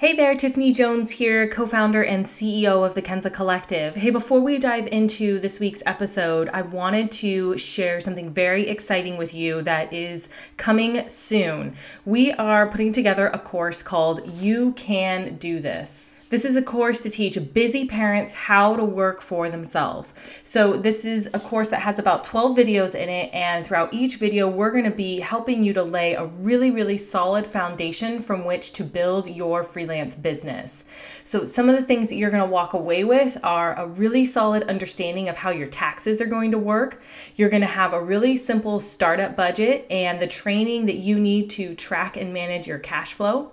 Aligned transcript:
Hey 0.00 0.14
there, 0.14 0.34
Tiffany 0.34 0.72
Jones 0.72 1.10
here, 1.10 1.46
co 1.46 1.66
founder 1.66 2.02
and 2.02 2.24
CEO 2.24 2.86
of 2.86 2.94
the 2.94 3.02
Kenza 3.02 3.30
Collective. 3.30 3.94
Hey, 3.94 4.08
before 4.08 4.40
we 4.40 4.56
dive 4.56 4.86
into 4.86 5.38
this 5.38 5.60
week's 5.60 5.82
episode, 5.84 6.48
I 6.54 6.62
wanted 6.62 7.10
to 7.10 7.58
share 7.58 8.00
something 8.00 8.30
very 8.30 8.66
exciting 8.66 9.18
with 9.18 9.34
you 9.34 9.60
that 9.60 9.92
is 9.92 10.30
coming 10.56 11.06
soon. 11.10 11.74
We 12.06 12.32
are 12.32 12.66
putting 12.66 12.94
together 12.94 13.26
a 13.26 13.38
course 13.38 13.82
called 13.82 14.26
You 14.40 14.72
Can 14.72 15.36
Do 15.36 15.60
This. 15.60 16.14
This 16.30 16.44
is 16.44 16.54
a 16.54 16.62
course 16.62 17.00
to 17.00 17.10
teach 17.10 17.36
busy 17.52 17.86
parents 17.86 18.32
how 18.32 18.76
to 18.76 18.84
work 18.84 19.20
for 19.20 19.50
themselves. 19.50 20.14
So, 20.44 20.76
this 20.76 21.04
is 21.04 21.28
a 21.34 21.40
course 21.40 21.70
that 21.70 21.82
has 21.82 21.98
about 21.98 22.22
12 22.22 22.56
videos 22.56 22.94
in 22.94 23.08
it, 23.08 23.34
and 23.34 23.66
throughout 23.66 23.92
each 23.92 24.14
video, 24.14 24.48
we're 24.48 24.70
going 24.70 24.84
to 24.84 24.92
be 24.92 25.18
helping 25.18 25.64
you 25.64 25.72
to 25.72 25.82
lay 25.82 26.14
a 26.14 26.26
really, 26.26 26.70
really 26.70 26.98
solid 26.98 27.48
foundation 27.48 28.22
from 28.22 28.44
which 28.44 28.72
to 28.74 28.84
build 28.84 29.28
your 29.28 29.64
freelance 29.64 30.14
business. 30.14 30.84
So, 31.24 31.46
some 31.46 31.68
of 31.68 31.74
the 31.74 31.82
things 31.82 32.08
that 32.10 32.14
you're 32.14 32.30
going 32.30 32.44
to 32.44 32.48
walk 32.48 32.74
away 32.74 33.02
with 33.02 33.36
are 33.42 33.74
a 33.74 33.88
really 33.88 34.24
solid 34.24 34.62
understanding 34.68 35.28
of 35.28 35.36
how 35.36 35.50
your 35.50 35.66
taxes 35.66 36.20
are 36.20 36.26
going 36.26 36.52
to 36.52 36.58
work. 36.58 37.02
You're 37.34 37.50
going 37.50 37.62
to 37.62 37.66
have 37.66 37.92
a 37.92 38.00
really 38.00 38.36
simple 38.36 38.78
startup 38.78 39.34
budget 39.34 39.84
and 39.90 40.22
the 40.22 40.28
training 40.28 40.86
that 40.86 40.98
you 40.98 41.18
need 41.18 41.50
to 41.50 41.74
track 41.74 42.16
and 42.16 42.32
manage 42.32 42.68
your 42.68 42.78
cash 42.78 43.14
flow 43.14 43.50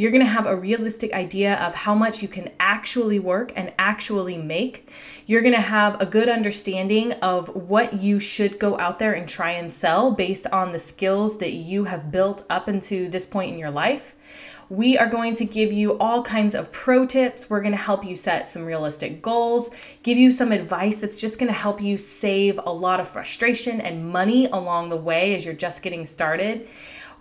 you're 0.00 0.10
going 0.10 0.24
to 0.24 0.26
have 0.26 0.46
a 0.46 0.56
realistic 0.56 1.12
idea 1.12 1.56
of 1.56 1.74
how 1.74 1.94
much 1.94 2.22
you 2.22 2.28
can 2.28 2.50
actually 2.58 3.18
work 3.18 3.52
and 3.54 3.70
actually 3.78 4.38
make. 4.38 4.88
You're 5.26 5.42
going 5.42 5.52
to 5.52 5.60
have 5.60 6.00
a 6.00 6.06
good 6.06 6.26
understanding 6.26 7.12
of 7.20 7.54
what 7.54 8.00
you 8.00 8.18
should 8.18 8.58
go 8.58 8.78
out 8.78 8.98
there 8.98 9.12
and 9.12 9.28
try 9.28 9.50
and 9.50 9.70
sell 9.70 10.10
based 10.10 10.46
on 10.46 10.72
the 10.72 10.78
skills 10.78 11.36
that 11.40 11.52
you 11.52 11.84
have 11.84 12.10
built 12.10 12.46
up 12.48 12.66
into 12.66 13.10
this 13.10 13.26
point 13.26 13.52
in 13.52 13.58
your 13.58 13.70
life. 13.70 14.16
We 14.70 14.96
are 14.96 15.06
going 15.08 15.34
to 15.34 15.44
give 15.44 15.70
you 15.70 15.98
all 15.98 16.22
kinds 16.22 16.54
of 16.54 16.72
pro 16.72 17.04
tips. 17.04 17.50
We're 17.50 17.60
going 17.60 17.72
to 17.72 17.76
help 17.76 18.02
you 18.02 18.16
set 18.16 18.48
some 18.48 18.64
realistic 18.64 19.20
goals, 19.20 19.68
give 20.02 20.16
you 20.16 20.32
some 20.32 20.50
advice 20.50 20.96
that's 20.96 21.20
just 21.20 21.38
going 21.38 21.52
to 21.52 21.58
help 21.58 21.78
you 21.82 21.98
save 21.98 22.58
a 22.64 22.72
lot 22.72 23.00
of 23.00 23.08
frustration 23.08 23.82
and 23.82 24.10
money 24.10 24.46
along 24.46 24.88
the 24.88 24.96
way 24.96 25.34
as 25.34 25.44
you're 25.44 25.52
just 25.52 25.82
getting 25.82 26.06
started. 26.06 26.68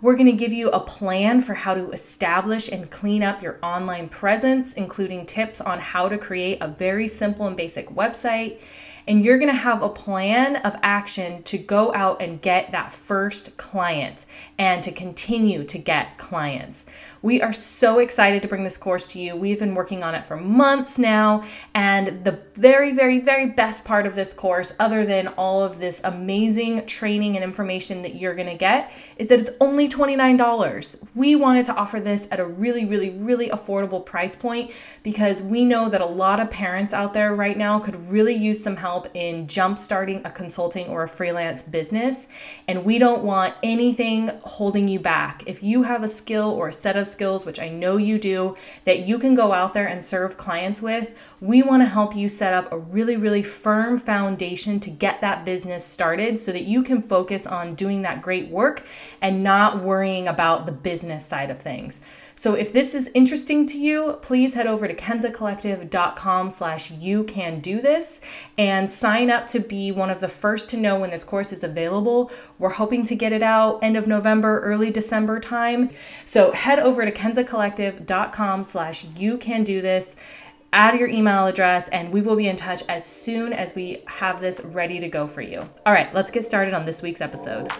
We're 0.02 0.16
going 0.16 0.28
to 0.28 0.31
give 0.31 0.53
you 0.53 0.69
a 0.69 0.80
plan 0.80 1.42
for 1.42 1.53
how 1.53 1.73
to 1.73 1.92
establish 1.92 2.69
and 2.69 2.89
clean 2.89 3.22
up 3.22 3.42
your 3.42 3.59
online 3.61 4.08
presence, 4.08 4.72
including 4.73 5.25
tips 5.25 5.59
on 5.59 5.80
how 5.80 6.08
to 6.08 6.17
create 6.17 6.59
a 6.61 6.69
very 6.69 7.09
simple 7.09 7.47
and 7.47 7.58
basic 7.58 7.89
website. 7.89 8.59
And 9.08 9.25
you're 9.25 9.38
going 9.38 9.52
to 9.52 9.58
have 9.58 9.81
a 9.81 9.89
plan 9.89 10.58
of 10.58 10.75
action 10.83 11.44
to 11.44 11.58
go 11.58 11.94
out 11.94 12.22
and 12.22 12.42
get 12.42 12.72
that 12.72 12.94
first 12.94 13.58
client 13.58 14.25
and 14.58 14.81
to 14.83 14.92
continue 14.92 15.66
to 15.66 15.77
get 15.77 16.17
clients. 16.17 16.86
We 17.22 17.42
are 17.42 17.52
so 17.52 18.00
excited 18.00 18.42
to 18.44 18.47
bring 18.47 18.64
this 18.64 18.77
course 18.77 19.08
to 19.08 19.20
you. 19.20 19.36
We've 19.36 19.59
been 19.59 19.75
working 19.75 20.03
on 20.03 20.16
it 20.16 20.25
for 20.25 20.38
months 20.38 20.97
now. 20.97 21.44
And 21.73 22.23
the 22.23 22.39
very, 22.60 22.92
very, 22.92 23.20
very 23.20 23.46
best 23.46 23.86
part 23.86 24.06
of 24.06 24.16
this 24.16 24.34
course, 24.34 24.74
other 24.80 25.06
than 25.06 25.30
all 25.30 25.64
of 25.64 25.80
this 25.80 26.02
amazing 26.04 26.86
training 26.86 27.36
and 27.36 27.44
information 27.44 28.02
that 28.02 28.16
you're 28.16 28.36
to 28.36 28.56
get, 28.56 28.92
is 29.16 29.30
that 29.30 29.40
it's 29.40 29.52
only 29.62 29.88
$29. 29.88 30.98
We 31.16 31.36
wanted 31.36 31.66
to 31.68 31.76
offer 31.76 32.02
this 32.02 32.28
at 32.32 32.40
a 32.40 32.46
really, 32.46 32.84
really, 32.84 33.12
really 33.12 33.50
affordable 33.50 34.06
price 34.06 34.36
point 34.36 34.72
because 35.04 35.42
we 35.42 35.64
know 35.64 35.90
that 35.90 36.02
a 36.02 36.06
lot 36.06 36.42
of 36.42 36.50
parents 36.50 36.92
out 36.92 37.14
there 37.14 37.34
right 37.34 37.58
now 37.58 37.80
could 37.80 38.10
really 38.10 38.36
use 38.36 38.62
some 38.62 38.76
help 38.76 39.08
in 39.14 39.48
jump 39.48 39.78
starting 39.78 40.22
a 40.26 40.32
consulting 40.32 40.88
or 40.88 41.04
a 41.04 41.10
freelance 41.10 41.62
business. 41.62 42.28
And 42.68 42.84
we 42.84 42.98
don't 42.98 43.23
want 43.23 43.56
anything 43.64 44.32
holding 44.44 44.90
you 44.90 45.00
back. 45.00 45.44
If 45.46 45.64
you 45.64 45.84
have 45.84 46.04
a 46.04 46.10
skill 46.10 46.50
or 46.50 46.68
a 46.68 46.73
set 46.73 46.98
of 46.98 47.08
skills, 47.08 47.46
which 47.46 47.60
I 47.60 47.70
know 47.70 47.96
you 47.96 48.20
do, 48.20 48.58
that 48.84 49.08
you 49.08 49.18
can 49.18 49.34
go 49.34 49.54
out 49.54 49.73
there 49.73 49.88
and 49.88 50.04
serve 50.04 50.36
clients 50.36 50.82
with, 50.82 51.12
we 51.42 51.62
want 51.62 51.82
to 51.82 51.88
help 51.88 52.16
you 52.16 52.28
set 52.28 52.48
up 52.53 52.72
a 52.72 52.78
really, 52.78 53.16
really 53.16 53.44
firm 53.44 54.00
foundation 54.00 54.80
to 54.81 54.89
get 54.89 55.22
that 55.22 55.45
business 55.45 55.86
started 55.86 56.39
so 56.39 56.52
that 56.52 56.64
you 56.64 56.83
can 56.83 57.02
focus 57.02 57.45
on 57.45 57.76
doing 57.76 58.02
that 58.04 58.21
great 58.21 58.49
work 58.49 58.86
and 59.21 59.43
not 59.43 59.83
worrying 59.83 60.27
about 60.27 60.65
the 60.65 60.71
business 60.71 61.26
side 61.26 61.49
of 61.49 61.59
things. 61.59 62.02
So 62.39 62.54
if 62.54 62.71
this 62.71 62.95
is 62.95 63.11
interesting 63.14 63.67
to 63.67 63.77
you, 63.77 64.17
please 64.21 64.54
head 64.54 64.65
over 64.65 64.88
to 64.88 64.95
kenzacollective.com 64.95 66.52
slash 66.52 66.89
you 66.89 67.26
can 67.26 67.59
do 67.59 67.82
this 67.82 68.21
and 68.58 68.89
sign 68.89 69.30
up 69.30 69.45
to 69.48 69.59
be 69.59 69.92
one 69.92 70.09
of 70.09 70.21
the 70.21 70.30
first 70.30 70.70
to 70.70 70.77
know 70.77 70.98
when 70.98 71.09
this 71.09 71.26
course 71.26 71.52
is 71.52 71.65
available. 71.65 72.32
We're 72.58 72.70
hoping 72.70 73.05
to 73.08 73.15
get 73.15 73.33
it 73.33 73.43
out 73.43 73.80
end 73.83 73.98
of 73.98 74.08
November, 74.08 74.61
early 74.61 74.89
December 74.89 75.42
time. 75.42 75.89
So 76.26 76.54
head 76.54 76.80
over 76.80 77.04
to 77.04 77.11
kenzacollective.com 77.11 78.64
slash 78.64 79.04
you 79.17 79.38
can 79.38 79.65
do 79.65 79.82
this 79.82 80.15
add 80.72 81.00
your 81.00 81.08
email 81.08 81.48
address 81.48 81.88
and 81.90 82.14
we 82.14 82.22
will 82.22 82.36
be 82.36 82.48
in 82.48 82.56
touch 82.56 82.84
as 82.90 83.06
soon 83.06 83.54
as 83.54 83.74
we 83.74 84.04
have 84.06 84.40
this 84.40 84.62
ready 84.62 85.00
to 85.00 85.08
go 85.10 85.26
for 85.28 85.42
you. 85.42 85.68
All 85.86 85.94
right, 85.94 86.14
let's 86.14 86.32
get 86.32 86.46
started 86.46 86.74
on 86.74 86.86
this 86.86 87.02
week's 87.02 87.22
episode. 87.22 87.72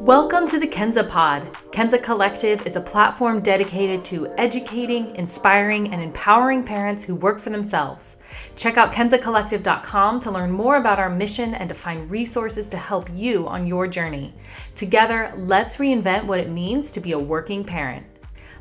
Welcome 0.00 0.48
to 0.50 0.60
the 0.60 0.68
Kenza 0.68 1.08
Pod. 1.08 1.42
Kenza 1.72 2.00
Collective 2.00 2.64
is 2.64 2.76
a 2.76 2.80
platform 2.80 3.40
dedicated 3.40 4.04
to 4.04 4.28
educating, 4.38 5.16
inspiring, 5.16 5.92
and 5.92 6.00
empowering 6.00 6.62
parents 6.62 7.02
who 7.02 7.16
work 7.16 7.40
for 7.40 7.50
themselves. 7.50 8.16
Check 8.54 8.76
out 8.76 8.92
kenzacollective.com 8.92 10.20
to 10.20 10.30
learn 10.30 10.52
more 10.52 10.76
about 10.76 11.00
our 11.00 11.10
mission 11.10 11.54
and 11.54 11.68
to 11.70 11.74
find 11.74 12.08
resources 12.08 12.68
to 12.68 12.76
help 12.76 13.08
you 13.14 13.48
on 13.48 13.66
your 13.66 13.88
journey. 13.88 14.32
Together, 14.76 15.32
let's 15.36 15.78
reinvent 15.78 16.24
what 16.24 16.38
it 16.38 16.50
means 16.50 16.90
to 16.92 17.00
be 17.00 17.12
a 17.12 17.18
working 17.18 17.64
parent. 17.64 18.06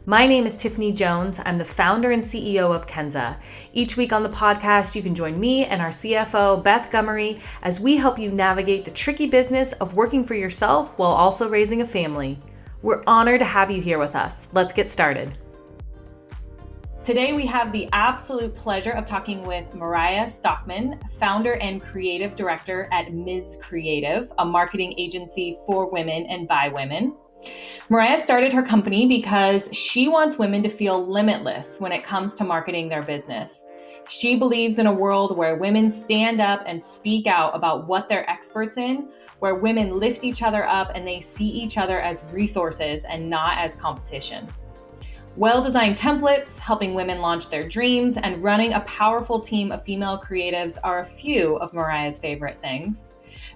My 0.07 0.27
name 0.27 0.45
is 0.45 0.55
Tiffany 0.55 0.91
Jones. 0.91 1.39
I'm 1.45 1.57
the 1.57 1.65
founder 1.65 2.11
and 2.11 2.21
CEO 2.21 2.75
of 2.75 2.85
Kenza. 2.85 3.37
Each 3.73 3.97
week 3.97 4.13
on 4.13 4.21
the 4.21 4.29
podcast, 4.29 4.93
you 4.93 5.01
can 5.01 5.15
join 5.15 5.39
me 5.39 5.65
and 5.65 5.81
our 5.81 5.89
CFO, 5.89 6.61
Beth 6.61 6.91
Gummery, 6.91 7.39
as 7.63 7.79
we 7.79 7.97
help 7.97 8.19
you 8.19 8.29
navigate 8.29 8.85
the 8.85 8.91
tricky 8.91 9.25
business 9.25 9.73
of 9.73 9.95
working 9.95 10.23
for 10.23 10.35
yourself 10.35 10.93
while 10.99 11.09
also 11.09 11.49
raising 11.49 11.81
a 11.81 11.87
family. 11.87 12.37
We're 12.83 13.01
honored 13.07 13.39
to 13.39 13.45
have 13.45 13.71
you 13.71 13.81
here 13.81 13.97
with 13.97 14.15
us. 14.15 14.45
Let's 14.53 14.73
get 14.73 14.91
started. 14.91 15.35
Today, 17.03 17.33
we 17.33 17.47
have 17.47 17.71
the 17.71 17.89
absolute 17.91 18.53
pleasure 18.53 18.91
of 18.91 19.07
talking 19.07 19.41
with 19.41 19.73
Mariah 19.73 20.29
Stockman, 20.29 20.99
founder 21.19 21.55
and 21.55 21.81
creative 21.81 22.35
director 22.35 22.87
at 22.91 23.11
Ms. 23.11 23.57
Creative, 23.59 24.31
a 24.37 24.45
marketing 24.45 24.93
agency 24.99 25.57
for 25.65 25.89
women 25.89 26.27
and 26.27 26.47
by 26.47 26.69
women. 26.69 27.15
Mariah 27.89 28.19
started 28.19 28.51
her 28.51 28.63
company 28.63 29.07
because 29.07 29.69
she 29.71 30.07
wants 30.07 30.37
women 30.37 30.63
to 30.63 30.69
feel 30.69 31.05
limitless 31.05 31.79
when 31.79 31.91
it 31.91 32.03
comes 32.03 32.35
to 32.35 32.43
marketing 32.43 32.89
their 32.89 33.03
business. 33.03 33.63
She 34.07 34.35
believes 34.35 34.79
in 34.79 34.87
a 34.87 34.93
world 34.93 35.35
where 35.35 35.55
women 35.55 35.89
stand 35.89 36.41
up 36.41 36.63
and 36.65 36.81
speak 36.81 37.27
out 37.27 37.55
about 37.55 37.87
what 37.87 38.07
they're 38.07 38.29
experts 38.29 38.77
in, 38.77 39.09
where 39.39 39.55
women 39.55 39.99
lift 39.99 40.23
each 40.23 40.43
other 40.43 40.65
up 40.65 40.91
and 40.95 41.07
they 41.07 41.21
see 41.21 41.47
each 41.47 41.77
other 41.77 41.99
as 41.99 42.23
resources 42.31 43.03
and 43.03 43.29
not 43.29 43.57
as 43.57 43.75
competition. 43.75 44.47
Well 45.35 45.61
designed 45.61 45.97
templates, 45.97 46.57
helping 46.57 46.93
women 46.93 47.19
launch 47.19 47.49
their 47.49 47.67
dreams, 47.67 48.15
and 48.17 48.41
running 48.41 48.73
a 48.73 48.79
powerful 48.81 49.39
team 49.39 49.71
of 49.71 49.83
female 49.83 50.17
creatives 50.17 50.77
are 50.83 50.99
a 50.99 51.05
few 51.05 51.57
of 51.57 51.73
Mariah's 51.73 52.17
favorite 52.17 52.59
things. 52.61 53.11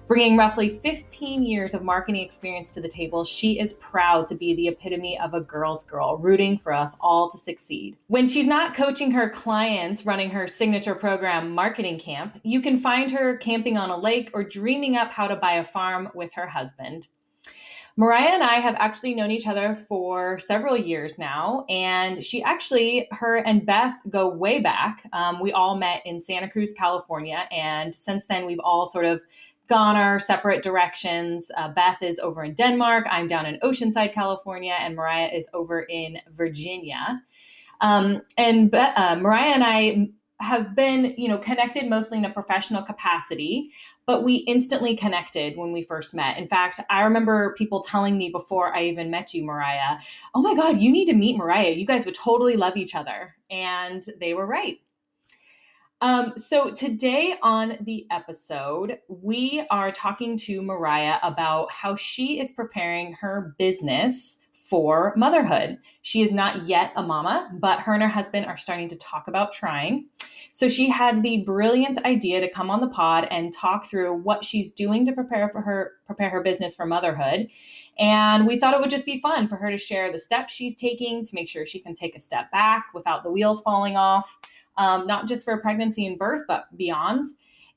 Bringing 0.06 0.36
roughly 0.36 0.68
15 0.68 1.42
years 1.42 1.74
of 1.74 1.82
marketing 1.82 2.22
experience 2.22 2.70
to 2.72 2.80
the 2.80 2.88
table, 2.88 3.24
she 3.24 3.60
is 3.60 3.74
proud 3.74 4.26
to 4.26 4.34
be 4.34 4.54
the 4.54 4.68
epitome 4.68 5.18
of 5.20 5.34
a 5.34 5.40
girl's 5.40 5.84
girl, 5.84 6.16
rooting 6.18 6.58
for 6.58 6.72
us 6.72 6.96
all 7.00 7.30
to 7.30 7.38
succeed. 7.38 7.96
When 8.08 8.26
she's 8.26 8.46
not 8.46 8.74
coaching 8.74 9.10
her 9.12 9.28
clients 9.28 10.04
running 10.06 10.30
her 10.30 10.48
signature 10.48 10.94
program, 10.94 11.50
Marketing 11.54 11.98
Camp, 11.98 12.40
you 12.42 12.60
can 12.60 12.78
find 12.78 13.10
her 13.10 13.36
camping 13.36 13.76
on 13.76 13.90
a 13.90 13.96
lake 13.96 14.30
or 14.34 14.42
dreaming 14.42 14.96
up 14.96 15.12
how 15.12 15.28
to 15.28 15.36
buy 15.36 15.52
a 15.52 15.64
farm 15.64 16.10
with 16.14 16.32
her 16.34 16.46
husband. 16.46 17.06
Mariah 17.96 18.30
and 18.32 18.42
I 18.42 18.54
have 18.54 18.76
actually 18.76 19.14
known 19.14 19.30
each 19.30 19.46
other 19.46 19.74
for 19.74 20.38
several 20.38 20.76
years 20.76 21.18
now, 21.18 21.66
and 21.68 22.24
she 22.24 22.42
actually, 22.42 23.08
her 23.10 23.36
and 23.36 23.66
Beth 23.66 23.94
go 24.08 24.28
way 24.28 24.60
back. 24.60 25.02
Um, 25.12 25.38
we 25.38 25.52
all 25.52 25.76
met 25.76 26.00
in 26.06 26.20
Santa 26.20 26.48
Cruz, 26.48 26.72
California, 26.72 27.46
and 27.50 27.94
since 27.94 28.26
then 28.26 28.46
we've 28.46 28.60
all 28.60 28.86
sort 28.86 29.04
of 29.04 29.22
gone 29.70 29.96
our 29.96 30.18
separate 30.18 30.62
directions. 30.62 31.50
Uh, 31.56 31.68
Beth 31.68 32.02
is 32.02 32.18
over 32.18 32.44
in 32.44 32.54
Denmark. 32.54 33.06
I'm 33.08 33.28
down 33.28 33.46
in 33.46 33.58
Oceanside, 33.60 34.12
California, 34.12 34.76
and 34.78 34.96
Mariah 34.96 35.30
is 35.32 35.48
over 35.54 35.82
in 35.82 36.18
Virginia. 36.32 37.22
Um, 37.80 38.22
and 38.36 38.74
uh, 38.74 39.16
Mariah 39.18 39.54
and 39.54 39.64
I 39.64 40.08
have 40.40 40.74
been, 40.74 41.14
you 41.16 41.28
know, 41.28 41.38
connected 41.38 41.88
mostly 41.88 42.18
in 42.18 42.24
a 42.24 42.30
professional 42.30 42.82
capacity, 42.82 43.70
but 44.06 44.24
we 44.24 44.36
instantly 44.48 44.96
connected 44.96 45.56
when 45.56 45.70
we 45.72 45.82
first 45.82 46.14
met. 46.14 46.36
In 46.36 46.48
fact, 46.48 46.80
I 46.90 47.02
remember 47.02 47.54
people 47.56 47.80
telling 47.80 48.18
me 48.18 48.30
before 48.30 48.74
I 48.74 48.84
even 48.84 49.10
met 49.10 49.34
you, 49.34 49.44
Mariah, 49.44 49.98
"Oh 50.34 50.42
my 50.42 50.54
God, 50.54 50.80
you 50.80 50.90
need 50.90 51.06
to 51.06 51.14
meet 51.14 51.36
Mariah. 51.36 51.70
You 51.70 51.86
guys 51.86 52.06
would 52.06 52.14
totally 52.14 52.56
love 52.56 52.76
each 52.76 52.94
other," 52.94 53.36
and 53.50 54.02
they 54.18 54.34
were 54.34 54.46
right. 54.46 54.80
Um, 56.02 56.32
so 56.36 56.70
today 56.70 57.34
on 57.42 57.76
the 57.82 58.06
episode, 58.10 58.98
we 59.08 59.66
are 59.70 59.92
talking 59.92 60.34
to 60.38 60.62
Mariah 60.62 61.18
about 61.22 61.70
how 61.70 61.94
she 61.94 62.40
is 62.40 62.50
preparing 62.52 63.12
her 63.14 63.54
business 63.58 64.38
for 64.54 65.12
motherhood. 65.14 65.76
She 66.00 66.22
is 66.22 66.32
not 66.32 66.66
yet 66.66 66.92
a 66.96 67.02
mama, 67.02 67.50
but 67.60 67.80
her 67.80 67.92
and 67.92 68.02
her 68.02 68.08
husband 68.08 68.46
are 68.46 68.56
starting 68.56 68.88
to 68.88 68.96
talk 68.96 69.28
about 69.28 69.52
trying. 69.52 70.06
So 70.52 70.68
she 70.68 70.88
had 70.88 71.22
the 71.22 71.42
brilliant 71.44 72.02
idea 72.06 72.40
to 72.40 72.50
come 72.50 72.70
on 72.70 72.80
the 72.80 72.88
pod 72.88 73.28
and 73.30 73.52
talk 73.52 73.84
through 73.84 74.14
what 74.14 74.44
she's 74.44 74.72
doing 74.72 75.04
to 75.06 75.12
prepare 75.12 75.50
for 75.50 75.60
her 75.60 75.92
prepare 76.06 76.30
her 76.30 76.42
business 76.42 76.74
for 76.74 76.86
motherhood. 76.86 77.48
And 77.98 78.46
we 78.46 78.58
thought 78.58 78.74
it 78.74 78.80
would 78.80 78.90
just 78.90 79.06
be 79.06 79.20
fun 79.20 79.48
for 79.48 79.56
her 79.56 79.70
to 79.70 79.78
share 79.78 80.10
the 80.10 80.18
steps 80.18 80.54
she's 80.54 80.74
taking 80.74 81.22
to 81.24 81.34
make 81.34 81.48
sure 81.48 81.66
she 81.66 81.80
can 81.80 81.94
take 81.94 82.16
a 82.16 82.20
step 82.20 82.50
back 82.50 82.86
without 82.94 83.22
the 83.22 83.30
wheels 83.30 83.62
falling 83.62 83.96
off, 83.96 84.38
um, 84.80 85.06
not 85.06 85.28
just 85.28 85.44
for 85.44 85.56
pregnancy 85.58 86.06
and 86.06 86.18
birth, 86.18 86.42
but 86.48 86.74
beyond. 86.76 87.26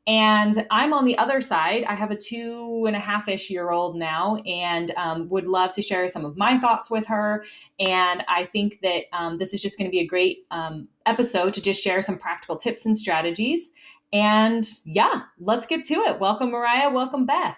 And 0.07 0.65
I'm 0.71 0.93
on 0.93 1.05
the 1.05 1.17
other 1.17 1.41
side. 1.41 1.83
I 1.83 1.95
have 1.95 2.11
a 2.11 2.15
two 2.15 2.85
and 2.87 2.95
a 2.95 2.99
half 2.99 3.27
ish 3.27 3.49
year 3.49 3.71
old 3.71 3.95
now 3.95 4.37
and 4.45 4.91
um, 4.97 5.29
would 5.29 5.45
love 5.45 5.73
to 5.73 5.81
share 5.81 6.07
some 6.09 6.25
of 6.25 6.37
my 6.37 6.57
thoughts 6.57 6.89
with 6.89 7.05
her. 7.07 7.45
And 7.79 8.23
I 8.27 8.45
think 8.45 8.79
that 8.83 9.03
um, 9.13 9.37
this 9.37 9.53
is 9.53 9.61
just 9.61 9.77
going 9.77 9.89
to 9.89 9.91
be 9.91 9.99
a 9.99 10.07
great 10.07 10.45
um, 10.49 10.87
episode 11.05 11.53
to 11.53 11.61
just 11.61 11.81
share 11.81 12.01
some 12.01 12.17
practical 12.17 12.55
tips 12.55 12.85
and 12.85 12.97
strategies. 12.97 13.71
And 14.11 14.67
yeah, 14.85 15.23
let's 15.39 15.65
get 15.65 15.83
to 15.85 15.95
it. 15.95 16.19
Welcome, 16.19 16.51
Mariah. 16.51 16.89
Welcome, 16.89 17.25
Beth. 17.25 17.57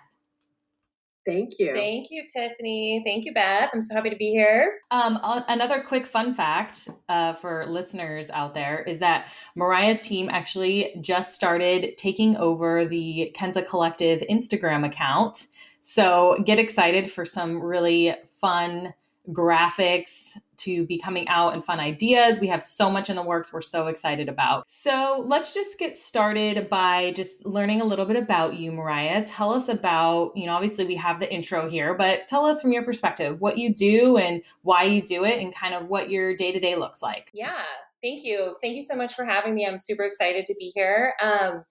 Thank 1.26 1.56
you. 1.58 1.74
Thank 1.74 2.12
you, 2.12 2.24
Tiffany. 2.32 3.02
Thank 3.04 3.26
you, 3.26 3.34
Beth. 3.34 3.70
I'm 3.74 3.82
so 3.82 3.96
happy 3.96 4.12
to 4.12 4.16
be 4.16 4.30
here. 4.30 4.80
Um, 4.92 5.20
another 5.24 5.82
quick 5.82 6.06
fun 6.06 6.36
fact 6.36 6.88
uh, 7.10 7.34
for 7.34 7.66
listeners 7.68 8.30
out 8.30 8.54
there 8.54 8.84
is 8.84 9.00
that 9.00 9.28
Mariah's 9.56 10.00
team 10.02 10.30
actually 10.30 10.96
just 11.02 11.34
started 11.34 11.98
taking 11.98 12.38
over 12.38 12.86
the 12.86 13.34
Kenza 13.36 13.68
Collective 13.68 14.24
Instagram 14.30 14.86
account. 14.86 15.48
So 15.82 16.38
get 16.46 16.60
excited 16.60 17.12
for 17.12 17.26
some 17.26 17.62
really 17.62 18.14
fun 18.30 18.94
graphics 19.32 20.38
to 20.60 20.86
be 20.86 20.98
coming 20.98 21.28
out 21.28 21.54
and 21.54 21.64
fun 21.64 21.80
ideas. 21.80 22.40
We 22.40 22.48
have 22.48 22.62
so 22.62 22.90
much 22.90 23.10
in 23.10 23.16
the 23.16 23.22
works 23.22 23.52
we're 23.52 23.62
so 23.62 23.88
excited 23.88 24.30
about. 24.30 24.66
So 24.68 25.24
let's 25.26 25.54
just 25.54 25.78
get 25.80 25.98
started 25.98 26.70
by 26.70 27.12
just 27.16 27.46
learning 27.46 27.82
a 27.82 27.86
little 27.86 28.06
bit 28.06 28.18
about 28.18 28.56
you, 28.56 28.72
Mariah. 28.72 29.26
Tell 29.26 29.54
us 29.54 29.70
about, 29.70 30.32
you 30.36 30.46
know, 30.46 30.54
obviously 30.54 30.86
we 30.86 30.96
have 30.96 31.20
the 31.20 31.32
intro 31.32 31.70
here, 31.70 31.94
but 31.96 32.28
tell 32.28 32.46
us 32.46 32.62
from 32.62 32.72
your 32.72 32.84
perspective 32.84 33.40
what 33.40 33.58
you 33.58 33.74
do 33.74 34.18
and 34.18 34.42
why 34.62 34.84
you 34.84 35.02
do 35.02 35.26
it 35.26 35.42
and 35.42 35.54
kind 35.54 35.74
of 35.74 35.88
what 35.88 36.10
your 36.10 36.36
day 36.36 36.52
to 36.52 36.60
day 36.60 36.76
looks 36.76 37.02
like. 37.02 37.30
Yeah. 37.34 37.64
Thank 38.02 38.24
you. 38.24 38.56
Thank 38.62 38.76
you 38.76 38.84
so 38.84 38.96
much 38.96 39.16
for 39.16 39.26
having 39.26 39.56
me. 39.56 39.66
I'm 39.66 39.80
super 39.80 40.04
excited 40.04 40.46
to 40.46 40.56
be 40.60 40.72
here. 40.76 41.16
Um, 41.24 41.66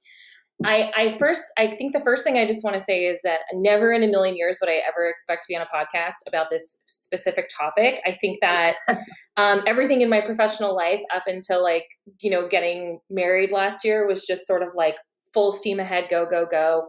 I, 0.62 0.92
I 0.96 1.18
first, 1.18 1.42
I 1.58 1.74
think 1.74 1.92
the 1.92 2.00
first 2.00 2.22
thing 2.22 2.38
I 2.38 2.46
just 2.46 2.62
want 2.62 2.78
to 2.78 2.84
say 2.84 3.04
is 3.04 3.18
that 3.24 3.40
never 3.52 3.92
in 3.92 4.02
a 4.02 4.06
million 4.06 4.36
years 4.36 4.58
would 4.60 4.70
I 4.70 4.80
ever 4.88 5.08
expect 5.08 5.42
to 5.44 5.48
be 5.48 5.56
on 5.56 5.62
a 5.62 5.76
podcast 5.76 6.14
about 6.28 6.46
this 6.50 6.80
specific 6.86 7.50
topic. 7.54 8.00
I 8.06 8.12
think 8.12 8.38
that 8.40 8.76
um, 9.36 9.62
everything 9.66 10.00
in 10.00 10.08
my 10.08 10.20
professional 10.20 10.74
life 10.74 11.00
up 11.14 11.24
until 11.26 11.62
like, 11.62 11.86
you 12.20 12.30
know, 12.30 12.46
getting 12.48 13.00
married 13.10 13.50
last 13.50 13.84
year 13.84 14.06
was 14.06 14.24
just 14.24 14.46
sort 14.46 14.62
of 14.62 14.68
like 14.74 14.96
full 15.32 15.50
steam 15.50 15.80
ahead, 15.80 16.06
go, 16.08 16.24
go, 16.24 16.46
go. 16.48 16.86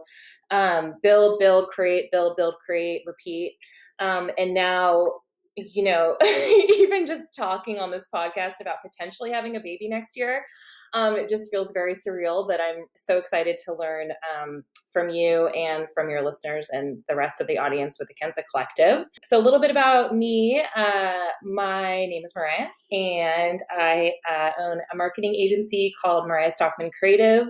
Um, 0.52 0.94
build, 1.02 1.40
build, 1.40 1.68
create, 1.68 2.10
build, 2.12 2.36
build, 2.36 2.54
create, 2.64 3.02
repeat. 3.04 3.56
Um, 3.98 4.30
and 4.38 4.54
now, 4.54 5.10
you 5.56 5.82
know, 5.82 6.16
even 6.24 7.04
just 7.04 7.34
talking 7.36 7.78
on 7.78 7.90
this 7.90 8.08
podcast 8.14 8.60
about 8.60 8.76
potentially 8.82 9.32
having 9.32 9.56
a 9.56 9.60
baby 9.60 9.88
next 9.88 10.16
year, 10.16 10.44
um, 10.96 11.14
it 11.14 11.28
just 11.28 11.50
feels 11.50 11.72
very 11.72 11.94
surreal, 11.94 12.48
but 12.48 12.58
I'm 12.58 12.86
so 12.96 13.18
excited 13.18 13.58
to 13.66 13.74
learn 13.74 14.12
um, 14.34 14.64
from 14.90 15.10
you 15.10 15.48
and 15.48 15.86
from 15.92 16.08
your 16.08 16.24
listeners 16.24 16.70
and 16.70 17.04
the 17.06 17.14
rest 17.14 17.38
of 17.38 17.46
the 17.48 17.58
audience 17.58 17.98
with 17.98 18.08
the 18.08 18.14
Kenza 18.14 18.42
Collective. 18.50 19.04
So, 19.22 19.38
a 19.38 19.42
little 19.44 19.60
bit 19.60 19.70
about 19.70 20.16
me. 20.16 20.64
Uh, 20.74 21.26
my 21.42 22.06
name 22.06 22.22
is 22.24 22.34
Mariah, 22.34 22.68
and 22.90 23.60
I 23.78 24.12
uh, 24.26 24.52
own 24.58 24.78
a 24.90 24.96
marketing 24.96 25.34
agency 25.34 25.92
called 26.02 26.26
Mariah 26.26 26.50
Stockman 26.50 26.90
Creative, 26.98 27.46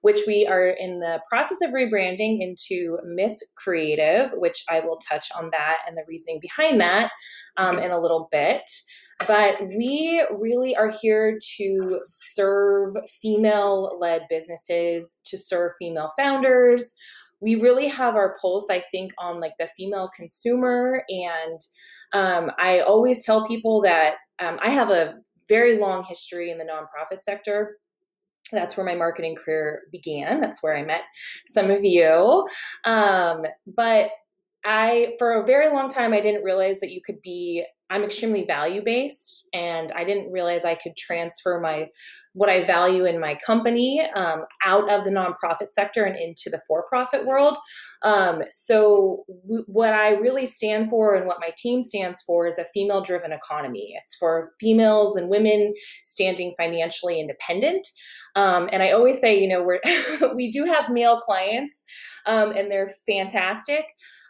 which 0.00 0.22
we 0.26 0.44
are 0.48 0.70
in 0.70 0.98
the 0.98 1.20
process 1.28 1.58
of 1.62 1.70
rebranding 1.70 2.38
into 2.40 2.98
Miss 3.04 3.44
Creative, 3.56 4.32
which 4.32 4.64
I 4.68 4.80
will 4.80 4.98
touch 5.08 5.28
on 5.38 5.50
that 5.52 5.76
and 5.86 5.96
the 5.96 6.02
reasoning 6.08 6.40
behind 6.42 6.80
that 6.80 7.12
um, 7.58 7.78
in 7.78 7.92
a 7.92 8.00
little 8.00 8.28
bit 8.32 8.68
but 9.26 9.60
we 9.76 10.24
really 10.38 10.76
are 10.76 10.92
here 11.02 11.38
to 11.56 12.00
serve 12.04 12.92
female 13.20 13.98
led 14.00 14.22
businesses, 14.30 15.18
to 15.24 15.36
serve 15.36 15.72
female 15.78 16.10
founders. 16.18 16.94
We 17.40 17.56
really 17.56 17.88
have 17.88 18.14
our 18.14 18.36
pulse, 18.40 18.66
I 18.70 18.82
think, 18.90 19.12
on 19.18 19.40
like 19.40 19.54
the 19.58 19.68
female 19.76 20.10
consumer. 20.16 21.04
And 21.08 21.60
um, 22.12 22.50
I 22.58 22.80
always 22.80 23.24
tell 23.24 23.46
people 23.46 23.82
that 23.82 24.14
um, 24.40 24.58
I 24.62 24.70
have 24.70 24.90
a 24.90 25.14
very 25.48 25.78
long 25.78 26.04
history 26.04 26.50
in 26.50 26.58
the 26.58 26.64
nonprofit 26.64 27.22
sector 27.22 27.76
that's 28.52 28.76
where 28.76 28.86
my 28.86 28.94
marketing 28.94 29.36
career 29.36 29.82
began. 29.92 30.40
That's 30.40 30.62
where 30.62 30.76
I 30.76 30.84
met 30.84 31.02
some 31.46 31.70
of 31.70 31.82
you. 31.82 32.46
Um, 32.84 33.42
but 33.66 34.10
I, 34.64 35.14
for 35.18 35.32
a 35.32 35.46
very 35.46 35.68
long 35.72 35.88
time, 35.88 36.12
I 36.12 36.20
didn't 36.20 36.44
realize 36.44 36.80
that 36.80 36.90
you 36.90 37.00
could 37.04 37.20
be 37.22 37.64
I'm 37.90 38.04
extremely 38.04 38.44
value 38.44 38.82
based, 38.84 39.44
and 39.52 39.90
I 39.92 40.04
didn't 40.04 40.32
realize 40.32 40.64
I 40.64 40.74
could 40.74 40.96
transfer 40.96 41.60
my 41.60 41.88
what 42.34 42.48
I 42.48 42.64
value 42.64 43.04
in 43.04 43.18
my 43.18 43.34
company 43.34 44.06
um, 44.14 44.44
out 44.64 44.88
of 44.88 45.04
the 45.04 45.10
nonprofit 45.10 45.72
sector 45.72 46.04
and 46.04 46.16
into 46.16 46.50
the 46.50 46.60
for 46.68 46.84
profit 46.88 47.26
world. 47.26 47.56
Um, 48.02 48.42
so, 48.50 49.24
w- 49.42 49.64
what 49.66 49.92
I 49.92 50.10
really 50.10 50.46
stand 50.46 50.88
for 50.88 51.14
and 51.14 51.26
what 51.26 51.40
my 51.40 51.50
team 51.56 51.82
stands 51.82 52.22
for 52.22 52.46
is 52.46 52.58
a 52.58 52.64
female 52.66 53.02
driven 53.02 53.32
economy. 53.32 53.94
It's 54.00 54.14
for 54.14 54.52
females 54.60 55.16
and 55.16 55.28
women 55.28 55.74
standing 56.04 56.54
financially 56.56 57.18
independent. 57.18 57.88
Um, 58.36 58.68
and 58.72 58.82
I 58.82 58.92
always 58.92 59.18
say, 59.20 59.40
you 59.40 59.48
know, 59.48 59.62
we're 59.62 59.80
we 60.34 60.50
do 60.50 60.64
have 60.64 60.90
male 60.90 61.18
clients, 61.18 61.82
um, 62.26 62.52
and 62.52 62.70
they're 62.70 62.92
fantastic. 63.08 63.84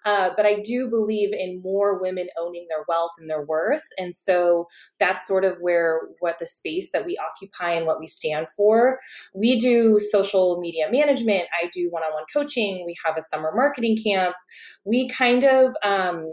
Uh, 0.05 0.31
but 0.37 0.47
I 0.47 0.61
do 0.61 0.89
believe 0.89 1.33
in 1.33 1.61
more 1.63 2.01
women 2.01 2.29
owning 2.39 2.67
their 2.69 2.85
wealth 2.89 3.13
and 3.19 3.29
their 3.29 3.45
worth. 3.45 3.83
And 3.99 4.15
so 4.15 4.67
that's 4.99 5.27
sort 5.27 5.45
of 5.45 5.57
where 5.61 6.01
what 6.21 6.39
the 6.39 6.47
space 6.47 6.93
that 6.93 7.05
we 7.05 7.19
occupy 7.19 7.73
and 7.73 7.87
what 7.87 8.01
we 8.01 8.07
stand 8.07 8.49
for. 8.51 8.99
We 9.35 9.59
do 9.59 9.99
social 9.99 10.59
media 10.61 10.87
management. 10.91 11.45
I 11.63 11.69
do 11.73 11.89
one 11.91 12.03
on 12.03 12.15
one 12.15 12.25
coaching. 12.33 12.85
We 12.87 12.97
have 13.05 13.17
a 13.17 13.23
summer 13.23 13.53
marketing 13.55 13.99
camp. 14.03 14.35
We 14.85 15.09
kind 15.09 15.45
of, 15.45 15.75
um, 15.83 16.33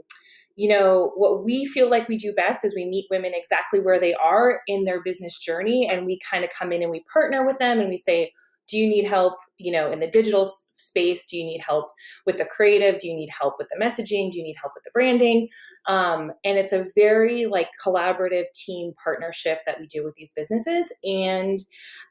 you 0.56 0.70
know, 0.70 1.12
what 1.16 1.44
we 1.44 1.66
feel 1.66 1.90
like 1.90 2.08
we 2.08 2.18
do 2.18 2.32
best 2.32 2.64
is 2.64 2.74
we 2.74 2.86
meet 2.86 3.08
women 3.12 3.34
exactly 3.36 3.82
where 3.82 4.00
they 4.00 4.14
are 4.14 4.62
in 4.68 4.86
their 4.86 5.04
business 5.04 5.38
journey 5.38 5.88
and 5.90 6.06
we 6.06 6.18
kind 6.32 6.46
of 6.46 6.50
come 6.58 6.72
in 6.72 6.82
and 6.82 6.92
we 6.92 7.04
partner 7.12 7.46
with 7.46 7.60
them 7.60 7.80
and 7.80 7.90
we 7.90 7.98
say, 7.98 8.32
do 8.68 8.78
you 8.78 8.88
need 8.88 9.06
help 9.06 9.36
you 9.58 9.72
know 9.72 9.92
in 9.92 10.00
the 10.00 10.08
digital 10.08 10.46
space? 10.46 11.26
Do 11.26 11.38
you 11.38 11.46
need 11.46 11.62
help 11.66 11.92
with 12.26 12.38
the 12.38 12.46
creative? 12.46 13.00
Do 13.00 13.08
you 13.08 13.16
need 13.16 13.30
help 13.30 13.56
with 13.58 13.68
the 13.70 13.84
messaging? 13.84 14.32
Do 14.32 14.38
you 14.38 14.44
need 14.44 14.56
help 14.60 14.74
with 14.76 14.84
the 14.84 14.92
branding? 14.94 15.48
Um, 15.88 16.32
and 16.44 16.58
it's 16.58 16.74
a 16.74 16.88
very 16.96 17.46
like 17.46 17.70
collaborative 17.86 18.46
team 18.54 18.94
partnership 19.04 19.60
that 19.66 19.80
we 19.80 19.88
do 19.88 20.04
with 20.04 20.16
these 20.16 20.32
businesses. 20.36 20.92
And 21.04 21.60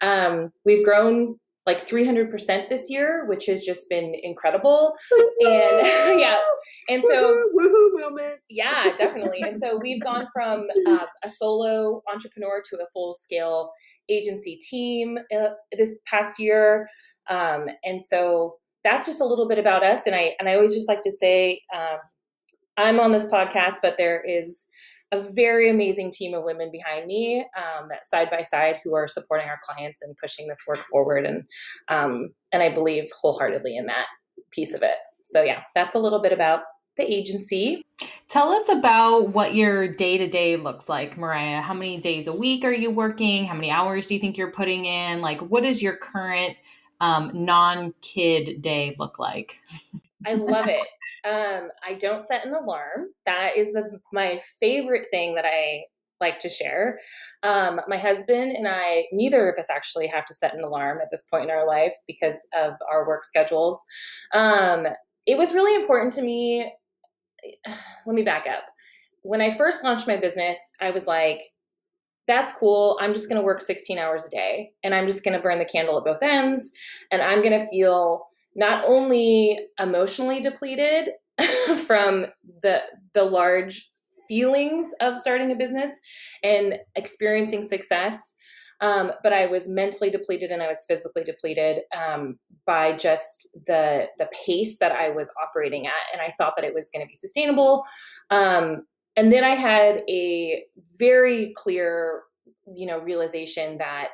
um, 0.01 0.53
we've 0.65 0.85
grown 0.85 1.39
like 1.67 1.87
300% 1.87 2.69
this 2.69 2.91
year 2.91 3.27
which 3.27 3.47
has 3.47 3.63
just 3.65 3.89
been 3.89 4.15
incredible. 4.23 4.95
And 5.41 5.87
yeah. 6.21 6.39
And 6.89 7.03
so 7.03 7.35
woohoo! 7.57 8.01
Moment. 8.01 8.41
Yeah 8.49 8.95
definitely. 8.97 9.41
And 9.43 9.59
so 9.59 9.79
we've 9.81 10.03
gone 10.03 10.27
from 10.33 10.67
uh, 10.87 11.07
a 11.25 11.31
solo 11.31 12.03
entrepreneur 12.13 12.63
to 12.71 12.77
a 12.77 12.87
full 12.93 13.15
scale 13.15 13.73
agency 14.09 14.57
team 14.57 15.19
uh, 15.35 15.51
this 15.77 15.99
past 16.07 16.39
year. 16.39 16.89
Um, 17.31 17.69
and 17.85 18.05
so 18.05 18.57
that's 18.83 19.07
just 19.07 19.21
a 19.21 19.25
little 19.25 19.49
bit 19.49 19.59
about 19.59 19.83
us. 19.83 20.07
And 20.07 20.15
I 20.15 20.35
and 20.39 20.49
I 20.49 20.55
always 20.55 20.75
just 20.75 20.89
like 20.89 21.03
to 21.03 21.13
say 21.13 21.63
um, 21.75 21.99
I'm 22.77 23.01
on 23.01 23.13
this 23.13 23.27
podcast, 23.27 23.77
but 23.83 23.97
there 23.97 24.21
is 24.21 24.67
a 25.15 25.31
very 25.33 25.71
amazing 25.71 26.11
team 26.11 26.35
of 26.35 26.45
women 26.45 26.71
behind 26.71 27.07
me, 27.07 27.45
um, 27.57 27.89
side 28.03 28.31
by 28.31 28.43
side, 28.43 28.77
who 28.83 28.95
are 28.95 29.09
supporting 29.09 29.49
our 29.49 29.59
clients 29.63 30.03
and 30.03 30.17
pushing 30.17 30.49
this 30.49 30.63
work 30.67 30.81
forward. 30.91 31.27
And 31.27 31.45
um, 31.89 32.31
and 32.53 32.63
I 32.63 32.73
believe 32.73 33.05
wholeheartedly 33.21 33.77
in 33.77 33.87
that 33.87 34.07
piece 34.51 34.75
of 34.75 34.83
it. 34.83 34.97
So 35.23 35.43
yeah, 35.43 35.63
that's 35.75 35.95
a 35.95 35.99
little 35.99 36.21
bit 36.21 36.33
about 36.33 36.61
the 36.97 37.05
agency. 37.05 37.83
Tell 38.29 38.51
us 38.51 38.69
about 38.69 39.31
what 39.31 39.55
your 39.55 39.89
day 39.89 40.19
to 40.19 40.27
day 40.27 40.57
looks 40.57 40.89
like, 40.89 41.17
Mariah. 41.17 41.61
How 41.61 41.75
many 41.75 41.99
days 41.99 42.27
a 42.27 42.33
week 42.33 42.65
are 42.65 42.73
you 42.73 42.91
working? 42.91 43.45
How 43.45 43.55
many 43.55 43.71
hours 43.71 44.07
do 44.07 44.15
you 44.15 44.21
think 44.21 44.37
you're 44.37 44.51
putting 44.51 44.87
in? 44.87 45.21
Like, 45.21 45.41
what 45.41 45.63
does 45.63 45.83
your 45.83 45.97
current 45.97 46.57
um, 47.01 47.31
non 47.35 47.95
kid 48.01 48.63
day 48.63 48.95
look 48.99 49.19
like? 49.19 49.59
I 50.27 50.35
love 50.35 50.69
it. 50.69 50.87
Um, 51.25 51.69
I 51.87 51.95
don't 51.95 52.23
set 52.23 52.47
an 52.47 52.55
alarm. 52.55 53.09
That 53.27 53.57
is 53.57 53.73
the 53.73 53.99
my 54.13 54.41
favorite 54.61 55.07
thing 55.11 55.35
that 55.35 55.45
I 55.45 55.85
like 56.21 56.39
to 56.41 56.49
share. 56.49 57.01
Um, 57.43 57.81
my 57.89 57.99
husband 57.99 58.53
and 58.57 58.69
I, 58.69 59.05
neither 59.13 59.49
of 59.51 59.59
us 59.59 59.69
actually 59.69 60.07
have 60.07 60.25
to 60.27 60.35
set 60.35 60.55
an 60.55 60.63
alarm 60.63 60.99
at 61.03 61.09
this 61.11 61.25
point 61.25 61.45
in 61.45 61.51
our 61.51 61.67
life 61.67 61.93
because 62.07 62.37
of 62.57 62.75
our 62.91 63.07
work 63.07 63.25
schedules. 63.25 63.81
Um, 64.33 64.87
it 65.27 65.37
was 65.37 65.53
really 65.53 65.75
important 65.75 66.13
to 66.15 66.23
me 66.23 66.71
let 68.07 68.15
me 68.15 68.23
back 68.23 68.47
up. 68.47 68.65
when 69.23 69.41
I 69.41 69.51
first 69.51 69.83
launched 69.85 70.07
my 70.07 70.17
business, 70.17 70.59
I 70.81 70.91
was 70.91 71.07
like, 71.07 71.41
that's 72.27 72.53
cool. 72.53 72.99
I'm 73.01 73.13
just 73.13 73.29
going 73.29 73.41
to 73.41 73.45
work 73.45 73.61
16 73.61 73.99
hours 73.99 74.27
a 74.27 74.31
day 74.31 74.71
and 74.83 74.95
I'm 74.95 75.07
just 75.07 75.25
going 75.25 75.37
to 75.37 75.43
burn 75.43 75.59
the 75.59 75.65
candle 75.65 75.99
at 75.99 76.05
both 76.05 76.23
ends. 76.23 76.71
And 77.11 77.21
I'm 77.21 77.43
going 77.43 77.59
to 77.59 77.67
feel 77.67 78.27
not 78.55 78.85
only 78.87 79.59
emotionally 79.79 80.41
depleted 80.41 81.11
from 81.87 82.27
the, 82.63 82.81
the 83.15 83.25
large 83.25 83.91
feelings 84.29 84.91
of 85.01 85.19
starting 85.19 85.51
a 85.53 85.55
business 85.55 85.91
and 86.43 86.75
experiencing 86.97 87.63
success, 87.63 88.35
um, 88.81 89.13
but 89.23 89.33
I 89.33 89.47
was 89.47 89.69
mentally 89.69 90.11
depleted 90.11 90.51
and 90.51 90.63
I 90.63 90.69
was 90.69 90.85
physically 90.87 91.25
depleted 91.25 91.83
um, 91.97 92.39
by 92.67 92.97
just 92.97 93.49
the 93.67 94.07
the 94.19 94.29
pace 94.47 94.79
that 94.79 94.93
I 94.93 95.11
was 95.11 95.33
operating 95.43 95.87
at, 95.87 95.93
and 96.13 96.21
I 96.21 96.35
thought 96.37 96.55
that 96.57 96.65
it 96.65 96.75
was 96.75 96.91
going 96.93 97.05
to 97.05 97.09
be 97.09 97.15
sustainable. 97.15 97.85
Um, 98.31 98.85
and 99.17 99.33
then 99.33 99.45
I 99.45 99.55
had 99.55 100.03
a 100.09 100.65
very 100.99 101.53
clear, 101.57 102.23
you 102.67 102.87
know, 102.87 102.99
realization 102.99 103.79
that 103.79 104.09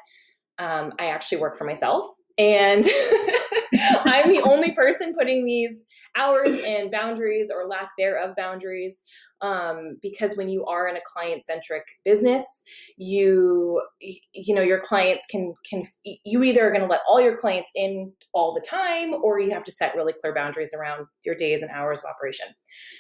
um, 0.59 0.93
I 0.99 1.07
actually 1.07 1.39
work 1.39 1.57
for 1.57 1.65
myself, 1.65 2.07
and 2.37 2.85
I'm 4.05 4.29
the 4.29 4.43
only 4.43 4.73
person 4.73 5.15
putting 5.17 5.45
these 5.45 5.83
hours 6.17 6.57
and 6.65 6.91
boundaries 6.91 7.51
or 7.55 7.67
lack 7.67 7.91
thereof 7.97 8.35
boundaries 8.37 9.03
um, 9.43 9.97
because 10.03 10.37
when 10.37 10.49
you 10.49 10.67
are 10.67 10.89
in 10.89 10.97
a 10.97 11.01
client 11.07 11.43
centric 11.43 11.85
business 12.05 12.63
you 12.97 13.81
you 14.01 14.55
know 14.55 14.61
your 14.61 14.81
clients 14.81 15.25
can 15.31 15.55
can 15.69 15.83
you 16.03 16.43
either 16.43 16.67
are 16.67 16.71
going 16.71 16.83
to 16.83 16.89
let 16.89 17.01
all 17.09 17.21
your 17.21 17.37
clients 17.37 17.71
in 17.75 18.13
all 18.35 18.53
the 18.55 18.61
time 18.61 19.15
or 19.23 19.41
you 19.41 19.51
have 19.51 19.65
to 19.65 19.73
set 19.73 19.95
really 19.95 20.15
clear 20.21 20.35
boundaries 20.35 20.75
around 20.75 21.07
your 21.25 21.35
days 21.35 21.63
and 21.63 21.71
hours 21.71 22.03
of 22.03 22.11
operation 22.11 22.47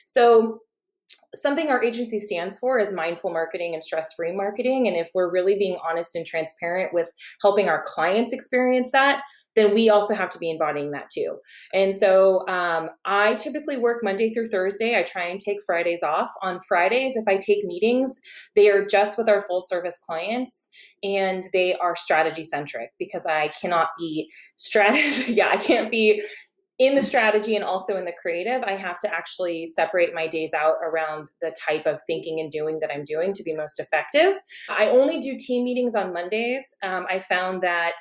so 0.05 0.61
something 1.35 1.69
our 1.69 1.83
agency 1.83 2.19
stands 2.19 2.59
for 2.59 2.79
is 2.79 2.93
mindful 2.93 3.31
marketing 3.31 3.75
and 3.75 3.83
stress 3.83 4.13
free 4.15 4.33
marketing. 4.33 4.89
And 4.89 4.97
if 4.97 5.09
we're 5.15 5.31
really 5.31 5.57
being 5.57 5.79
honest 5.89 6.17
and 6.17 6.27
transparent 6.27 6.93
with 6.93 7.09
helping 7.41 7.69
our 7.69 7.85
clients 7.87 8.33
experience 8.33 8.91
that, 8.93 9.23
then 9.57 9.75
we 9.75 9.91
also 9.91 10.15
have 10.15 10.31
to 10.31 10.39
be 10.39 10.51
embodying 10.51 10.93
that 10.93 11.11
too. 11.11 11.39
And 11.75 11.95
so 11.95 12.47
um, 12.49 12.91
I 13.05 13.35
typically 13.35 13.77
work 13.77 13.99
Monday 14.03 14.33
through 14.33 14.47
Thursday. 14.47 14.99
I 14.99 15.03
try 15.03 15.27
and 15.27 15.41
take 15.41 15.59
Fridays 15.67 16.03
off. 16.03 16.31
On 16.43 16.61
Fridays, 16.69 17.17
if 17.17 17.25
I 17.27 17.37
take 17.37 17.65
meetings, 17.65 18.21
they 18.55 18.71
are 18.71 18.85
just 18.85 19.19
with 19.19 19.29
our 19.29 19.43
full 19.43 19.61
service 19.61 19.99
clients 20.05 20.71
and 21.03 21.45
they 21.53 21.75
are 21.75 21.97
strategy 21.97 22.45
centric 22.45 22.91
because 22.99 23.27
I 23.27 23.49
cannot 23.61 23.89
be 23.99 24.31
strategy. 24.57 25.33
yeah, 25.35 25.49
I 25.49 25.57
can't 25.57 25.91
be 25.91 26.23
in 26.81 26.95
the 26.95 27.03
strategy 27.03 27.57
and 27.57 27.65
also 27.65 27.99
in 27.99 28.07
the 28.07 28.13
creative, 28.23 28.63
I 28.63 28.75
have 28.75 28.99
to 29.01 29.15
actually 29.15 29.67
separate 29.67 30.15
my 30.15 30.27
days 30.27 30.55
out 30.55 30.77
around 30.83 31.31
the 31.43 31.55
type 31.69 31.85
of 31.85 32.01
thinking 32.07 32.41
and 32.41 32.51
doing 32.51 32.81
that 32.81 32.91
I'm 32.91 33.05
doing 33.05 33.35
to 33.35 33.43
be 33.43 33.55
most 33.55 33.79
effective. 33.79 34.41
I 34.71 34.87
only 34.87 35.21
do 35.21 35.37
team 35.37 35.65
meetings 35.65 35.95
on 35.95 36.15
Mondays. 36.15 36.75
Um, 36.83 37.05
I 37.11 37.19
found 37.19 37.63
that 37.63 37.97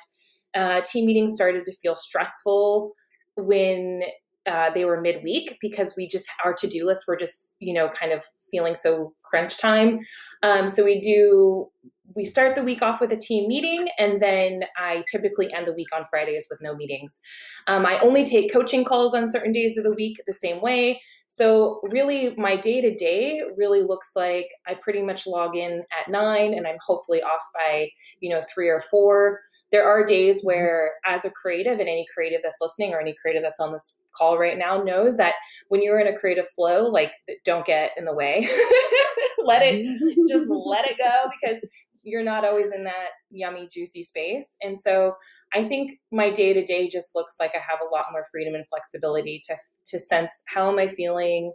uh, 0.54 0.80
team 0.82 1.06
meetings 1.06 1.34
started 1.34 1.64
to 1.64 1.72
feel 1.76 1.94
stressful 1.94 2.92
when 3.36 4.02
uh, 4.46 4.70
they 4.70 4.84
were 4.84 5.00
midweek 5.00 5.58
because 5.60 5.94
we 5.96 6.06
just 6.06 6.26
our 6.44 6.54
to-do 6.54 6.86
list 6.86 7.04
were 7.06 7.16
just 7.16 7.54
you 7.60 7.74
know 7.74 7.88
kind 7.88 8.12
of 8.12 8.24
feeling 8.50 8.74
so 8.74 9.12
crunch 9.22 9.58
time. 9.58 10.00
Um, 10.42 10.68
so 10.68 10.84
we 10.84 11.00
do 11.00 11.68
we 12.16 12.24
start 12.24 12.56
the 12.56 12.64
week 12.64 12.82
off 12.82 13.00
with 13.00 13.12
a 13.12 13.16
team 13.16 13.46
meeting 13.46 13.86
and 13.96 14.20
then 14.20 14.62
i 14.76 15.04
typically 15.08 15.52
end 15.52 15.64
the 15.68 15.72
week 15.72 15.86
on 15.94 16.04
fridays 16.10 16.46
with 16.50 16.60
no 16.60 16.74
meetings. 16.74 17.20
Um, 17.66 17.86
i 17.86 17.98
only 18.00 18.24
take 18.24 18.52
coaching 18.52 18.84
calls 18.84 19.14
on 19.14 19.28
certain 19.28 19.52
days 19.52 19.76
of 19.76 19.84
the 19.84 19.92
week 19.92 20.16
the 20.26 20.32
same 20.32 20.60
way. 20.60 21.00
So 21.28 21.80
really 21.84 22.34
my 22.36 22.56
day 22.56 22.80
to 22.80 22.92
day 22.92 23.40
really 23.56 23.82
looks 23.82 24.12
like 24.16 24.48
i 24.66 24.74
pretty 24.74 25.02
much 25.02 25.26
log 25.26 25.54
in 25.54 25.84
at 26.00 26.10
nine 26.10 26.54
and 26.54 26.66
i'm 26.66 26.78
hopefully 26.84 27.22
off 27.22 27.42
by 27.54 27.88
you 28.20 28.34
know 28.34 28.42
three 28.52 28.68
or 28.68 28.80
four 28.80 29.40
there 29.72 29.86
are 29.86 30.04
days 30.04 30.42
where 30.42 30.92
as 31.06 31.24
a 31.24 31.30
creative 31.30 31.80
and 31.80 31.88
any 31.88 32.06
creative 32.12 32.40
that's 32.42 32.60
listening 32.60 32.92
or 32.92 33.00
any 33.00 33.14
creative 33.20 33.42
that's 33.42 33.60
on 33.60 33.72
this 33.72 34.00
call 34.16 34.38
right 34.38 34.58
now 34.58 34.82
knows 34.82 35.16
that 35.16 35.34
when 35.68 35.82
you're 35.82 36.00
in 36.00 36.12
a 36.12 36.18
creative 36.18 36.48
flow 36.48 36.82
like 36.88 37.12
don't 37.44 37.66
get 37.66 37.92
in 37.96 38.04
the 38.04 38.14
way. 38.14 38.48
Let 39.44 39.62
it 39.62 39.86
just 40.28 40.50
let 40.50 40.84
it 40.84 40.98
go 40.98 41.30
because 41.40 41.64
you're 42.02 42.24
not 42.24 42.44
always 42.44 42.72
in 42.72 42.84
that 42.84 43.08
yummy 43.30 43.68
juicy 43.72 44.02
space. 44.02 44.56
And 44.62 44.78
so 44.78 45.14
i 45.52 45.62
think 45.62 45.98
my 46.12 46.30
day 46.30 46.52
to 46.52 46.64
day 46.64 46.88
just 46.88 47.14
looks 47.14 47.36
like 47.40 47.52
i 47.54 47.58
have 47.58 47.80
a 47.80 47.94
lot 47.94 48.06
more 48.12 48.24
freedom 48.30 48.54
and 48.54 48.64
flexibility 48.68 49.40
to 49.46 49.56
to 49.86 49.98
sense 49.98 50.42
how 50.46 50.70
am 50.70 50.78
i 50.78 50.88
feeling 50.88 51.52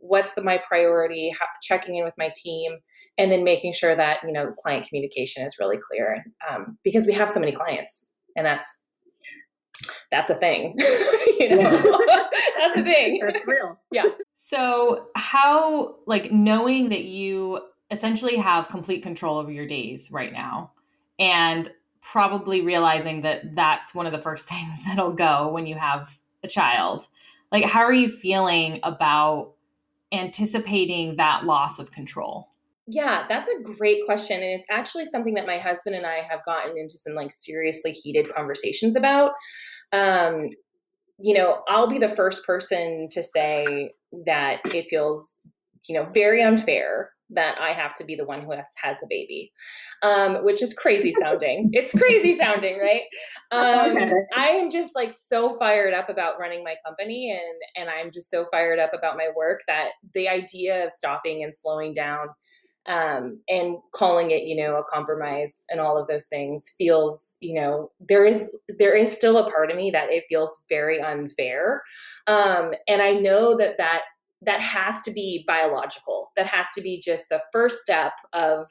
what's 0.00 0.32
the 0.34 0.42
my 0.42 0.58
priority 0.66 1.32
how, 1.38 1.46
checking 1.60 1.96
in 1.96 2.04
with 2.04 2.14
my 2.16 2.32
team 2.34 2.78
and 3.18 3.30
then 3.30 3.44
making 3.44 3.72
sure 3.72 3.94
that 3.94 4.18
you 4.24 4.32
know 4.32 4.52
client 4.58 4.86
communication 4.88 5.44
is 5.44 5.56
really 5.60 5.78
clear 5.78 6.24
um, 6.50 6.78
because 6.82 7.06
we 7.06 7.12
have 7.12 7.28
so 7.28 7.38
many 7.38 7.52
clients 7.52 8.10
and 8.36 8.46
that's 8.46 8.82
that's 10.10 10.30
a 10.30 10.34
thing. 10.34 10.78
You 11.40 11.56
know? 11.56 11.72
That's 12.58 12.76
a 12.76 12.82
thing. 12.84 13.20
That's 13.24 13.44
real. 13.46 13.76
Yeah. 13.90 14.04
So 14.36 15.06
how 15.16 15.96
like 16.06 16.30
knowing 16.30 16.90
that 16.90 17.04
you 17.04 17.60
essentially 17.90 18.36
have 18.36 18.68
complete 18.68 19.02
control 19.02 19.38
over 19.38 19.50
your 19.50 19.66
days 19.66 20.12
right 20.12 20.32
now 20.32 20.70
and 21.18 21.72
probably 22.00 22.60
realizing 22.60 23.22
that 23.22 23.56
that's 23.56 23.92
one 23.94 24.06
of 24.06 24.12
the 24.12 24.18
first 24.18 24.46
things 24.46 24.78
that'll 24.86 25.14
go 25.14 25.48
when 25.48 25.66
you 25.66 25.74
have 25.74 26.16
a 26.44 26.48
child 26.48 27.08
like 27.50 27.64
how 27.64 27.80
are 27.80 27.92
you 27.92 28.08
feeling 28.08 28.78
about 28.82 29.51
anticipating 30.12 31.16
that 31.16 31.44
loss 31.44 31.78
of 31.78 31.90
control? 31.90 32.48
Yeah 32.86 33.26
that's 33.28 33.48
a 33.48 33.62
great 33.62 34.04
question 34.06 34.36
and 34.42 34.52
it's 34.52 34.66
actually 34.70 35.06
something 35.06 35.34
that 35.34 35.46
my 35.46 35.58
husband 35.58 35.94
and 35.94 36.04
i 36.04 36.16
have 36.16 36.44
gotten 36.44 36.76
into 36.76 36.98
some 36.98 37.14
like 37.14 37.30
seriously 37.32 37.92
heated 37.92 38.32
conversations 38.34 38.96
about. 38.96 39.32
Um 39.92 40.48
you 41.18 41.34
know 41.34 41.62
i'll 41.68 41.86
be 41.86 41.98
the 41.98 42.08
first 42.08 42.44
person 42.44 43.08
to 43.10 43.22
say 43.22 43.92
that 44.26 44.60
it 44.64 44.86
feels 44.90 45.38
you 45.88 45.94
know 45.94 46.04
very 46.12 46.42
unfair 46.42 47.11
that 47.34 47.60
I 47.60 47.72
have 47.72 47.94
to 47.94 48.04
be 48.04 48.14
the 48.14 48.24
one 48.24 48.42
who 48.42 48.52
has, 48.52 48.66
has 48.82 48.98
the 49.00 49.06
baby, 49.08 49.52
um, 50.02 50.44
which 50.44 50.62
is 50.62 50.74
crazy 50.74 51.12
sounding. 51.12 51.70
it's 51.72 51.96
crazy 51.96 52.32
sounding, 52.32 52.78
right? 52.78 53.02
Um, 53.50 54.12
I 54.36 54.48
am 54.48 54.70
just 54.70 54.94
like 54.94 55.12
so 55.12 55.58
fired 55.58 55.94
up 55.94 56.08
about 56.08 56.38
running 56.38 56.64
my 56.64 56.76
company, 56.86 57.30
and 57.30 57.82
and 57.82 57.90
I'm 57.90 58.10
just 58.10 58.30
so 58.30 58.46
fired 58.50 58.78
up 58.78 58.92
about 58.94 59.16
my 59.16 59.28
work 59.36 59.60
that 59.66 59.90
the 60.14 60.28
idea 60.28 60.84
of 60.84 60.92
stopping 60.92 61.42
and 61.42 61.54
slowing 61.54 61.92
down 61.92 62.28
um, 62.86 63.40
and 63.48 63.76
calling 63.94 64.32
it, 64.32 64.42
you 64.42 64.56
know, 64.56 64.76
a 64.76 64.84
compromise 64.84 65.64
and 65.68 65.80
all 65.80 66.00
of 66.00 66.08
those 66.08 66.26
things 66.26 66.74
feels, 66.78 67.36
you 67.40 67.60
know, 67.60 67.90
there 68.00 68.26
is 68.26 68.56
there 68.78 68.96
is 68.96 69.12
still 69.12 69.38
a 69.38 69.50
part 69.50 69.70
of 69.70 69.76
me 69.76 69.90
that 69.92 70.10
it 70.10 70.24
feels 70.28 70.64
very 70.68 71.00
unfair, 71.00 71.82
um, 72.26 72.72
and 72.88 73.00
I 73.00 73.12
know 73.12 73.56
that 73.56 73.78
that 73.78 74.02
that 74.44 74.60
has 74.60 75.00
to 75.02 75.10
be 75.10 75.44
biological. 75.46 76.30
That 76.36 76.46
has 76.46 76.66
to 76.74 76.82
be 76.82 77.00
just 77.04 77.28
the 77.28 77.40
first 77.52 77.78
step 77.82 78.12
of 78.32 78.66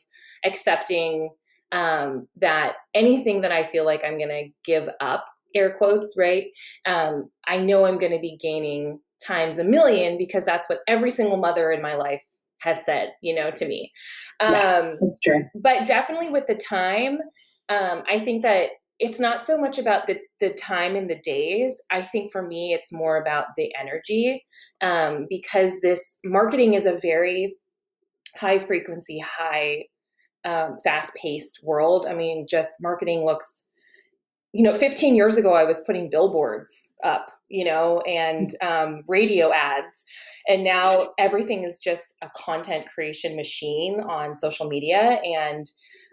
accepting 0.46 1.30
um, 1.72 2.28
that 2.38 2.76
anything 2.94 3.42
that 3.42 3.52
I 3.52 3.64
feel 3.64 3.86
like 3.86 4.04
I'm 4.04 4.18
going 4.18 4.30
to 4.30 4.50
give 4.66 4.90
up, 5.00 5.26
air 5.56 5.76
quotes, 5.78 6.16
right? 6.18 6.48
Um, 6.86 7.30
I 7.48 7.58
know 7.58 7.86
I'm 7.86 8.00
going 8.00 8.12
to 8.12 8.20
be 8.20 8.38
gaining 8.38 9.00
times 9.26 9.60
a 9.60 9.64
million 9.64 10.18
because 10.18 10.46
that's 10.46 10.68
what 10.68 10.80
every 10.88 11.12
single 11.12 11.38
mother 11.38 11.72
in 11.72 11.82
my 11.82 11.96
life 11.96 12.24
has 12.60 12.84
said, 12.84 13.12
you 13.22 13.34
know, 13.34 13.52
to 13.52 13.68
me. 13.68 13.92
Um, 14.40 14.54
yeah, 14.54 14.94
that's 15.02 15.20
true. 15.20 15.46
But 15.56 15.88
definitely 15.88 16.30
with 16.30 16.46
the 16.48 16.56
time, 16.56 17.20
um, 17.70 18.04
I 18.10 18.20
think 18.20 18.42
that 18.44 18.70
it's 19.02 19.20
not 19.20 19.42
so 19.42 19.58
much 19.58 19.80
about 19.80 20.06
the 20.06 20.20
the 20.40 20.52
time 20.54 20.96
and 20.96 21.10
the 21.10 21.20
days. 21.24 21.82
I 21.90 22.04
think 22.04 22.32
for 22.32 22.44
me, 22.44 22.74
it's 22.74 22.94
more 22.94 23.18
about 23.18 23.48
the 23.58 23.74
energy 23.78 24.46
um, 24.82 25.26
because 25.28 25.82
this 25.82 26.20
marketing 26.24 26.76
is 26.76 26.86
a 26.86 27.00
very 27.02 27.56
high 28.38 28.60
frequency, 28.60 29.20
high 29.20 29.86
um, 30.46 30.78
fast 30.84 31.16
paced 31.16 31.62
world. 31.64 32.06
I 32.08 32.14
mean, 32.14 32.46
just 32.48 32.74
marketing 32.80 33.26
looks. 33.26 33.66
You 34.54 34.64
know, 34.64 34.74
15 34.74 35.16
years 35.16 35.38
ago, 35.38 35.54
I 35.54 35.64
was 35.64 35.82
putting 35.88 36.10
billboards 36.10 36.90
up, 37.06 37.32
you 37.48 37.64
know, 37.64 38.02
and 38.02 38.54
um, 38.62 39.02
radio 39.08 39.52
ads. 39.52 40.04
And 40.48 40.64
now 40.64 41.12
everything 41.18 41.64
is 41.64 41.80
just 41.80 42.14
a 42.22 42.30
content 42.36 42.86
creation 42.94 43.36
machine 43.36 44.02
on 44.02 44.36
social 44.36 44.68
media. 44.68 45.22
And 45.24 45.66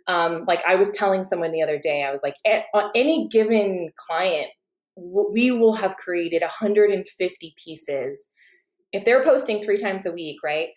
um, 0.08 0.44
like 0.48 0.62
I 0.66 0.74
was 0.74 0.90
telling 0.90 1.22
someone 1.22 1.52
the 1.52 1.62
other 1.62 1.78
day, 1.78 2.02
I 2.02 2.10
was 2.10 2.22
like, 2.22 2.34
on 2.74 2.90
any 2.94 3.28
given 3.28 3.90
client, 3.96 4.48
we 4.96 5.50
will 5.50 5.74
have 5.74 5.96
created 5.96 6.42
150 6.42 7.54
pieces. 7.62 8.30
If 8.92 9.04
they're 9.04 9.22
posting 9.22 9.62
three 9.62 9.78
times 9.78 10.06
a 10.06 10.12
week, 10.12 10.38
right? 10.42 10.68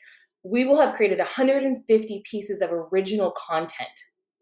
We 0.44 0.66
will 0.66 0.80
have 0.80 0.96
created 0.96 1.20
150 1.20 2.24
pieces 2.30 2.62
of 2.62 2.72
original 2.72 3.32
content 3.32 3.90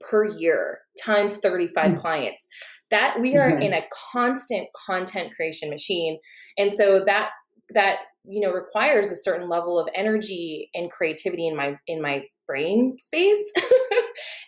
per 0.02 0.26
year 0.26 0.80
times 1.02 1.38
35 1.38 1.86
mm-hmm. 1.86 1.96
clients. 2.00 2.48
That 2.90 3.20
we 3.22 3.36
are 3.36 3.52
mm-hmm. 3.52 3.62
in 3.62 3.74
a 3.74 3.84
constant 4.12 4.68
content 4.86 5.34
creation 5.36 5.70
machine. 5.70 6.18
And 6.58 6.74
so 6.74 7.04
that 7.06 7.30
that 7.74 7.98
you 8.24 8.42
know 8.42 8.52
requires 8.52 9.12
a 9.12 9.16
certain 9.16 9.48
level 9.48 9.80
of 9.80 9.88
energy 9.94 10.70
and 10.74 10.90
creativity 10.90 11.48
in 11.48 11.56
my 11.56 11.76
in 11.88 12.02
my 12.02 12.24
brain 12.48 12.96
space 13.00 13.54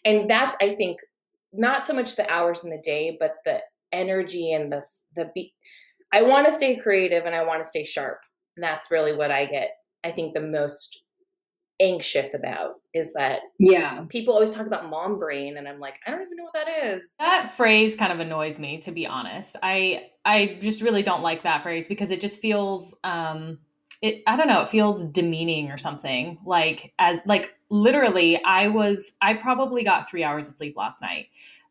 and 0.05 0.29
that's 0.29 0.55
i 0.62 0.75
think 0.75 1.00
not 1.53 1.86
so 1.86 1.93
much 1.93 2.15
the 2.15 2.29
hours 2.29 2.63
in 2.63 2.70
the 2.70 2.81
day 2.84 3.17
but 3.20 3.36
the 3.46 3.60
energy 3.91 4.53
and 4.53 4.72
the 4.72 4.84
the 5.15 5.29
be- 5.36 5.53
i 6.13 6.22
want 6.22 6.46
to 6.46 6.51
stay 6.51 6.77
creative 6.77 7.25
and 7.25 7.36
i 7.36 7.43
want 7.43 7.62
to 7.62 7.67
stay 7.67 7.84
sharp. 7.84 8.20
And 8.55 8.63
that's 8.63 8.91
really 8.91 9.13
what 9.13 9.31
i 9.31 9.46
get 9.46 9.72
i 10.03 10.12
think 10.12 10.34
the 10.34 10.41
most 10.41 11.03
anxious 11.81 12.36
about 12.36 12.75
is 12.93 13.12
that 13.13 13.39
yeah. 13.58 14.05
people 14.08 14.34
always 14.34 14.51
talk 14.51 14.67
about 14.67 14.88
mom 14.88 15.17
brain 15.17 15.58
and 15.58 15.67
i'm 15.67 15.79
like 15.79 15.96
i 16.05 16.12
don't 16.12 16.22
even 16.22 16.38
know 16.38 16.43
what 16.43 16.53
that 16.53 16.86
is. 16.86 17.15
That 17.17 17.51
phrase 17.51 17.96
kind 17.96 18.13
of 18.13 18.20
annoys 18.20 18.60
me 18.60 18.77
to 18.81 18.91
be 18.91 19.08
honest. 19.08 19.55
I 19.63 20.12
i 20.24 20.58
just 20.62 20.81
really 20.81 21.01
don't 21.01 21.24
like 21.24 21.43
that 21.43 21.63
phrase 21.63 21.88
because 21.88 22.12
it 22.12 22.22
just 22.22 22.39
feels 22.39 22.96
um 23.03 23.58
it 24.01 24.22
i 24.27 24.36
don't 24.36 24.48
know 24.48 24.62
it 24.62 24.70
feels 24.70 25.05
demeaning 25.05 25.72
or 25.72 25.77
something 25.77 26.38
like 26.46 26.93
as 27.00 27.20
like 27.25 27.55
literally 27.71 28.41
i 28.43 28.67
was 28.67 29.13
i 29.21 29.33
probably 29.33 29.83
got 29.83 30.09
three 30.09 30.23
hours 30.23 30.47
of 30.47 30.55
sleep 30.55 30.75
last 30.77 31.01
night 31.01 31.27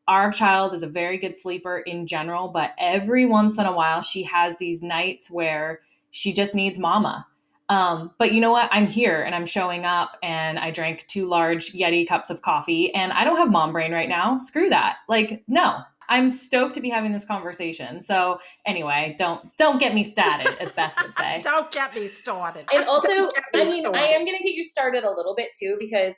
our 0.09 0.33
child 0.33 0.75
is 0.75 0.83
a 0.83 0.89
very 0.89 1.19
good 1.19 1.37
sleeper 1.37 1.79
in 1.79 2.07
general 2.07 2.49
but 2.49 2.73
every 2.79 3.27
once 3.27 3.59
in 3.59 3.67
a 3.67 3.73
while 3.73 4.01
she 4.03 4.23
has 4.23 4.57
these 4.57 4.83
nights 4.83 5.31
where 5.31 5.81
she 6.11 6.33
just 6.33 6.55
needs 6.55 6.79
mama 6.79 7.27
um, 7.71 8.11
but 8.19 8.35
you 8.35 8.41
know 8.41 8.51
what? 8.51 8.69
I'm 8.73 8.89
here 8.89 9.23
and 9.23 9.33
I'm 9.33 9.47
showing 9.47 9.85
up 9.85 10.19
and 10.25 10.59
I 10.59 10.73
drank 10.73 11.07
two 11.07 11.29
large 11.29 11.73
Yeti 11.73 12.07
cups 12.07 12.29
of 12.29 12.43
coffee 12.43 12.93
and 12.95 13.13
I 13.13 13.23
don't 13.23 13.37
have 13.37 13.49
mom 13.49 13.73
brain 13.73 13.93
right 13.93 14.09
now. 14.09 14.35
Screw 14.35 14.69
that. 14.71 14.97
Like, 15.09 15.45
no. 15.47 15.79
I'm 16.11 16.29
stoked 16.29 16.75
to 16.75 16.81
be 16.81 16.91
having 16.91 17.13
this 17.13 17.25
conversation. 17.25 18.03
So 18.03 18.41
anyway, 18.67 19.15
don't 19.17 19.41
don't 19.57 19.79
get 19.79 19.95
me 19.95 20.03
started, 20.03 20.61
as 20.61 20.73
Beth 20.73 20.93
would 21.03 21.17
say. 21.17 21.41
don't 21.45 21.71
get 21.71 21.95
me 21.95 22.09
started. 22.09 22.67
And 22.75 22.85
also, 22.87 23.09
I 23.55 23.65
mean, 23.65 23.83
started. 23.83 23.99
I 23.99 24.09
am 24.09 24.27
gonna 24.27 24.39
get 24.43 24.53
you 24.53 24.65
started 24.65 25.05
a 25.05 25.11
little 25.11 25.35
bit 25.37 25.51
too, 25.59 25.77
because 25.79 26.15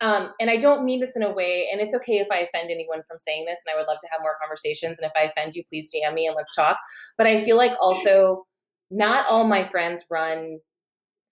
um, 0.00 0.30
and 0.40 0.50
I 0.50 0.56
don't 0.56 0.84
mean 0.84 1.00
this 1.00 1.14
in 1.14 1.22
a 1.22 1.32
way, 1.32 1.68
and 1.70 1.80
it's 1.80 1.94
okay 1.94 2.18
if 2.18 2.28
I 2.32 2.38
offend 2.38 2.70
anyone 2.70 3.02
from 3.06 3.18
saying 3.18 3.44
this, 3.44 3.60
and 3.66 3.74
I 3.74 3.78
would 3.78 3.86
love 3.86 3.98
to 4.00 4.08
have 4.10 4.22
more 4.22 4.36
conversations. 4.40 4.98
And 4.98 5.06
if 5.06 5.12
I 5.14 5.30
offend 5.30 5.54
you, 5.54 5.62
please 5.68 5.92
DM 5.94 6.14
me 6.14 6.26
and 6.26 6.34
let's 6.34 6.54
talk. 6.54 6.78
But 7.18 7.26
I 7.26 7.38
feel 7.38 7.58
like 7.58 7.72
also 7.80 8.46
not 8.90 9.26
all 9.28 9.44
my 9.46 9.62
friends 9.62 10.06
run 10.10 10.58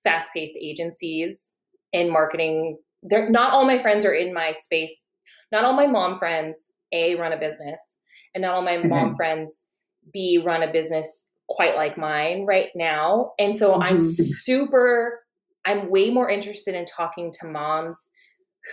fast 0.04 0.32
paced 0.34 0.56
agencies 0.60 1.54
in 1.92 2.12
marketing. 2.12 2.78
They're 3.02 3.30
not 3.30 3.52
all 3.52 3.64
my 3.64 3.78
friends 3.78 4.04
are 4.04 4.14
in 4.14 4.34
my 4.34 4.52
space. 4.52 5.06
Not 5.50 5.64
all 5.64 5.74
my 5.74 5.86
mom 5.86 6.18
friends, 6.18 6.74
A, 6.92 7.14
run 7.14 7.32
a 7.32 7.38
business, 7.38 7.98
and 8.34 8.42
not 8.42 8.54
all 8.54 8.62
my 8.62 8.76
mm-hmm. 8.76 8.88
mom 8.88 9.14
friends, 9.14 9.64
B, 10.12 10.42
run 10.44 10.62
a 10.62 10.72
business 10.72 11.28
quite 11.48 11.76
like 11.76 11.98
mine 11.98 12.46
right 12.46 12.68
now. 12.74 13.32
And 13.38 13.56
so 13.56 13.72
mm-hmm. 13.72 13.82
I'm 13.82 14.00
super, 14.00 15.20
I'm 15.64 15.90
way 15.90 16.10
more 16.10 16.30
interested 16.30 16.74
in 16.74 16.84
talking 16.84 17.32
to 17.40 17.46
moms 17.46 17.98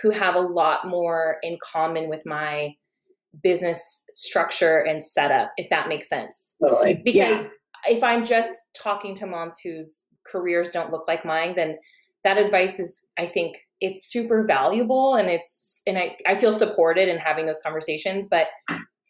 who 0.02 0.10
have 0.10 0.34
a 0.34 0.40
lot 0.40 0.86
more 0.86 1.38
in 1.42 1.58
common 1.72 2.08
with 2.08 2.24
my 2.24 2.74
business 3.42 4.06
structure 4.14 4.78
and 4.78 5.04
setup, 5.04 5.52
if 5.56 5.68
that 5.70 5.88
makes 5.88 6.08
sense. 6.08 6.56
Totally. 6.62 7.00
Because 7.04 7.46
yeah. 7.46 7.96
if 7.96 8.02
I'm 8.02 8.24
just 8.24 8.52
talking 8.80 9.14
to 9.16 9.26
moms 9.26 9.56
whose 9.62 10.02
careers 10.26 10.70
don't 10.70 10.90
look 10.90 11.06
like 11.06 11.24
mine, 11.24 11.54
then 11.54 11.76
that 12.24 12.38
advice 12.38 12.78
is, 12.78 13.06
I 13.18 13.26
think, 13.26 13.56
it's 13.80 14.10
super 14.10 14.44
valuable 14.46 15.14
and 15.14 15.30
it's, 15.30 15.80
and 15.86 15.96
I, 15.96 16.16
I 16.26 16.38
feel 16.38 16.52
supported 16.52 17.08
in 17.08 17.16
having 17.16 17.46
those 17.46 17.60
conversations, 17.64 18.28
but 18.30 18.46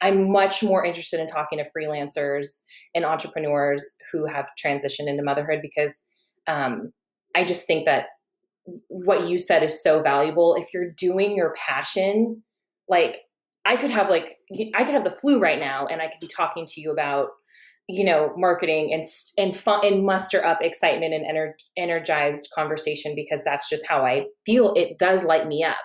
I'm 0.00 0.30
much 0.30 0.62
more 0.62 0.85
interested 0.85 1.21
in 1.21 1.26
talking 1.26 1.59
to 1.59 1.66
freelancers 1.76 2.61
and 2.95 3.04
entrepreneurs 3.04 3.85
who 4.12 4.26
have 4.26 4.49
transitioned 4.62 5.09
into 5.09 5.23
motherhood 5.23 5.61
because 5.62 6.02
um, 6.47 6.92
I 7.35 7.45
just 7.45 7.66
think 7.66 7.85
that 7.87 8.07
what 8.88 9.28
you 9.28 9.38
said 9.38 9.62
is 9.62 9.83
so 9.83 10.02
valuable. 10.02 10.54
If 10.54 10.69
you're 10.73 10.90
doing 10.90 11.37
your 11.37 11.54
passion, 11.54 12.42
like 12.88 13.23
I 13.64 13.76
could 13.76 13.90
have 13.90 14.09
like 14.09 14.38
I 14.75 14.85
could 14.85 14.95
have 14.95 15.04
the 15.04 15.11
flu 15.11 15.40
right 15.40 15.59
now 15.59 15.87
and 15.87 16.01
I 16.01 16.09
could 16.09 16.20
be 16.20 16.29
talking 16.29 16.66
to 16.66 16.81
you 16.81 16.90
about 16.90 17.29
you 17.88 18.05
know 18.05 18.33
marketing 18.37 18.92
and 18.92 19.05
and 19.37 19.57
fun 19.57 19.85
and 19.85 20.05
muster 20.05 20.44
up 20.44 20.59
excitement 20.62 21.12
and 21.14 21.24
ener- 21.24 21.53
energized 21.77 22.48
conversation 22.55 23.14
because 23.14 23.44
that's 23.44 23.68
just 23.68 23.87
how 23.87 24.05
I 24.05 24.27
feel 24.46 24.72
it 24.74 24.98
does 24.98 25.24
light 25.24 25.46
me 25.46 25.64
up 25.64 25.77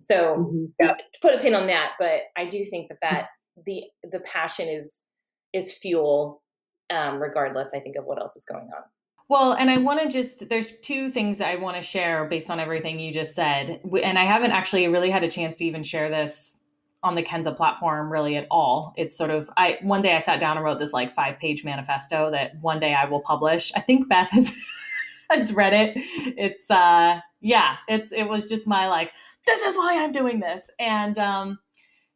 so 0.00 0.36
mm-hmm. 0.38 0.64
yeah, 0.78 0.94
to 0.94 1.18
put 1.20 1.34
a 1.34 1.38
pin 1.38 1.54
on 1.54 1.66
that 1.66 1.92
but 1.98 2.22
I 2.36 2.46
do 2.46 2.64
think 2.64 2.88
that 2.88 2.98
that 3.02 3.28
the 3.66 3.84
the 4.10 4.20
passion 4.20 4.68
is 4.68 5.04
is 5.52 5.72
fuel 5.72 6.42
um, 6.90 7.20
regardless 7.20 7.72
I 7.74 7.80
think 7.80 7.96
of 7.96 8.04
what 8.04 8.20
else 8.20 8.36
is 8.36 8.44
going 8.44 8.68
on 8.76 8.82
well, 9.30 9.52
and 9.52 9.70
I 9.70 9.76
want 9.76 10.02
to 10.02 10.08
just, 10.08 10.48
there's 10.48 10.76
two 10.80 11.08
things 11.08 11.40
I 11.40 11.54
want 11.54 11.76
to 11.76 11.82
share 11.82 12.24
based 12.24 12.50
on 12.50 12.58
everything 12.58 12.98
you 12.98 13.12
just 13.12 13.36
said. 13.36 13.80
And 14.02 14.18
I 14.18 14.24
haven't 14.24 14.50
actually 14.50 14.88
really 14.88 15.08
had 15.08 15.22
a 15.22 15.30
chance 15.30 15.54
to 15.58 15.64
even 15.64 15.84
share 15.84 16.10
this 16.10 16.56
on 17.02 17.14
the 17.14 17.22
Kenza 17.22 17.56
platform 17.56 18.10
really 18.10 18.36
at 18.36 18.46
all. 18.50 18.92
It's 18.96 19.16
sort 19.16 19.30
of 19.30 19.48
I 19.56 19.78
one 19.82 20.02
day 20.02 20.16
I 20.16 20.20
sat 20.20 20.40
down 20.40 20.56
and 20.56 20.64
wrote 20.64 20.78
this 20.78 20.92
like 20.92 21.12
five 21.12 21.38
page 21.38 21.64
manifesto 21.64 22.30
that 22.30 22.60
one 22.60 22.80
day 22.80 22.92
I 22.92 23.04
will 23.06 23.20
publish. 23.20 23.72
I 23.76 23.80
think 23.80 24.08
Beth 24.08 24.30
has 24.30 24.52
has 25.30 25.52
read 25.52 25.72
it. 25.72 25.92
It's 26.36 26.70
uh 26.70 27.20
yeah, 27.40 27.76
it's 27.88 28.12
it 28.12 28.24
was 28.24 28.46
just 28.46 28.66
my 28.66 28.88
like 28.88 29.12
this 29.46 29.62
is 29.62 29.76
why 29.76 30.02
I'm 30.02 30.12
doing 30.12 30.40
this. 30.40 30.70
And 30.78 31.18
um 31.18 31.58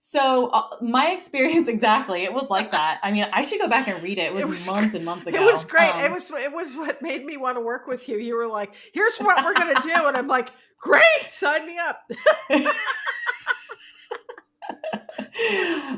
so 0.07 0.51
uh, 0.53 0.69
my 0.83 1.12
experience 1.12 1.67
exactly, 1.75 2.25
it 2.25 2.33
was 2.35 2.51
like 2.51 2.71
that. 2.73 3.01
I 3.03 3.11
mean, 3.11 3.27
I 3.33 3.40
should 3.40 3.59
go 3.59 3.69
back 3.69 3.88
and 3.88 4.03
read 4.03 4.19
it. 4.19 4.25
It 4.25 4.33
was, 4.33 4.40
it 4.43 4.49
was 4.49 4.67
months 4.69 4.95
and 4.95 5.03
months 5.03 5.27
ago. 5.27 5.40
It 5.40 5.45
was 5.45 5.64
great. 5.64 5.95
Um, 5.95 6.05
it 6.05 6.12
was 6.12 6.31
it 6.31 6.53
was 6.53 6.75
what 6.75 7.01
made 7.01 7.25
me 7.25 7.38
want 7.38 7.57
to 7.57 7.62
work 7.62 7.87
with 7.87 8.07
you. 8.07 8.19
You 8.19 8.37
were 8.37 8.47
like, 8.47 8.75
"Here's 8.93 9.17
what 9.17 9.43
we're 9.43 9.55
going 9.55 9.75
to 9.75 9.81
do," 9.81 10.07
and 10.07 10.14
I'm 10.14 10.29
like, 10.29 10.51
"Great, 10.79 11.03
sign 11.29 11.67
me 11.67 11.79
up." 11.79 12.03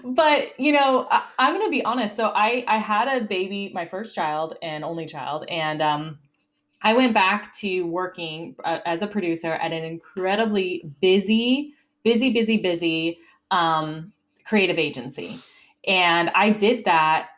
but 0.04 0.58
you 0.60 0.70
know 0.70 1.08
I, 1.10 1.24
am 1.38 1.54
gonna 1.54 1.70
be 1.70 1.84
honest 1.84 2.16
so 2.16 2.32
i 2.34 2.64
i 2.68 2.76
had 2.76 3.08
a 3.08 3.24
baby 3.24 3.70
my 3.74 3.86
first 3.86 4.14
child 4.14 4.56
and 4.62 4.84
only 4.84 5.06
child 5.06 5.44
and 5.48 5.80
um 5.80 6.18
i 6.82 6.92
went 6.92 7.14
back 7.14 7.54
to 7.58 7.82
working 7.82 8.56
uh, 8.64 8.80
as 8.84 9.02
a 9.02 9.06
producer 9.06 9.52
at 9.52 9.72
an 9.72 9.84
incredibly 9.84 10.90
busy 11.00 11.74
busy 12.02 12.30
busy 12.30 12.56
busy 12.56 13.18
um 13.50 14.12
creative 14.44 14.78
agency 14.78 15.38
and 15.86 16.30
i 16.30 16.50
did 16.50 16.84
that 16.84 17.28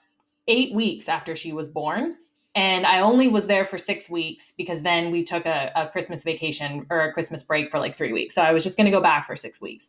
eight 0.46 0.72
weeks 0.72 1.08
after 1.08 1.36
she 1.36 1.52
was 1.52 1.68
born 1.68 2.16
and 2.54 2.86
i 2.86 3.00
only 3.00 3.28
was 3.28 3.46
there 3.46 3.64
for 3.64 3.78
six 3.78 4.08
weeks 4.08 4.54
because 4.56 4.82
then 4.82 5.10
we 5.10 5.22
took 5.22 5.46
a, 5.46 5.70
a 5.74 5.88
christmas 5.88 6.24
vacation 6.24 6.86
or 6.90 7.02
a 7.02 7.12
christmas 7.12 7.42
break 7.42 7.70
for 7.70 7.78
like 7.78 7.94
three 7.94 8.12
weeks 8.12 8.34
so 8.34 8.42
i 8.42 8.52
was 8.52 8.64
just 8.64 8.76
going 8.76 8.86
to 8.86 8.90
go 8.90 9.00
back 9.00 9.26
for 9.26 9.36
six 9.36 9.60
weeks 9.60 9.88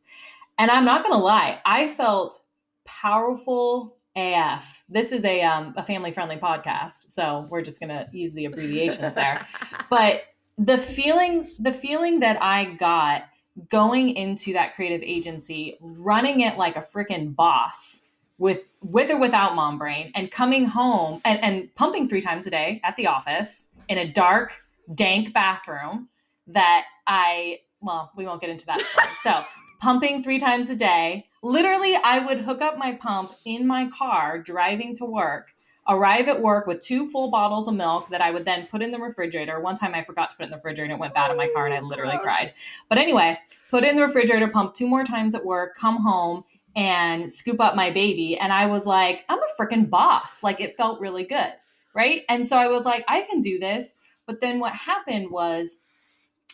and 0.60 0.70
I'm 0.70 0.86
not 0.86 1.04
going 1.04 1.18
to 1.18 1.24
lie, 1.24 1.62
I 1.66 1.88
felt 1.88 2.42
powerful 2.86 3.96
AF. 4.16 4.84
This 4.90 5.14
is 5.14 5.24
a 5.24 5.42
um, 5.42 5.74
a 5.78 5.84
family 5.84 6.12
friendly 6.12 6.36
podcast, 6.36 7.10
so 7.10 7.48
we're 7.50 7.62
just 7.62 7.80
going 7.80 7.90
to 7.90 8.08
use 8.12 8.34
the 8.34 8.46
abbreviations 8.46 9.16
there. 9.16 9.48
but 9.90 10.24
the 10.58 10.78
feeling 10.78 11.50
the 11.60 11.72
feeling 11.72 12.20
that 12.20 12.44
I 12.44 12.66
got 12.66 13.24
going 13.70 14.12
into 14.12 14.54
that 14.54 14.76
creative 14.76 15.02
agency, 15.04 15.78
running 15.82 16.42
it 16.42 16.58
like 16.58 16.76
a 16.76 16.82
freaking 16.82 17.36
boss 17.36 18.02
with 18.38 18.62
with 18.82 19.12
or 19.12 19.20
without 19.20 19.56
mom 19.56 19.78
brain 19.78 20.12
and 20.16 20.32
coming 20.32 20.66
home 20.66 21.22
and, 21.26 21.44
and 21.44 21.76
pumping 21.76 22.08
three 22.08 22.22
times 22.22 22.48
a 22.48 22.50
day 22.50 22.80
at 22.84 22.96
the 22.96 23.08
office 23.08 23.68
in 23.90 23.98
a 23.98 24.12
dark, 24.12 24.54
dank 24.96 25.34
bathroom 25.34 26.08
that 26.48 26.86
I 27.06 27.60
well, 27.82 28.12
we 28.16 28.26
won't 28.26 28.42
get 28.42 28.50
into 28.50 28.66
that 28.68 28.80
story. 28.80 29.08
So 29.24 29.44
pumping 29.80 30.24
three 30.24 30.40
times 30.40 30.70
a 30.70 30.76
day. 30.76 31.26
Literally, 31.42 31.96
I 31.96 32.20
would 32.20 32.42
hook 32.42 32.62
up 32.62 32.78
my 32.78 32.94
pump 32.94 33.32
in 33.46 33.66
my 33.66 33.90
car 33.90 34.40
driving 34.40 34.96
to 34.98 35.06
work, 35.06 35.48
arrive 35.90 36.28
at 36.28 36.42
work 36.42 36.68
with 36.68 36.80
two 36.80 37.10
full 37.10 37.32
bottles 37.32 37.68
of 37.68 37.74
milk 37.74 38.10
that 38.10 38.22
I 38.22 38.32
would 38.32 38.46
then 38.46 38.68
put 38.68 38.82
in 38.82 38.92
the 38.92 39.00
refrigerator. 39.00 39.60
One 39.60 39.76
time 39.76 39.96
I 39.96 40.04
forgot 40.04 40.30
to 40.30 40.38
put 40.38 40.44
it 40.44 40.46
in 40.46 40.52
the 40.52 40.58
refrigerator 40.58 40.84
and 40.86 40.94
it 40.94 41.00
went 41.00 41.16
bad 41.16 41.32
in 41.32 41.38
my 41.38 41.50
car 41.54 41.66
and 41.66 41.74
I 41.74 41.80
oh, 41.80 41.86
literally 41.86 42.18
Gross. 42.18 42.24
cried. 42.24 42.54
But 42.88 43.00
anyway, 43.00 43.40
put 43.72 43.84
it 43.84 43.90
in 43.90 43.96
the 43.96 44.04
refrigerator, 44.04 44.48
pump 44.48 44.76
two 44.76 44.88
more 44.88 45.04
times 45.04 45.34
at 45.34 45.44
work, 45.44 45.76
come 45.76 45.98
home 45.98 46.46
and 46.76 47.30
scoop 47.30 47.60
up 47.60 47.76
my 47.76 47.90
baby. 47.90 48.38
And 48.38 48.54
I 48.54 48.68
was 48.68 48.86
like, 48.86 49.26
I'm 49.28 49.40
a 49.40 49.62
freaking 49.62 49.90
boss. 49.90 50.44
Like 50.44 50.62
it 50.62 50.78
felt 50.78 51.02
really 51.02 51.24
good. 51.24 51.54
Right. 51.96 52.22
And 52.30 52.48
so 52.48 52.56
I 52.56 52.68
was 52.68 52.86
like, 52.86 53.04
I 53.08 53.24
can 53.24 53.42
do 53.42 53.58
this. 53.58 53.96
But 54.28 54.42
then 54.42 54.60
what 54.60 54.74
happened 54.74 55.32
was, 55.32 55.78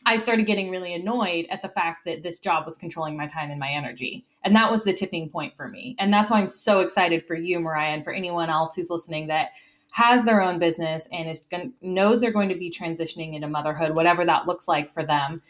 I 0.07 0.17
started 0.17 0.45
getting 0.45 0.69
really 0.69 0.93
annoyed 0.93 1.47
at 1.49 1.63
the 1.63 1.69
fact 1.69 2.05
that 2.05 2.21
this 2.21 2.39
job 2.39 2.65
was 2.67 2.77
controlling 2.77 3.17
my 3.17 3.25
time 3.25 3.49
and 3.49 3.59
my 3.59 3.69
energy. 3.71 4.23
And 4.45 4.55
that 4.55 4.71
was 4.71 4.83
the 4.83 4.93
tipping 4.93 5.29
point 5.29 5.55
for 5.57 5.67
me. 5.67 5.95
And 5.99 6.13
that's 6.13 6.31
why 6.31 6.39
I'm 6.39 6.47
so 6.47 6.79
excited 6.79 7.25
for 7.25 7.35
you, 7.35 7.59
Mariah, 7.59 7.93
and 7.93 8.03
for 8.03 8.13
anyone 8.13 8.49
else 8.49 8.75
who's 8.75 8.89
listening 8.89 9.27
that 9.27 9.49
has 9.91 10.23
their 10.23 10.41
own 10.41 10.59
business 10.59 11.07
and 11.11 11.29
is 11.29 11.41
going 11.51 11.73
knows 11.81 12.21
they're 12.21 12.31
going 12.31 12.49
to 12.49 12.55
be 12.55 12.69
transitioning 12.69 13.33
into 13.33 13.47
motherhood, 13.47 13.95
whatever 13.95 14.23
that 14.25 14.47
looks 14.47 14.67
like 14.67 14.91
for 14.93 15.03
them. 15.03 15.41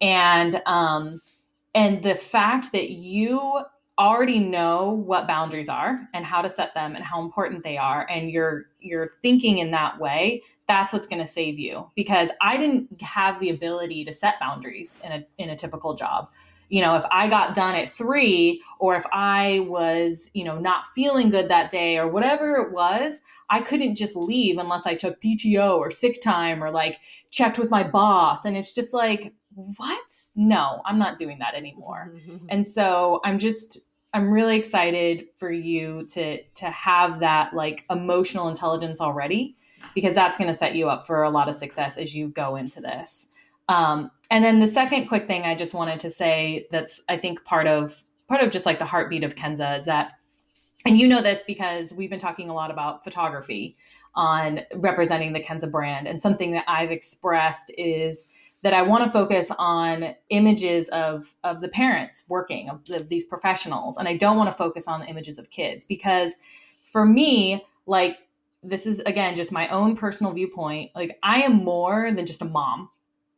And 0.00 0.60
um 0.66 1.20
and 1.74 2.02
the 2.02 2.14
fact 2.14 2.72
that 2.72 2.90
you 2.90 3.62
already 3.98 4.38
know 4.38 4.90
what 4.90 5.26
boundaries 5.26 5.68
are 5.68 6.08
and 6.14 6.24
how 6.24 6.42
to 6.42 6.50
set 6.50 6.74
them 6.74 6.94
and 6.94 7.04
how 7.04 7.20
important 7.22 7.62
they 7.62 7.76
are 7.76 8.06
and 8.10 8.30
you're 8.30 8.66
you're 8.80 9.12
thinking 9.22 9.58
in 9.58 9.70
that 9.70 9.98
way 10.00 10.42
that's 10.72 10.92
what's 10.92 11.06
going 11.06 11.20
to 11.20 11.26
save 11.26 11.58
you 11.58 11.86
because 11.94 12.30
I 12.40 12.56
didn't 12.56 13.00
have 13.02 13.38
the 13.40 13.50
ability 13.50 14.04
to 14.06 14.12
set 14.14 14.38
boundaries 14.40 14.98
in 15.04 15.12
a 15.12 15.26
in 15.38 15.50
a 15.50 15.56
typical 15.56 15.94
job. 15.94 16.28
You 16.72 16.80
know, 16.80 16.96
if 16.96 17.04
I 17.10 17.28
got 17.28 17.54
done 17.54 17.74
at 17.74 17.90
3 17.90 18.62
or 18.78 18.96
if 18.96 19.04
I 19.12 19.66
was, 19.68 20.30
you 20.32 20.42
know, 20.42 20.58
not 20.58 20.86
feeling 20.94 21.28
good 21.28 21.50
that 21.50 21.70
day 21.70 21.98
or 21.98 22.08
whatever 22.08 22.56
it 22.56 22.72
was, 22.72 23.20
I 23.50 23.60
couldn't 23.60 23.94
just 23.94 24.16
leave 24.16 24.56
unless 24.56 24.86
I 24.86 24.94
took 24.94 25.20
PTO 25.20 25.76
or 25.76 25.90
sick 25.90 26.22
time 26.22 26.64
or 26.64 26.70
like 26.70 26.98
checked 27.30 27.58
with 27.58 27.68
my 27.68 27.82
boss 27.82 28.46
and 28.46 28.56
it's 28.56 28.74
just 28.74 28.94
like 28.94 29.34
what? 29.54 30.14
No, 30.34 30.80
I'm 30.86 30.98
not 30.98 31.18
doing 31.18 31.38
that 31.40 31.54
anymore. 31.54 32.14
Mm-hmm. 32.14 32.46
and 32.48 32.66
so 32.66 33.20
I'm 33.22 33.38
just 33.38 33.90
I'm 34.14 34.30
really 34.30 34.56
excited 34.56 35.26
for 35.36 35.50
you 35.50 36.06
to 36.12 36.42
to 36.42 36.64
have 36.70 37.20
that 37.20 37.52
like 37.52 37.84
emotional 37.90 38.48
intelligence 38.48 38.98
already 38.98 39.56
because 39.94 40.14
that's 40.14 40.38
going 40.38 40.48
to 40.48 40.54
set 40.54 40.74
you 40.74 40.88
up 40.88 41.06
for 41.06 41.22
a 41.22 41.30
lot 41.30 41.50
of 41.50 41.54
success 41.54 41.98
as 41.98 42.14
you 42.14 42.28
go 42.28 42.56
into 42.56 42.80
this. 42.80 43.28
Um, 43.68 44.10
and 44.30 44.44
then 44.44 44.60
the 44.60 44.66
second 44.66 45.06
quick 45.06 45.26
thing 45.26 45.42
I 45.42 45.54
just 45.54 45.74
wanted 45.74 46.00
to 46.00 46.10
say 46.10 46.66
that's 46.70 47.00
I 47.08 47.16
think 47.16 47.44
part 47.44 47.66
of 47.66 48.02
part 48.28 48.42
of 48.42 48.50
just 48.50 48.66
like 48.66 48.78
the 48.78 48.86
heartbeat 48.86 49.24
of 49.24 49.34
Kenza 49.34 49.78
is 49.78 49.84
that, 49.84 50.12
and 50.86 50.98
you 50.98 51.06
know 51.06 51.22
this 51.22 51.42
because 51.46 51.92
we've 51.92 52.10
been 52.10 52.18
talking 52.18 52.48
a 52.48 52.54
lot 52.54 52.70
about 52.70 53.04
photography 53.04 53.76
on 54.14 54.60
representing 54.74 55.32
the 55.32 55.40
Kenza 55.40 55.70
brand, 55.70 56.06
and 56.06 56.20
something 56.20 56.52
that 56.52 56.64
I've 56.66 56.90
expressed 56.90 57.70
is 57.76 58.24
that 58.62 58.72
I 58.72 58.82
want 58.82 59.04
to 59.04 59.10
focus 59.10 59.50
on 59.58 60.14
images 60.30 60.88
of 60.88 61.34
of 61.44 61.60
the 61.60 61.68
parents 61.68 62.24
working 62.28 62.70
of, 62.70 62.80
of 62.90 63.08
these 63.08 63.26
professionals, 63.26 63.96
and 63.96 64.08
I 64.08 64.16
don't 64.16 64.36
want 64.36 64.50
to 64.50 64.56
focus 64.56 64.88
on 64.88 65.00
the 65.00 65.06
images 65.06 65.38
of 65.38 65.50
kids 65.50 65.84
because 65.84 66.34
for 66.84 67.04
me, 67.04 67.64
like 67.86 68.18
this 68.62 68.86
is 68.86 69.00
again 69.00 69.36
just 69.36 69.52
my 69.52 69.68
own 69.68 69.96
personal 69.96 70.32
viewpoint. 70.32 70.90
Like 70.94 71.18
I 71.22 71.42
am 71.42 71.64
more 71.64 72.12
than 72.12 72.26
just 72.26 72.42
a 72.42 72.46
mom. 72.46 72.88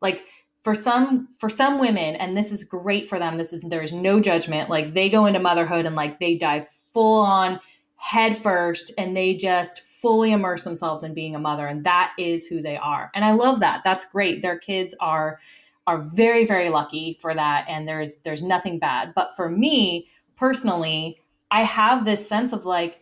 Like 0.04 0.24
for 0.62 0.76
some 0.76 1.28
for 1.38 1.48
some 1.48 1.80
women, 1.80 2.14
and 2.14 2.38
this 2.38 2.52
is 2.52 2.62
great 2.62 3.08
for 3.08 3.18
them. 3.18 3.36
This 3.36 3.52
is 3.52 3.62
there 3.62 3.82
is 3.82 3.92
no 3.92 4.20
judgment. 4.20 4.70
Like 4.70 4.94
they 4.94 5.08
go 5.08 5.26
into 5.26 5.40
motherhood 5.40 5.84
and 5.84 5.96
like 5.96 6.20
they 6.20 6.36
dive 6.36 6.68
full 6.92 7.22
on 7.22 7.58
head 7.96 8.38
first, 8.38 8.92
and 8.96 9.16
they 9.16 9.34
just 9.34 9.80
fully 10.04 10.32
immerse 10.32 10.60
themselves 10.60 11.02
in 11.02 11.14
being 11.14 11.34
a 11.34 11.38
mother 11.38 11.66
and 11.66 11.82
that 11.82 12.12
is 12.18 12.46
who 12.46 12.60
they 12.60 12.76
are 12.76 13.10
and 13.14 13.24
i 13.24 13.32
love 13.32 13.58
that 13.60 13.80
that's 13.84 14.04
great 14.04 14.42
their 14.42 14.58
kids 14.58 14.94
are 15.00 15.40
are 15.86 16.02
very 16.02 16.44
very 16.44 16.68
lucky 16.68 17.16
for 17.22 17.34
that 17.34 17.64
and 17.70 17.88
there's 17.88 18.18
there's 18.18 18.42
nothing 18.42 18.78
bad 18.78 19.14
but 19.14 19.34
for 19.34 19.48
me 19.48 20.06
personally 20.36 21.18
i 21.50 21.62
have 21.62 22.04
this 22.04 22.28
sense 22.28 22.52
of 22.52 22.66
like 22.66 23.00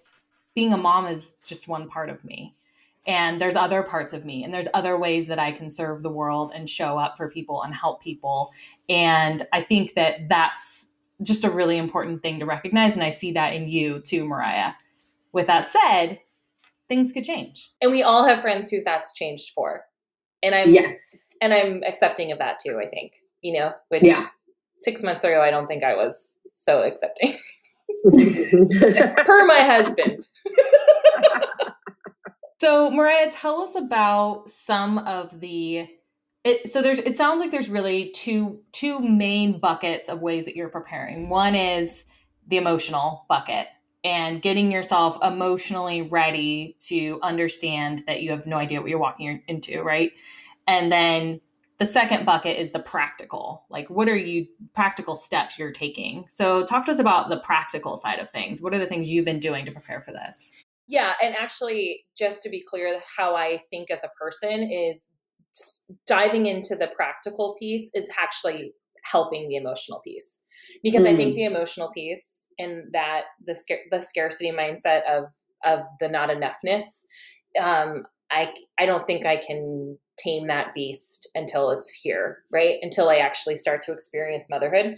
being 0.54 0.72
a 0.72 0.76
mom 0.76 1.08
is 1.08 1.32
just 1.44 1.66
one 1.66 1.88
part 1.88 2.08
of 2.08 2.24
me 2.24 2.54
and 3.06 3.40
there's 3.40 3.56
other 3.56 3.82
parts 3.82 4.12
of 4.12 4.24
me 4.24 4.44
and 4.44 4.54
there's 4.54 4.68
other 4.74 4.96
ways 4.96 5.26
that 5.26 5.38
i 5.38 5.50
can 5.50 5.68
serve 5.68 6.02
the 6.02 6.10
world 6.10 6.52
and 6.54 6.68
show 6.68 6.98
up 6.98 7.16
for 7.16 7.28
people 7.28 7.62
and 7.62 7.74
help 7.74 8.02
people 8.02 8.50
and 8.88 9.46
i 9.52 9.60
think 9.60 9.94
that 9.94 10.28
that's 10.28 10.86
just 11.22 11.44
a 11.44 11.50
really 11.50 11.78
important 11.78 12.22
thing 12.22 12.38
to 12.38 12.46
recognize 12.46 12.94
and 12.94 13.02
i 13.02 13.10
see 13.10 13.32
that 13.32 13.54
in 13.54 13.68
you 13.68 14.00
too 14.00 14.24
mariah 14.24 14.72
with 15.32 15.46
that 15.46 15.66
said 15.66 16.18
things 16.92 17.10
could 17.10 17.24
change. 17.24 17.70
And 17.80 17.90
we 17.90 18.02
all 18.02 18.24
have 18.24 18.42
friends 18.42 18.70
who 18.70 18.82
that's 18.84 19.14
changed 19.14 19.52
for. 19.54 19.84
And 20.42 20.54
I'm 20.54 20.74
yes. 20.74 20.98
and 21.40 21.54
I'm 21.54 21.82
accepting 21.84 22.32
of 22.32 22.38
that 22.38 22.58
too, 22.58 22.78
I 22.78 22.86
think. 22.86 23.14
You 23.40 23.58
know, 23.58 23.72
which 23.88 24.02
yeah. 24.04 24.28
six 24.78 25.02
months 25.02 25.24
ago 25.24 25.40
I 25.40 25.50
don't 25.50 25.66
think 25.66 25.82
I 25.82 25.96
was 25.96 26.36
so 26.46 26.82
accepting. 26.82 27.32
per 29.24 29.46
my 29.46 29.60
husband. 29.60 30.26
so 32.62 32.92
Mariah, 32.92 33.29
tell 33.33 33.61
us 33.61 33.75
about 33.75 34.48
some 34.48 34.98
of 34.98 35.40
the 35.40 35.88
it, 36.44 36.70
so 36.70 36.81
there's 36.81 37.01
it 37.01 37.16
sounds 37.16 37.40
like 37.40 37.51
there's 37.51 37.68
really 37.68 38.11
two 38.11 38.61
two 38.70 39.01
main 39.01 39.59
buckets 39.59 40.09
of 40.09 40.20
ways 40.20 40.44
that 40.44 40.55
you're 40.55 40.68
preparing. 40.68 41.29
One 41.29 41.57
is 41.57 42.05
the 42.46 42.59
emotional 42.59 43.27
bucket 43.29 43.66
and 44.05 44.40
getting 44.40 44.70
yourself 44.70 45.18
emotionally 45.25 46.03
ready 46.03 46.77
to 46.87 47.18
understand 47.25 48.05
that 48.07 48.22
you 48.22 48.31
have 48.31 48.46
no 48.46 48.59
idea 48.59 48.81
what 48.81 48.90
you're 48.90 48.98
walking 49.01 49.42
into, 49.48 49.83
right? 49.83 50.12
And 50.68 50.92
then 50.92 51.40
the 51.79 51.87
second 51.87 52.25
bucket 52.25 52.61
is 52.61 52.70
the 52.70 52.79
practical. 52.79 53.64
Like, 53.70 53.90
what 53.90 54.09
are 54.09 54.16
you 54.16 54.46
practical 54.72 55.16
steps 55.16 55.59
you're 55.59 55.72
taking? 55.72 56.27
So, 56.29 56.64
talk 56.64 56.85
to 56.85 56.92
us 56.92 57.01
about 57.01 57.29
the 57.29 57.38
practical 57.38 57.96
side 57.96 58.20
of 58.20 58.31
things. 58.31 58.61
What 58.61 58.72
are 58.72 58.79
the 58.79 58.87
things 58.87 59.09
you've 59.11 59.25
been 59.25 59.40
doing 59.40 59.64
to 59.64 59.72
prepare 59.72 60.01
for 60.01 60.12
this? 60.12 60.53
Yeah, 60.92 61.14
and 61.22 61.35
actually, 61.35 62.05
just 62.14 62.42
to 62.42 62.50
be 62.50 62.62
clear, 62.68 63.00
how 63.16 63.35
I 63.35 63.62
think 63.70 63.90
as 63.90 64.05
a 64.05 64.11
person 64.20 64.70
is 64.70 65.05
diving 66.07 66.44
into 66.44 66.76
the 66.76 66.88
practical 66.94 67.57
piece 67.59 67.88
is 67.94 68.11
actually 68.22 68.74
helping 69.11 69.48
the 69.48 69.57
emotional 69.57 70.00
piece 70.05 70.40
because 70.83 71.05
mm. 71.05 71.14
I 71.14 71.16
think 71.16 71.33
mm. 71.33 71.37
the 71.37 71.44
emotional 71.44 71.90
piece 71.92 72.46
and 72.59 72.92
that 72.92 73.22
the 73.46 73.59
the 73.90 74.02
scarcity 74.02 74.52
mindset 74.52 75.00
of 75.11 75.24
of 75.64 75.81
the 75.98 76.09
not 76.09 76.28
enoughness 76.28 76.85
um 77.61 78.05
i 78.31 78.48
i 78.78 78.87
don't 78.87 79.07
think 79.07 79.24
i 79.24 79.37
can 79.37 79.96
tame 80.18 80.46
that 80.46 80.74
beast 80.74 81.28
until 81.35 81.70
it's 81.70 81.90
here 81.90 82.38
right 82.50 82.76
until 82.83 83.09
i 83.09 83.16
actually 83.16 83.57
start 83.57 83.83
to 83.83 83.92
experience 83.92 84.48
motherhood 84.50 84.96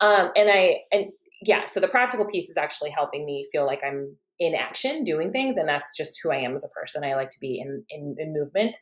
um 0.00 0.30
and 0.36 0.50
i 0.50 0.78
and 0.92 1.06
yeah 1.42 1.64
so 1.64 1.80
the 1.80 1.88
practical 1.88 2.26
piece 2.26 2.48
is 2.48 2.56
actually 2.56 2.90
helping 2.90 3.26
me 3.26 3.46
feel 3.52 3.66
like 3.66 3.80
i'm 3.84 4.16
in 4.40 4.54
action 4.54 5.04
doing 5.04 5.30
things 5.30 5.56
and 5.56 5.68
that's 5.68 5.96
just 5.96 6.18
who 6.22 6.30
i 6.30 6.36
am 6.36 6.54
as 6.54 6.64
a 6.64 6.80
person 6.80 7.04
i 7.04 7.14
like 7.14 7.30
to 7.30 7.40
be 7.40 7.60
in 7.60 7.84
in, 7.90 8.16
in 8.18 8.32
movement 8.32 8.76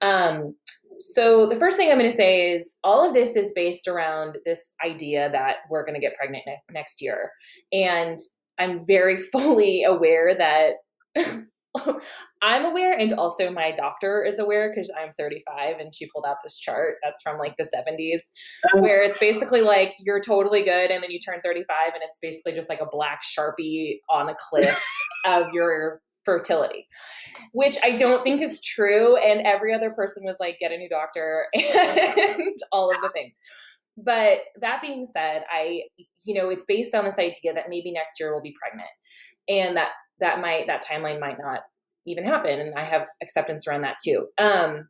um 0.00 0.54
so 1.00 1.48
the 1.48 1.56
first 1.56 1.76
thing 1.76 1.90
I'm 1.90 1.98
going 1.98 2.10
to 2.10 2.16
say 2.16 2.52
is 2.52 2.74
all 2.84 3.06
of 3.06 3.14
this 3.14 3.36
is 3.36 3.52
based 3.54 3.88
around 3.88 4.38
this 4.44 4.74
idea 4.84 5.30
that 5.32 5.56
we're 5.68 5.84
going 5.84 5.94
to 5.94 6.00
get 6.00 6.16
pregnant 6.16 6.44
ne- 6.46 6.60
next 6.70 7.00
year. 7.02 7.30
And 7.72 8.18
I'm 8.58 8.86
very 8.86 9.18
fully 9.32 9.84
aware 9.84 10.34
that 10.36 10.74
I'm 12.42 12.64
aware, 12.64 12.92
and 12.96 13.12
also 13.14 13.50
my 13.50 13.70
doctor 13.70 14.24
is 14.24 14.38
aware 14.38 14.70
because 14.70 14.90
I'm 14.98 15.12
35 15.12 15.78
and 15.78 15.94
she 15.94 16.06
pulled 16.06 16.26
out 16.26 16.36
this 16.44 16.58
chart 16.58 16.96
that's 17.02 17.22
from 17.22 17.38
like 17.38 17.54
the 17.56 17.64
70s, 17.64 18.20
where 18.80 19.02
it's 19.02 19.18
basically 19.18 19.62
like 19.62 19.94
you're 20.00 20.20
totally 20.20 20.62
good, 20.62 20.90
and 20.90 21.02
then 21.02 21.10
you 21.10 21.18
turn 21.18 21.40
35, 21.42 21.66
and 21.94 22.02
it's 22.02 22.18
basically 22.20 22.52
just 22.52 22.68
like 22.68 22.80
a 22.80 22.86
black 22.90 23.22
sharpie 23.22 23.98
on 24.10 24.28
a 24.28 24.34
cliff 24.38 24.78
of 25.26 25.46
your 25.52 26.00
fertility, 26.24 26.86
which 27.52 27.78
I 27.82 27.96
don't 27.96 28.22
think 28.22 28.42
is 28.42 28.60
true. 28.60 29.16
And 29.16 29.40
every 29.46 29.74
other 29.74 29.90
person 29.90 30.24
was 30.24 30.36
like, 30.38 30.58
get 30.60 30.72
a 30.72 30.76
new 30.76 30.88
doctor 30.88 31.46
and 31.54 32.56
all 32.70 32.90
of 32.90 33.00
the 33.02 33.10
things. 33.12 33.36
But 33.96 34.38
that 34.60 34.80
being 34.80 35.04
said, 35.04 35.42
I, 35.52 35.82
you 36.24 36.34
know, 36.34 36.48
it's 36.48 36.64
based 36.64 36.94
on 36.94 37.04
this 37.04 37.18
idea 37.18 37.54
that 37.54 37.68
maybe 37.68 37.92
next 37.92 38.20
year 38.20 38.32
we'll 38.32 38.42
be 38.42 38.54
pregnant 38.60 38.88
and 39.48 39.76
that 39.76 39.90
that 40.22 40.40
might, 40.40 40.66
that 40.66 40.84
timeline 40.84 41.20
might 41.20 41.38
not 41.38 41.60
even 42.06 42.24
happen. 42.24 42.58
And 42.58 42.74
I 42.74 42.84
have 42.84 43.06
acceptance 43.22 43.68
around 43.68 43.82
that 43.82 43.96
too. 44.04 44.28
Um, 44.38 44.88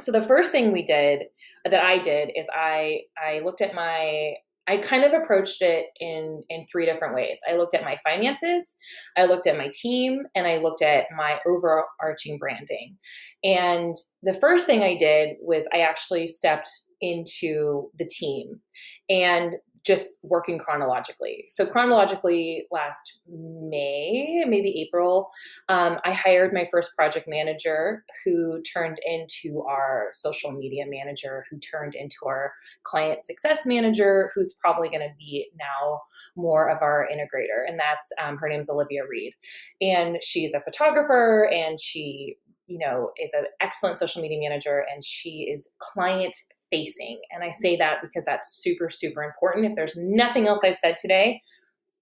so 0.00 0.12
the 0.12 0.22
first 0.22 0.50
thing 0.50 0.72
we 0.72 0.82
did 0.82 1.24
that 1.64 1.84
I 1.84 1.98
did 1.98 2.30
is 2.36 2.46
I 2.52 3.02
I 3.22 3.40
looked 3.44 3.60
at 3.60 3.74
my 3.74 4.34
I 4.66 4.78
kind 4.78 5.04
of 5.04 5.12
approached 5.12 5.62
it 5.62 5.86
in 6.00 6.42
in 6.48 6.66
three 6.70 6.86
different 6.86 7.14
ways. 7.14 7.38
I 7.48 7.56
looked 7.56 7.74
at 7.74 7.84
my 7.84 7.96
finances, 8.02 8.76
I 9.16 9.26
looked 9.26 9.46
at 9.46 9.56
my 9.56 9.70
team, 9.72 10.22
and 10.34 10.46
I 10.46 10.58
looked 10.58 10.82
at 10.82 11.06
my 11.16 11.38
overarching 11.46 12.38
branding. 12.38 12.96
And 13.44 13.94
the 14.22 14.34
first 14.34 14.66
thing 14.66 14.82
I 14.82 14.96
did 14.96 15.36
was 15.40 15.68
I 15.72 15.80
actually 15.80 16.26
stepped 16.26 16.68
into 17.00 17.90
the 17.98 18.06
team. 18.06 18.60
And 19.08 19.54
just 19.84 20.12
working 20.22 20.58
chronologically. 20.58 21.44
So, 21.48 21.66
chronologically, 21.66 22.66
last 22.70 23.18
May, 23.28 24.44
maybe 24.46 24.82
April, 24.86 25.30
um, 25.68 25.98
I 26.04 26.12
hired 26.12 26.52
my 26.52 26.66
first 26.70 26.96
project 26.96 27.28
manager 27.28 28.04
who 28.24 28.62
turned 28.62 28.98
into 29.04 29.62
our 29.68 30.08
social 30.12 30.52
media 30.52 30.84
manager, 30.88 31.44
who 31.50 31.58
turned 31.58 31.94
into 31.94 32.16
our 32.26 32.52
client 32.82 33.24
success 33.24 33.66
manager, 33.66 34.30
who's 34.34 34.54
probably 34.60 34.88
going 34.88 35.00
to 35.00 35.14
be 35.18 35.48
now 35.58 36.00
more 36.34 36.70
of 36.70 36.80
our 36.80 37.06
integrator. 37.12 37.68
And 37.68 37.78
that's 37.78 38.10
um, 38.22 38.38
her 38.38 38.48
name's 38.48 38.70
Olivia 38.70 39.02
Reed. 39.08 39.34
And 39.80 40.18
she's 40.22 40.54
a 40.54 40.60
photographer 40.60 41.48
and 41.52 41.80
she 41.80 42.36
you 42.66 42.78
know 42.78 43.10
is 43.22 43.34
an 43.34 43.44
excellent 43.60 43.98
social 43.98 44.22
media 44.22 44.38
manager 44.40 44.84
and 44.90 45.04
she 45.04 45.50
is 45.52 45.68
client 45.80 46.34
facing. 46.74 47.20
And 47.30 47.44
I 47.44 47.50
say 47.50 47.76
that 47.76 47.98
because 48.02 48.24
that's 48.24 48.60
super, 48.62 48.90
super 48.90 49.22
important. 49.22 49.66
If 49.66 49.76
there's 49.76 49.96
nothing 49.96 50.48
else 50.48 50.60
I've 50.64 50.76
said 50.76 50.96
today, 50.96 51.40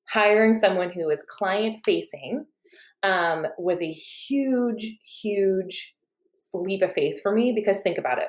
hiring 0.09 0.55
someone 0.55 0.91
who 0.91 1.11
is 1.11 1.23
client 1.29 1.81
facing 1.85 2.47
um, 3.03 3.47
was 3.59 3.83
a 3.83 3.91
huge, 3.91 4.99
huge 5.05 5.95
leap 6.55 6.83
of 6.83 6.93
faith 6.93 7.21
for 7.23 7.33
me 7.33 7.53
because 7.53 7.83
think 7.83 7.99
about 7.99 8.19
it. 8.19 8.29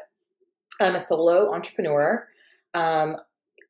I'm 0.82 0.96
a 0.96 1.00
solo 1.00 1.54
entrepreneur. 1.54 2.28
Um, 2.74 3.18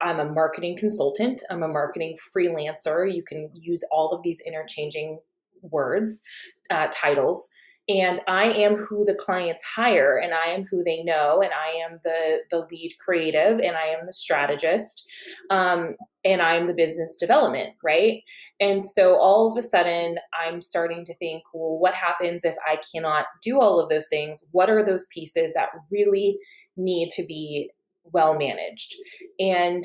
I'm 0.02 0.20
a 0.20 0.26
marketing 0.26 0.78
consultant. 0.78 1.44
I'm 1.52 1.62
a 1.62 1.68
marketing 1.68 2.18
freelancer. 2.36 3.14
You 3.14 3.24
can 3.24 3.50
use 3.54 3.84
all 3.92 4.12
of 4.12 4.24
these 4.24 4.42
interchanging 4.46 5.20
words, 5.62 6.24
uh, 6.72 6.88
titles. 6.92 7.50
And 7.90 8.20
I 8.28 8.46
am 8.46 8.76
who 8.76 9.04
the 9.04 9.16
clients 9.16 9.64
hire 9.64 10.18
and 10.18 10.34
I 10.34 10.54
am 10.54 10.66
who 10.70 10.84
they 10.84 11.04
know 11.04 11.42
and 11.42 11.52
I 11.54 11.84
am 11.86 12.00
the 12.04 12.40
the 12.50 12.66
lead 12.72 12.96
creative 13.04 13.60
and 13.60 13.76
I 13.76 13.88
am 13.88 14.06
the 14.06 14.14
strategist 14.14 15.06
um, 15.50 15.96
and 16.24 16.42
I'm 16.42 16.68
the 16.68 16.74
business 16.74 17.18
development 17.18 17.76
right? 17.84 18.22
And 18.60 18.84
so 18.84 19.16
all 19.16 19.52
of 19.52 19.58
a 19.58 19.62
sudden 19.62 20.18
I'm 20.40 20.62
starting 20.62 21.04
to 21.06 21.16
think 21.18 21.44
well 21.54 21.78
what 21.78 21.94
happens 21.94 22.46
if 22.46 22.56
I 22.66 22.80
cannot 22.94 23.26
do 23.42 23.60
all 23.60 23.80
of 23.80 23.90
those 23.90 24.08
things? 24.08 24.44
What 24.52 24.70
are 24.70 24.86
those 24.86 25.06
pieces 25.14 25.54
that 25.54 25.70
really 25.92 26.38
need 26.78 27.10
to 27.12 27.26
be 27.26 27.70
well 28.06 28.38
managed? 28.38 28.96
And 29.40 29.84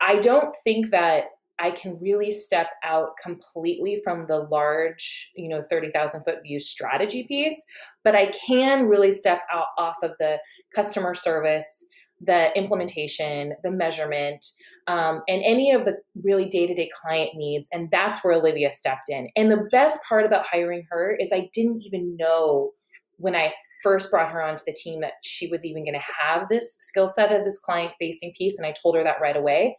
I 0.00 0.18
don't 0.18 0.54
think 0.64 0.90
that 0.90 1.24
I 1.60 1.70
can 1.70 1.98
really 2.00 2.30
step 2.30 2.68
out 2.82 3.10
completely 3.22 4.00
from 4.02 4.26
the 4.26 4.48
large, 4.50 5.30
you 5.36 5.48
know, 5.48 5.60
30,000 5.68 6.24
foot 6.24 6.42
view 6.42 6.58
strategy 6.58 7.24
piece, 7.24 7.62
but 8.02 8.14
I 8.14 8.32
can 8.46 8.86
really 8.86 9.12
step 9.12 9.42
out 9.52 9.66
off 9.78 9.96
of 10.02 10.12
the 10.18 10.38
customer 10.74 11.14
service, 11.14 11.86
the 12.20 12.56
implementation, 12.56 13.54
the 13.62 13.70
measurement, 13.70 14.44
um, 14.86 15.20
and 15.28 15.42
any 15.44 15.70
of 15.72 15.84
the 15.84 15.96
really 16.22 16.48
day 16.48 16.66
to 16.66 16.74
day 16.74 16.90
client 17.00 17.30
needs. 17.34 17.68
And 17.72 17.90
that's 17.90 18.24
where 18.24 18.34
Olivia 18.34 18.70
stepped 18.70 19.10
in. 19.10 19.28
And 19.36 19.50
the 19.50 19.68
best 19.70 20.00
part 20.08 20.24
about 20.24 20.46
hiring 20.46 20.86
her 20.90 21.14
is 21.20 21.30
I 21.32 21.50
didn't 21.52 21.82
even 21.82 22.16
know 22.16 22.70
when 23.18 23.36
I 23.36 23.52
first 23.82 24.10
brought 24.10 24.30
her 24.30 24.42
onto 24.42 24.62
the 24.66 24.74
team 24.74 25.00
that 25.00 25.12
she 25.22 25.48
was 25.48 25.64
even 25.64 25.84
going 25.84 25.94
to 25.94 26.24
have 26.24 26.48
this 26.48 26.76
skill 26.80 27.08
set 27.08 27.32
of 27.32 27.44
this 27.44 27.58
client 27.58 27.92
facing 27.98 28.32
piece. 28.36 28.58
And 28.58 28.66
I 28.66 28.72
told 28.72 28.96
her 28.96 29.04
that 29.04 29.20
right 29.20 29.36
away. 29.36 29.76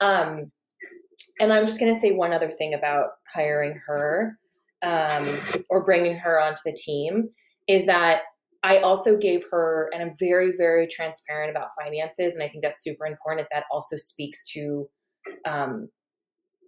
Um, 0.00 0.50
and 1.40 1.52
I'm 1.52 1.66
just 1.66 1.80
going 1.80 1.92
to 1.92 1.98
say 1.98 2.12
one 2.12 2.32
other 2.32 2.50
thing 2.50 2.74
about 2.74 3.10
hiring 3.32 3.80
her 3.86 4.38
um, 4.82 5.40
or 5.70 5.84
bringing 5.84 6.16
her 6.16 6.40
onto 6.40 6.60
the 6.64 6.72
team 6.72 7.30
is 7.68 7.86
that 7.86 8.22
I 8.62 8.78
also 8.78 9.16
gave 9.18 9.44
her, 9.50 9.90
and 9.92 10.02
I'm 10.02 10.14
very, 10.18 10.52
very 10.56 10.88
transparent 10.88 11.50
about 11.50 11.68
finances, 11.78 12.34
and 12.34 12.42
I 12.42 12.48
think 12.48 12.64
that's 12.64 12.82
super 12.82 13.06
important. 13.06 13.46
That 13.52 13.64
also 13.70 13.96
speaks 13.96 14.38
to 14.52 14.88
um, 15.46 15.88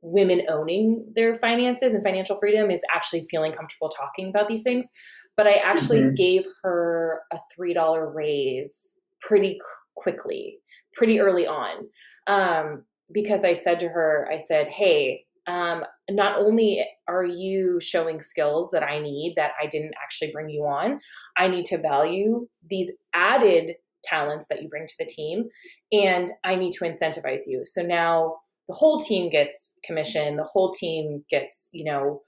women 0.03 0.43
owning 0.51 1.11
their 1.15 1.37
finances 1.37 1.95
and 1.95 2.03
financial 2.03 2.37
freedom 2.39 2.71
is 2.71 2.83
actually 2.95 3.27
feeling 3.31 3.53
comfortable 3.53 3.89
talking 3.89 4.29
about 4.29 4.47
these 4.47 4.63
things. 4.63 4.91
But 5.37 5.47
I 5.47 5.55
actually 5.55 6.01
mm-hmm. 6.01 6.15
gave 6.15 6.45
her 6.63 7.23
a 7.33 7.39
three 7.55 7.75
dollar 7.75 8.13
raise 8.13 8.95
pretty 9.23 9.59
quickly, 9.97 10.59
pretty 10.95 11.19
early 11.19 11.47
on. 11.47 11.89
Um, 12.27 12.85
because 13.13 13.45
I 13.45 13.53
said 13.53 13.81
to 13.81 13.89
her, 13.89 14.29
I 14.31 14.39
said, 14.39 14.69
hey, 14.69 15.25
um, 15.47 15.85
not 16.11 16.39
only 16.41 16.85
are 17.07 17.25
you 17.25 17.79
showing 17.81 18.21
skills 18.21 18.71
that 18.73 18.83
I 18.83 18.99
need 18.99 19.35
that 19.37 19.53
I 19.63 19.67
didn't 19.67 19.95
actually 20.03 20.33
bring 20.33 20.49
you 20.49 20.65
on, 20.65 21.01
I 21.37 21.49
need 21.49 21.67
to 21.67 21.79
value 21.79 22.49
these 22.69 22.91
added 23.15 23.77
talents 24.05 24.49
that 24.49 24.63
you 24.63 24.69
bring 24.69 24.87
to 24.87 24.95
the 24.99 25.07
team, 25.07 25.45
and 25.93 26.29
I 26.45 26.57
need 26.57 26.73
to 26.73 26.85
incentivize 26.85 27.43
you. 27.47 27.63
So 27.65 27.83
now 27.83 28.37
the 28.69 28.75
whole 28.75 28.99
team 28.99 29.31
gets 29.31 29.75
commission, 29.85 30.37
the 30.37 30.45
whole 30.45 30.73
team 30.73 31.25
gets, 31.31 31.71
you 31.73 31.85
know, 31.85 32.23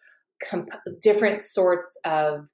comp- 0.48 0.70
different 1.02 1.38
sorts 1.38 1.98
of 2.04 2.46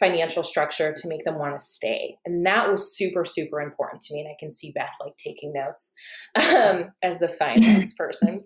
financial 0.00 0.42
structure 0.42 0.92
to 0.92 1.08
make 1.08 1.22
them 1.24 1.38
want 1.38 1.56
to 1.56 1.64
stay. 1.64 2.18
And 2.26 2.44
that 2.46 2.68
was 2.68 2.96
super, 2.96 3.24
super 3.24 3.60
important 3.60 4.02
to 4.02 4.14
me. 4.14 4.20
And 4.20 4.28
I 4.28 4.36
can 4.38 4.50
see 4.50 4.72
Beth 4.72 4.94
like 5.00 5.16
taking 5.16 5.52
notes 5.52 5.92
um, 6.34 6.92
as 7.02 7.18
the 7.18 7.28
finance 7.28 7.94
person. 7.98 8.44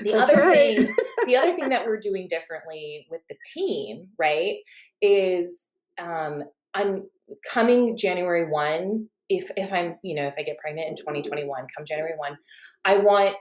The 0.00 0.14
other 0.14 0.36
right. 0.36 0.76
thing, 0.76 0.94
the 1.26 1.36
other 1.36 1.54
thing 1.54 1.70
that 1.70 1.84
we're 1.86 1.98
doing 1.98 2.28
differently 2.28 3.06
with 3.10 3.22
the 3.28 3.36
team, 3.52 4.08
right, 4.18 4.56
is 5.02 5.68
um, 5.98 6.44
I'm 6.74 7.08
coming 7.50 7.96
January 7.96 8.48
1. 8.48 9.08
If, 9.28 9.50
if 9.56 9.72
I'm, 9.72 9.96
you 10.04 10.14
know, 10.14 10.28
if 10.28 10.34
I 10.38 10.42
get 10.42 10.58
pregnant 10.58 10.88
in 10.88 10.94
2021, 10.94 11.66
come 11.76 11.84
January 11.84 12.14
1, 12.16 12.38
I 12.84 12.98
want 12.98 13.34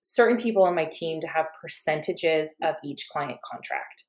certain 0.00 0.38
people 0.38 0.62
on 0.62 0.74
my 0.74 0.86
team 0.86 1.20
to 1.20 1.26
have 1.26 1.46
percentages 1.60 2.54
of 2.62 2.76
each 2.82 3.08
client 3.12 3.38
contract. 3.44 4.06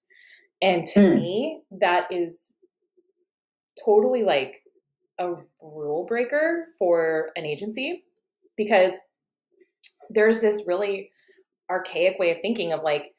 And 0.62 0.86
to 0.88 1.00
mm. 1.00 1.16
me, 1.16 1.62
that 1.80 2.08
is 2.12 2.54
totally 3.84 4.24
like 4.24 4.62
a 5.20 5.34
rule 5.62 6.06
breaker 6.08 6.68
for 6.80 7.32
an 7.36 7.46
agency 7.46 8.04
because 8.58 9.00
there's 10.10 10.42
this 10.42 10.64
really 10.68 11.12
archaic 11.70 12.20
way 12.20 12.32
of 12.32 12.40
thinking 12.42 12.74
of 12.74 12.84
like 12.84 13.14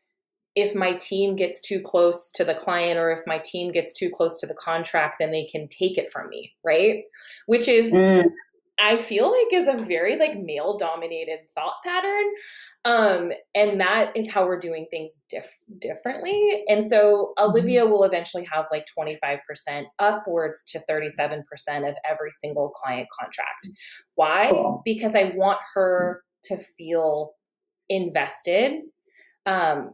if 0.54 0.74
my 0.74 0.92
team 0.94 1.34
gets 1.34 1.62
too 1.62 1.80
close 1.80 2.30
to 2.32 2.44
the 2.44 2.54
client 2.54 2.98
or 2.98 3.10
if 3.10 3.20
my 3.26 3.38
team 3.38 3.72
gets 3.72 3.94
too 3.94 4.10
close 4.10 4.40
to 4.40 4.46
the 4.46 4.54
contract 4.54 5.16
then 5.18 5.30
they 5.30 5.44
can 5.44 5.66
take 5.68 5.96
it 5.96 6.10
from 6.10 6.28
me 6.28 6.52
right 6.64 7.04
which 7.46 7.68
is 7.68 7.90
mm. 7.92 8.24
I 8.80 8.96
feel 8.96 9.30
like 9.30 9.52
is 9.52 9.68
a 9.68 9.76
very 9.76 10.16
like 10.16 10.40
male 10.40 10.76
dominated 10.76 11.40
thought 11.54 11.74
pattern. 11.84 12.24
Um, 12.84 13.32
and 13.54 13.80
that 13.80 14.16
is 14.16 14.30
how 14.30 14.46
we're 14.46 14.58
doing 14.58 14.86
things 14.90 15.24
diff- 15.28 15.56
differently. 15.78 16.64
And 16.68 16.82
so 16.82 17.32
Olivia 17.38 17.82
mm-hmm. 17.82 17.92
will 17.92 18.04
eventually 18.04 18.46
have 18.52 18.66
like 18.72 18.86
25% 18.98 19.84
upwards 19.98 20.62
to 20.68 20.82
37% 20.90 21.42
of 21.88 21.94
every 22.08 22.32
single 22.32 22.70
client 22.70 23.08
contract. 23.18 23.68
Why? 24.14 24.48
Cool. 24.50 24.82
Because 24.84 25.14
I 25.14 25.32
want 25.36 25.58
her 25.74 26.22
to 26.44 26.58
feel 26.76 27.32
invested. 27.88 28.80
Um, 29.46 29.90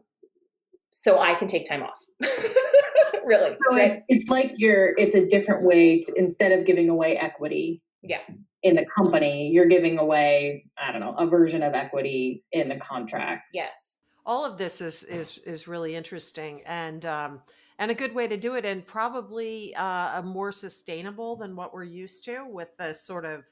so 0.90 1.18
I 1.18 1.34
can 1.34 1.48
take 1.48 1.68
time 1.68 1.82
off. 1.82 1.98
really. 3.24 3.56
So 3.66 3.76
right? 3.76 3.92
it's, 3.92 4.02
it's 4.08 4.30
like 4.30 4.52
you're, 4.56 4.94
it's 4.96 5.14
a 5.14 5.26
different 5.26 5.66
way 5.66 6.00
to, 6.00 6.12
instead 6.16 6.52
of 6.52 6.64
giving 6.64 6.88
away 6.88 7.16
equity. 7.18 7.82
Yeah 8.02 8.20
in 8.62 8.74
the 8.74 8.84
company, 8.94 9.50
you're 9.52 9.66
giving 9.66 9.98
away, 9.98 10.64
I 10.76 10.90
don't 10.90 11.00
know, 11.00 11.14
a 11.16 11.26
version 11.26 11.62
of 11.62 11.74
equity 11.74 12.42
in 12.52 12.68
the 12.68 12.76
contract. 12.76 13.48
Yes. 13.52 13.96
All 14.26 14.44
of 14.44 14.58
this 14.58 14.80
is 14.80 15.04
is 15.04 15.38
is 15.38 15.66
really 15.66 15.96
interesting 15.96 16.60
and 16.66 17.06
um, 17.06 17.40
and 17.78 17.90
a 17.90 17.94
good 17.94 18.14
way 18.14 18.28
to 18.28 18.36
do 18.36 18.56
it, 18.56 18.66
and 18.66 18.84
probably 18.84 19.74
uh, 19.74 20.18
a 20.18 20.22
more 20.22 20.52
sustainable 20.52 21.36
than 21.36 21.56
what 21.56 21.72
we're 21.72 21.84
used 21.84 22.24
to 22.24 22.44
with 22.46 22.68
the 22.76 22.92
sort 22.92 23.24
of 23.24 23.44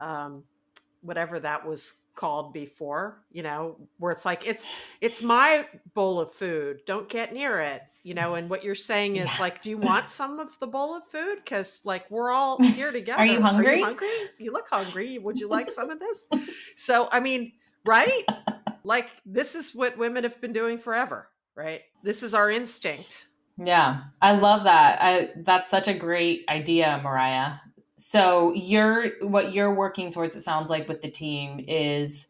um, 0.00 0.44
whatever 1.02 1.40
that 1.40 1.66
was 1.66 2.02
called 2.14 2.52
before. 2.52 3.22
You 3.30 3.42
know, 3.42 3.76
where 3.98 4.12
it's 4.12 4.24
like 4.24 4.46
it's 4.46 4.68
it's 5.00 5.22
my 5.22 5.66
bowl 5.94 6.20
of 6.20 6.32
food. 6.32 6.82
Don't 6.86 7.08
get 7.08 7.32
near 7.32 7.60
it 7.60 7.82
you 8.02 8.14
know 8.14 8.34
and 8.34 8.48
what 8.48 8.64
you're 8.64 8.74
saying 8.74 9.16
is 9.16 9.30
yeah. 9.34 9.40
like 9.40 9.62
do 9.62 9.70
you 9.70 9.76
want 9.76 10.08
some 10.08 10.38
of 10.38 10.58
the 10.58 10.66
bowl 10.66 10.94
of 10.94 11.04
food? 11.04 11.36
Because 11.44 11.82
like 11.84 12.10
we're 12.10 12.30
all 12.30 12.62
here 12.62 12.92
together. 12.92 13.20
Are 13.20 13.26
you 13.26 13.40
hungry 13.40 13.66
are 13.66 13.74
you 13.74 13.84
hungry? 13.84 14.08
You 14.38 14.52
look 14.52 14.68
hungry. 14.70 15.18
Would 15.18 15.38
you 15.38 15.48
like 15.48 15.70
some 15.70 15.90
of 15.90 15.98
this? 16.00 16.26
So 16.76 17.08
i 17.12 17.20
mean 17.20 17.52
right? 17.84 18.24
Like 18.84 19.10
this 19.26 19.54
is 19.54 19.74
what 19.74 19.98
women 19.98 20.24
have 20.24 20.40
been 20.40 20.52
doing 20.52 20.78
forever 20.78 21.28
right? 21.54 21.82
This 22.02 22.22
is 22.22 22.32
our 22.32 22.50
instinct. 22.50 23.26
Yeah 23.58 24.02
i 24.22 24.32
love 24.32 24.64
that. 24.64 24.98
I 25.02 25.30
that's 25.36 25.68
such 25.68 25.88
a 25.88 25.94
great 25.94 26.44
idea 26.48 27.00
mariah 27.02 27.54
so 28.00 28.54
you're 28.54 29.10
what 29.20 29.54
you're 29.54 29.74
working 29.74 30.10
towards 30.10 30.34
it 30.34 30.42
sounds 30.42 30.70
like 30.70 30.88
with 30.88 31.02
the 31.02 31.10
team 31.10 31.62
is 31.68 32.28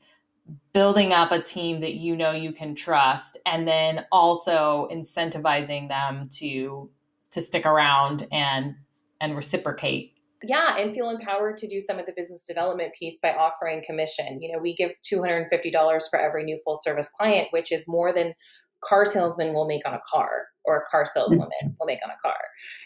building 0.72 1.12
up 1.12 1.30
a 1.30 1.40
team 1.40 1.78
that 1.78 1.94
you 1.94 2.16
know 2.16 2.33
you 2.33 2.52
can 2.52 2.74
trust 2.74 3.38
and 3.46 3.68
then 3.68 4.04
also 4.11 4.88
incentivizing 4.90 5.87
them 5.87 6.28
to 6.33 6.90
to 7.30 7.40
stick 7.40 7.66
around 7.66 8.26
and 8.33 8.74
and 9.20 9.37
reciprocate. 9.37 10.14
Yeah 10.42 10.76
and 10.76 10.92
feel 10.92 11.09
empowered 11.09 11.56
to 11.59 11.68
do 11.68 11.80
some 11.80 12.00
of 12.00 12.06
the 12.06 12.12
business 12.16 12.42
development 12.42 12.92
piece 12.98 13.20
by 13.20 13.33
offering 13.33 13.85
commission. 13.87 14.42
You 14.42 14.52
know 14.52 14.59
we 14.61 14.74
give 14.74 14.90
$250 15.09 16.02
for 16.11 16.18
every 16.18 16.42
new 16.42 16.59
full 16.64 16.78
service 16.83 17.09
client 17.16 17.46
which 17.50 17.70
is 17.70 17.87
more 17.87 18.12
than 18.12 18.35
car 18.83 19.06
salesman 19.06 19.54
will 19.54 19.68
make 19.68 19.87
on 19.87 19.94
a 19.94 20.00
car 20.04 20.46
or 20.70 20.78
a 20.78 20.87
car 20.87 21.04
saleswoman 21.04 21.48
mm-hmm. 21.64 21.72
will 21.78 21.87
make 21.87 21.98
on 22.04 22.11
a 22.11 22.20
car 22.22 22.38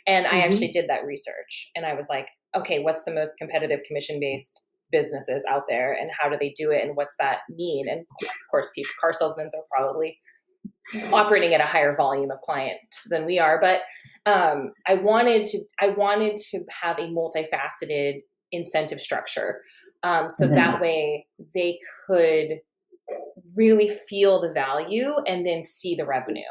and 0.07 0.25
mm-hmm. 0.25 0.37
i 0.37 0.41
actually 0.41 0.69
did 0.69 0.89
that 0.89 1.05
research 1.05 1.71
and 1.77 1.85
i 1.85 1.93
was 1.93 2.07
like 2.09 2.29
okay 2.57 2.79
what's 2.79 3.05
the 3.05 3.13
most 3.13 3.37
competitive 3.39 3.81
commission 3.87 4.19
based 4.19 4.67
businesses 4.91 5.45
out 5.51 5.65
there 5.69 5.93
and 5.93 6.11
how 6.19 6.29
do 6.29 6.37
they 6.41 6.55
do 6.57 6.71
it 6.71 6.83
and 6.83 6.97
what's 6.97 7.17
that 7.19 7.41
mean 7.51 7.87
and 7.89 8.01
of 8.23 8.29
course 8.51 8.71
people 8.75 8.91
car 9.01 9.13
salesmen 9.13 9.49
are 9.55 9.65
probably 9.71 10.19
operating 11.13 11.53
at 11.53 11.61
a 11.61 11.65
higher 11.65 11.97
volume 11.97 12.31
of 12.31 12.41
clients 12.43 13.07
than 13.11 13.27
we 13.27 13.39
are 13.39 13.61
but 13.61 13.81
um, 14.31 14.73
i 14.87 14.95
wanted 14.95 15.47
to 15.47 15.59
i 15.81 15.89
wanted 15.89 16.37
to 16.37 16.61
have 16.71 16.99
a 16.99 17.03
multifaceted 17.03 18.21
incentive 18.53 19.01
structure 19.01 19.61
um, 20.03 20.31
so 20.31 20.47
mm-hmm. 20.47 20.55
that 20.55 20.81
way 20.81 21.27
they 21.55 21.79
could 22.07 22.61
really 23.57 23.89
feel 24.09 24.41
the 24.41 24.53
value 24.53 25.15
and 25.27 25.47
then 25.47 25.63
see 25.63 25.95
the 25.95 26.07
revenue 26.07 26.43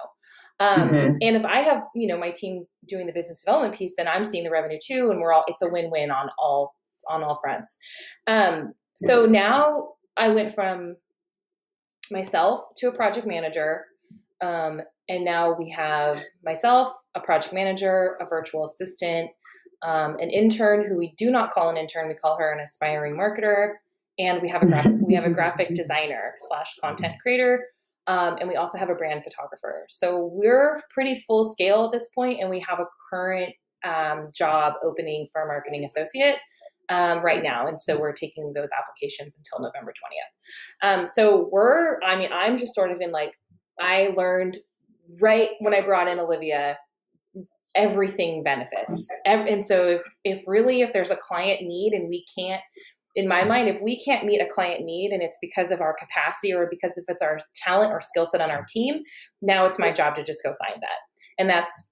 um, 0.60 0.90
mm-hmm. 0.90 1.16
and 1.22 1.36
if 1.36 1.46
i 1.46 1.62
have 1.62 1.84
you 1.96 2.08
know 2.08 2.18
my 2.18 2.32
team 2.32 2.66
doing 2.88 3.06
the 3.06 3.14
business 3.14 3.44
development 3.44 3.76
piece 3.76 3.94
then 3.98 4.08
i'm 4.08 4.26
seeing 4.26 4.44
the 4.44 4.50
revenue 4.50 4.78
too 4.84 5.10
and 5.12 5.20
we're 5.20 5.34
all 5.34 5.44
it's 5.48 5.62
a 5.62 5.70
win-win 5.70 6.12
on 6.12 6.30
all 6.38 6.74
on 7.10 7.24
all 7.24 7.40
fronts. 7.42 7.78
Um, 8.28 8.74
so 8.96 9.26
now 9.26 9.90
I 10.18 10.30
went 10.30 10.54
from 10.54 10.96
myself 12.12 12.62
to 12.78 12.88
a 12.88 12.92
project 12.92 13.26
manager, 13.26 13.86
Um, 14.42 14.82
and 15.08 15.24
now 15.24 15.54
we 15.54 15.70
have 15.70 16.22
myself, 16.44 16.94
a 17.16 17.22
project 17.22 17.54
manager, 17.54 18.18
a 18.20 18.26
virtual 18.26 18.66
assistant, 18.66 19.32
um, 19.82 20.18
an 20.20 20.30
intern 20.30 20.86
who 20.88 20.98
we 20.98 21.14
do 21.18 21.32
not 21.32 21.52
call 21.52 21.70
an 21.70 21.78
intern, 21.78 22.10
we 22.10 22.16
call 22.16 22.38
her 22.38 22.52
an 22.52 22.60
aspiring 22.60 23.16
marketer, 23.16 23.76
and 24.18 24.42
we 24.42 24.50
have 24.50 24.64
a 24.64 24.66
gra- 24.66 25.00
we 25.02 25.14
have 25.14 25.26
a 25.26 25.30
graphic 25.30 25.74
designer 25.82 26.36
slash 26.40 26.76
content 26.82 27.16
creator, 27.22 27.66
um, 28.08 28.38
and 28.40 28.50
we 28.50 28.56
also 28.56 28.78
have 28.78 28.90
a 28.90 28.96
brand 28.96 29.24
photographer. 29.24 29.86
So 29.90 30.30
we're 30.34 30.82
pretty 30.90 31.24
full 31.28 31.44
scale 31.44 31.86
at 31.86 31.92
this 31.92 32.10
point, 32.14 32.40
and 32.42 32.50
we 32.50 32.60
have 32.68 32.80
a 32.80 32.86
current 33.10 33.54
um, 33.84 34.28
job 34.36 34.74
opening 34.84 35.28
for 35.32 35.44
a 35.44 35.48
marketing 35.48 35.86
associate 35.86 36.38
um, 36.90 37.24
right 37.24 37.44
now. 37.44 37.68
And 37.68 37.80
so 37.80 37.98
we're 37.98 38.14
taking 38.14 38.54
those 38.54 38.70
applications 38.78 39.38
until 39.38 39.66
November 39.66 39.94
20th. 39.94 41.00
Um, 41.00 41.08
so 41.08 41.50
we're, 41.52 42.02
I 42.02 42.18
mean, 42.18 42.30
I'm 42.32 42.58
just 42.58 42.76
sort 42.76 42.92
of 42.92 43.00
in 43.02 43.12
like, 43.12 43.34
I 43.80 44.14
learned 44.16 44.58
right 45.20 45.50
when 45.60 45.74
I 45.74 45.82
brought 45.82 46.08
in 46.08 46.20
Olivia, 46.20 46.78
everything 47.76 48.44
benefits. 48.44 49.10
And 49.26 49.64
so 49.64 49.88
if, 49.88 50.02
if 50.24 50.44
really, 50.46 50.82
if 50.82 50.94
there's 50.94 51.12
a 51.12 51.16
client 51.16 51.62
need 51.64 51.94
and 51.94 52.08
we 52.08 52.26
can't, 52.38 52.62
in 53.16 53.28
my 53.28 53.44
mind, 53.44 53.70
if 53.70 53.80
we 53.82 54.00
can't 54.04 54.26
meet 54.26 54.42
a 54.42 54.48
client 54.48 54.84
need 54.84 55.12
and 55.12 55.22
it's 55.22 55.38
because 55.40 55.72
of 55.72 55.82
our 55.82 55.96
capacity 56.00 56.54
or 56.54 56.68
because 56.70 56.98
if 56.98 57.06
it's 57.08 57.22
our 57.22 57.38
talent 57.56 57.92
or 57.92 58.02
skill 58.02 58.26
set 58.26 58.42
on 58.42 58.50
our 58.50 58.66
team, 58.68 59.04
now 59.42 59.66
it's 59.66 59.78
my 59.78 59.92
job 59.92 60.16
to 60.16 60.24
just 60.24 60.44
go 60.44 60.54
find 60.68 60.82
that. 60.82 61.00
And 61.38 61.50
that's 61.50 61.92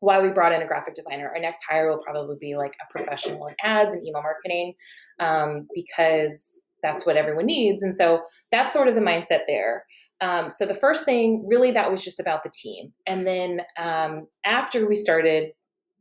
why 0.00 0.20
we 0.20 0.30
brought 0.30 0.52
in 0.52 0.62
a 0.62 0.66
graphic 0.66 0.94
designer. 0.94 1.28
Our 1.28 1.40
next 1.40 1.60
hire 1.68 1.90
will 1.90 2.02
probably 2.02 2.36
be 2.40 2.56
like 2.56 2.74
a 2.80 2.90
professional 2.90 3.46
in 3.48 3.54
ads 3.62 3.94
and 3.94 4.06
email 4.06 4.22
marketing 4.22 4.74
um, 5.20 5.68
because 5.74 6.62
that's 6.82 7.04
what 7.04 7.18
everyone 7.18 7.46
needs. 7.46 7.82
And 7.82 7.94
so 7.94 8.22
that's 8.50 8.72
sort 8.72 8.88
of 8.88 8.94
the 8.94 9.02
mindset 9.02 9.40
there. 9.46 9.84
Um, 10.22 10.50
so 10.50 10.64
the 10.64 10.74
first 10.74 11.04
thing, 11.04 11.44
really, 11.46 11.70
that 11.72 11.90
was 11.90 12.02
just 12.02 12.20
about 12.20 12.42
the 12.42 12.50
team. 12.50 12.92
And 13.06 13.26
then 13.26 13.60
um, 13.78 14.26
after 14.44 14.86
we 14.86 14.94
started 14.94 15.50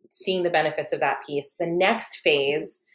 seeing 0.09 0.43
the 0.43 0.49
benefits 0.49 0.93
of 0.93 1.01
that 1.01 1.17
piece, 1.25 1.55
the 1.59 1.67
next 1.67 2.17
phase 2.17 2.85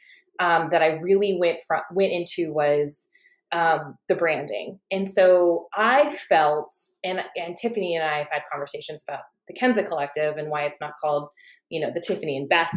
um, 0.40 0.68
that 0.70 0.82
I 0.82 0.98
really 1.00 1.36
went 1.38 1.58
from, 1.66 1.82
went 1.92 2.12
into 2.12 2.52
was 2.52 3.08
um, 3.52 3.96
the 4.08 4.14
branding. 4.14 4.80
And 4.90 5.08
so 5.08 5.68
I 5.76 6.10
felt, 6.10 6.74
and, 7.04 7.20
and 7.36 7.56
Tiffany 7.56 7.94
and 7.94 8.04
I 8.04 8.18
have 8.18 8.28
had 8.30 8.42
conversations 8.50 9.04
about 9.08 9.20
the 9.46 9.54
Kenza 9.54 9.86
Collective 9.86 10.36
and 10.36 10.50
why 10.50 10.64
it's 10.64 10.80
not 10.80 10.92
called, 11.00 11.28
you 11.68 11.80
know, 11.80 11.90
the 11.94 12.00
Tiffany 12.00 12.36
and 12.36 12.48
Beth 12.48 12.72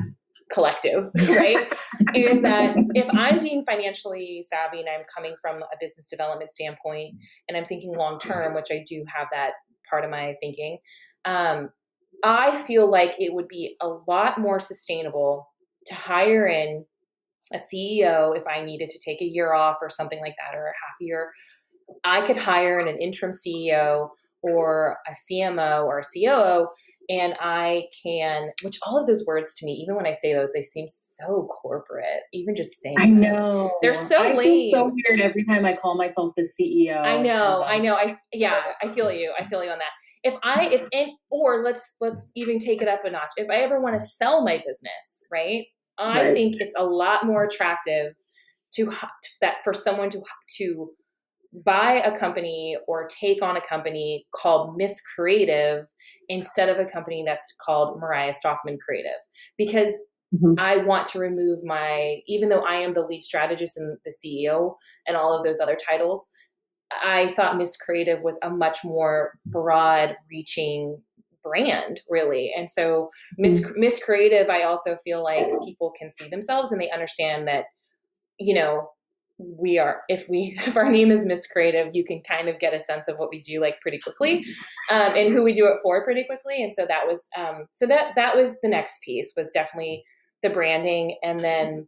Collective, 0.51 1.09
right? 1.29 1.73
is 2.13 2.41
that 2.43 2.75
if 2.93 3.07
I'm 3.11 3.39
being 3.39 3.65
financially 3.65 4.43
savvy 4.47 4.79
and 4.79 4.89
I'm 4.89 5.03
coming 5.13 5.35
from 5.41 5.63
a 5.63 5.77
business 5.81 6.07
development 6.07 6.51
standpoint 6.51 7.15
and 7.47 7.57
I'm 7.57 7.65
thinking 7.65 7.95
long 7.95 8.19
term, 8.19 8.53
which 8.53 8.67
I 8.71 8.83
do 8.87 9.03
have 9.13 9.27
that 9.31 9.53
part 9.89 10.03
of 10.03 10.11
my 10.11 10.35
thinking, 10.39 10.77
um, 11.25 11.69
I 12.23 12.55
feel 12.63 12.89
like 12.89 13.15
it 13.19 13.33
would 13.33 13.47
be 13.47 13.75
a 13.81 13.87
lot 14.07 14.39
more 14.39 14.59
sustainable 14.59 15.47
to 15.87 15.95
hire 15.95 16.47
in 16.47 16.85
a 17.53 17.57
CEO 17.57 18.37
if 18.37 18.45
I 18.47 18.63
needed 18.63 18.89
to 18.89 18.99
take 18.99 19.21
a 19.21 19.25
year 19.25 19.53
off 19.53 19.77
or 19.81 19.89
something 19.89 20.19
like 20.19 20.35
that, 20.37 20.57
or 20.57 20.65
a 20.65 20.69
half 20.69 20.95
year. 20.99 21.31
I 22.03 22.25
could 22.27 22.37
hire 22.37 22.79
an 22.79 22.97
interim 22.99 23.31
CEO 23.31 24.09
or 24.41 24.97
a 25.07 25.11
CMO 25.11 25.85
or 25.85 25.99
a 25.99 26.03
COO, 26.03 26.67
and 27.09 27.35
I 27.39 27.83
can, 28.03 28.51
which 28.63 28.77
all 28.85 28.99
of 28.99 29.07
those 29.07 29.25
words 29.25 29.53
to 29.55 29.65
me, 29.65 29.73
even 29.73 29.95
when 29.95 30.05
I 30.05 30.11
say 30.11 30.33
those, 30.33 30.51
they 30.53 30.61
seem 30.61 30.87
so 30.89 31.47
corporate. 31.61 32.23
Even 32.33 32.55
just 32.55 32.81
saying, 32.81 32.97
I 32.99 33.05
know 33.05 33.71
they're 33.81 33.93
so 33.93 34.17
I 34.17 34.33
lame. 34.33 34.71
so 34.73 34.91
weird 34.93 35.21
every 35.21 35.45
time 35.45 35.65
I 35.65 35.75
call 35.75 35.95
myself 35.95 36.33
the 36.35 36.49
CEO. 36.59 36.97
I 36.97 37.21
know, 37.21 37.63
I 37.63 37.79
know. 37.79 37.95
I 37.95 38.17
yeah, 38.33 38.59
I 38.81 38.89
feel 38.89 39.11
you. 39.11 39.33
I 39.39 39.45
feel 39.45 39.63
you 39.63 39.69
on 39.69 39.79
that. 39.79 39.91
If 40.23 40.35
I 40.43 40.65
if 40.65 40.87
in 40.91 41.15
or 41.29 41.63
let's 41.63 41.95
let's 42.01 42.31
even 42.35 42.59
take 42.59 42.81
it 42.81 42.89
up 42.89 43.05
a 43.05 43.09
notch. 43.09 43.31
If 43.37 43.49
I 43.49 43.57
ever 43.57 43.79
want 43.79 43.97
to 43.97 44.05
sell 44.05 44.43
my 44.43 44.57
business, 44.57 45.25
right? 45.31 45.65
I 45.99 46.21
Right. 46.23 46.33
think 46.33 46.55
it's 46.59 46.75
a 46.77 46.83
lot 46.85 47.25
more 47.25 47.43
attractive 47.45 48.13
to 48.73 48.91
that 49.41 49.57
for 49.63 49.73
someone 49.73 50.09
to 50.09 50.21
to 50.57 50.91
buy 51.65 51.93
a 52.01 52.15
company 52.17 52.77
or 52.87 53.07
take 53.07 53.41
on 53.41 53.55
a 53.57 53.61
company 53.61 54.27
called 54.35 54.77
Ms. 54.77 55.01
Creative 55.15 55.87
instead 56.29 56.69
of 56.69 56.77
a 56.77 56.85
company 56.89 57.23
that's 57.25 57.55
called 57.65 57.99
Mariah 57.99 58.33
Stockman 58.33 58.77
Creative 58.85 59.19
because 59.57 59.97
Mhm. 60.35 60.59
I 60.59 60.77
want 60.77 61.07
to 61.07 61.19
remove 61.19 61.63
my 61.63 62.21
even 62.27 62.49
though 62.49 62.65
I 62.65 62.75
am 62.75 62.93
the 62.93 63.05
lead 63.05 63.23
strategist 63.23 63.77
and 63.77 63.97
the 64.05 64.11
CEO 64.11 64.75
and 65.07 65.15
all 65.15 65.33
of 65.33 65.45
those 65.45 65.59
other 65.61 65.75
titles 65.77 66.29
I 66.91 67.29
thought 67.33 67.57
Ms. 67.57 67.77
Creative 67.77 68.21
was 68.21 68.39
a 68.43 68.49
much 68.49 68.79
more 68.85 69.33
broad 69.45 70.17
reaching 70.29 71.01
brand 71.43 72.01
really. 72.09 72.51
And 72.55 72.69
so 72.69 73.09
Miss 73.37 73.65
Ms. 73.75 74.01
Creative 74.03 74.49
I 74.49 74.63
also 74.63 74.97
feel 75.03 75.23
like 75.23 75.45
people 75.63 75.93
can 75.97 76.09
see 76.09 76.27
themselves 76.29 76.71
and 76.71 76.81
they 76.81 76.89
understand 76.89 77.47
that 77.47 77.65
you 78.39 78.53
know 78.53 78.89
we 79.39 79.77
are 79.77 80.01
if 80.09 80.27
we 80.27 80.57
if 80.65 80.75
our 80.75 80.89
name 80.89 81.11
is 81.11 81.25
Ms. 81.25 81.47
Creative 81.47 81.95
you 81.95 82.03
can 82.03 82.21
kind 82.27 82.49
of 82.49 82.59
get 82.59 82.73
a 82.73 82.79
sense 82.79 83.07
of 83.07 83.17
what 83.17 83.29
we 83.29 83.41
do 83.41 83.61
like 83.61 83.79
pretty 83.81 83.99
quickly. 83.99 84.43
Um, 84.89 85.13
and 85.15 85.31
who 85.33 85.43
we 85.43 85.53
do 85.53 85.65
it 85.67 85.79
for 85.83 86.03
pretty 86.03 86.23
quickly. 86.23 86.63
And 86.63 86.73
so 86.73 86.85
that 86.87 87.07
was 87.07 87.27
um, 87.37 87.65
so 87.73 87.85
that 87.87 88.13
that 88.15 88.35
was 88.35 88.57
the 88.61 88.69
next 88.69 89.01
piece 89.03 89.33
was 89.37 89.51
definitely 89.51 90.03
the 90.43 90.49
branding 90.49 91.17
and 91.23 91.39
then 91.39 91.87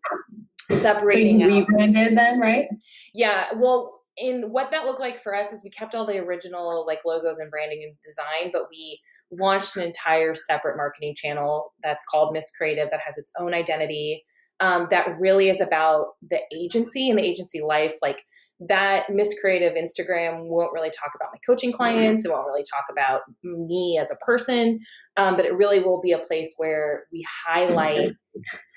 So 0.70 0.80
separating 0.80 1.40
you 1.40 1.48
rebranded 1.48 2.18
then, 2.18 2.40
right? 2.40 2.68
yeah, 3.14 3.48
well, 3.56 4.02
in 4.18 4.52
what 4.52 4.70
that 4.72 4.86
looked 4.86 5.00
like 5.00 5.22
for 5.22 5.34
us 5.36 5.52
is 5.52 5.64
we 5.64 5.70
kept 5.70 5.96
all 5.96 6.06
the 6.06 6.18
original 6.18 6.84
like 6.86 7.00
logos 7.06 7.40
and 7.40 7.50
branding 7.50 7.84
and 7.84 7.96
design, 8.04 8.52
but 8.52 8.64
we 8.70 9.00
launched 9.32 9.76
an 9.78 9.84
entire 9.84 10.36
separate 10.36 10.78
marketing 10.78 11.16
channel 11.16 11.74
that's 11.84 12.04
called 12.06 12.34
Ms. 12.34 12.52
Creative 12.58 12.90
that 12.92 13.02
has 13.06 13.18
its 13.18 13.32
own 13.40 13.54
identity. 13.54 14.24
Um, 14.62 14.88
that 14.90 15.18
really 15.20 15.50
is 15.50 15.62
about 15.62 16.08
the 16.30 16.40
agency 16.54 17.10
and 17.10 17.18
the 17.18 17.24
agency 17.24 17.62
life. 17.62 17.94
Like 18.02 18.26
that 18.68 19.10
Ms. 19.10 19.38
Creative 19.40 19.74
Instagram 19.74 20.48
won't 20.48 20.74
really 20.74 20.90
talk 20.90 21.12
about 21.16 21.30
my 21.32 21.40
coaching 21.46 21.72
clients. 21.72 22.26
It 22.26 22.32
won't 22.32 22.46
really 22.46 22.66
talk 22.70 22.86
about 22.92 23.22
me 23.42 23.98
as 24.02 24.12
a 24.12 24.18
person, 24.18 24.80
um, 25.16 25.38
but 25.38 25.46
it 25.46 25.54
really 25.54 25.80
will 25.80 26.02
be 26.02 26.12
a 26.12 26.20
place 26.20 26.54
where 26.58 27.06
we 27.12 27.26
highlight 27.48 28.12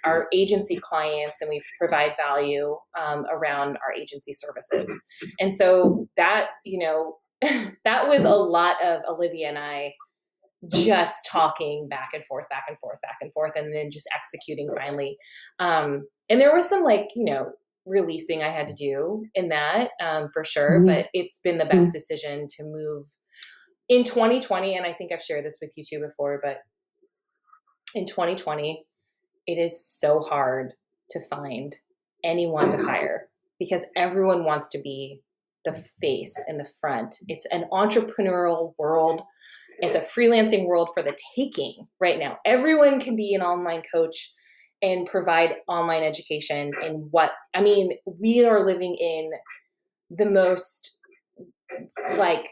our 0.04 0.28
agency 0.32 0.78
clients 0.80 1.40
and 1.40 1.50
we 1.50 1.60
provide 1.80 2.12
value 2.16 2.76
um, 2.98 3.24
around 3.32 3.76
our 3.76 3.92
agency 3.98 4.32
services. 4.32 4.90
And 5.40 5.52
so 5.52 6.08
that, 6.16 6.48
you 6.64 6.78
know, 6.78 7.16
that 7.84 8.08
was 8.08 8.24
a 8.24 8.30
lot 8.30 8.76
of 8.84 9.02
Olivia 9.08 9.48
and 9.48 9.58
I 9.58 9.94
just 10.68 11.27
talking 11.27 11.88
back 11.88 12.11
and 12.14 12.25
forth, 12.25 12.48
back 12.48 12.64
and 12.68 12.79
forth, 12.79 13.01
back 13.03 13.16
and 13.20 13.33
forth, 13.33 13.53
and 13.57 13.75
then 13.75 13.90
just 13.90 14.09
executing 14.14 14.70
finally. 14.77 15.16
Um, 15.59 16.07
and 16.29 16.40
there 16.40 16.55
was 16.55 16.68
some 16.68 16.85
like, 16.85 17.09
you 17.16 17.25
know, 17.25 17.53
releasing 17.85 18.42
I 18.42 18.51
had 18.51 18.68
to 18.68 18.75
do 18.75 19.25
in 19.35 19.48
that 19.48 19.90
um, 20.01 20.29
for 20.33 20.44
sure, 20.44 20.79
Mhm. 20.81 20.87
but 20.87 21.09
it's 21.12 21.40
been 21.42 21.59
the 21.59 21.64
best 21.64 21.90
decision 21.92 22.46
to 22.57 22.64
move 22.64 23.07
in 23.88 24.05
2020. 24.05 24.77
And 24.77 24.87
I 24.87 24.92
think 24.92 25.11
I've 25.11 25.22
shared 25.22 25.44
this 25.44 25.59
with 25.61 25.72
you 25.77 25.83
too 25.85 25.98
before, 26.01 26.40
but 26.42 26.59
in 27.94 28.07
2020, 28.07 28.87
it 29.48 29.59
is 29.59 29.85
so 29.85 30.20
hard 30.20 30.75
to 31.11 31.20
find 31.29 31.77
anyone 32.22 32.70
to 32.70 32.79
hire 32.79 33.29
because 33.59 33.85
everyone 33.96 34.44
wants 34.44 34.68
to 34.70 34.79
be 34.79 35.20
the 35.64 35.75
face 36.01 36.35
in 36.48 36.59
the 36.59 36.70
front. 36.81 37.16
It's 37.29 37.46
an 37.46 37.64
entrepreneurial 37.72 38.75
world. 38.79 39.22
It's 39.80 39.96
a 39.96 40.00
freelancing 40.00 40.66
world 40.66 40.90
for 40.94 41.02
the 41.02 41.16
taking 41.37 41.87
right 42.00 42.18
now. 42.18 42.38
Everyone 42.44 43.00
can 43.00 43.16
be 43.16 43.35
an 43.35 43.42
online 43.42 43.82
coach 43.92 44.32
and 44.82 45.06
provide 45.06 45.56
online 45.68 46.02
education 46.02 46.72
and 46.82 47.11
what 47.11 47.32
I 47.54 47.61
mean, 47.62 47.92
we 48.04 48.44
are 48.44 48.66
living 48.66 48.96
in 48.96 49.30
the 50.11 50.26
most 50.26 50.98
like 52.16 52.48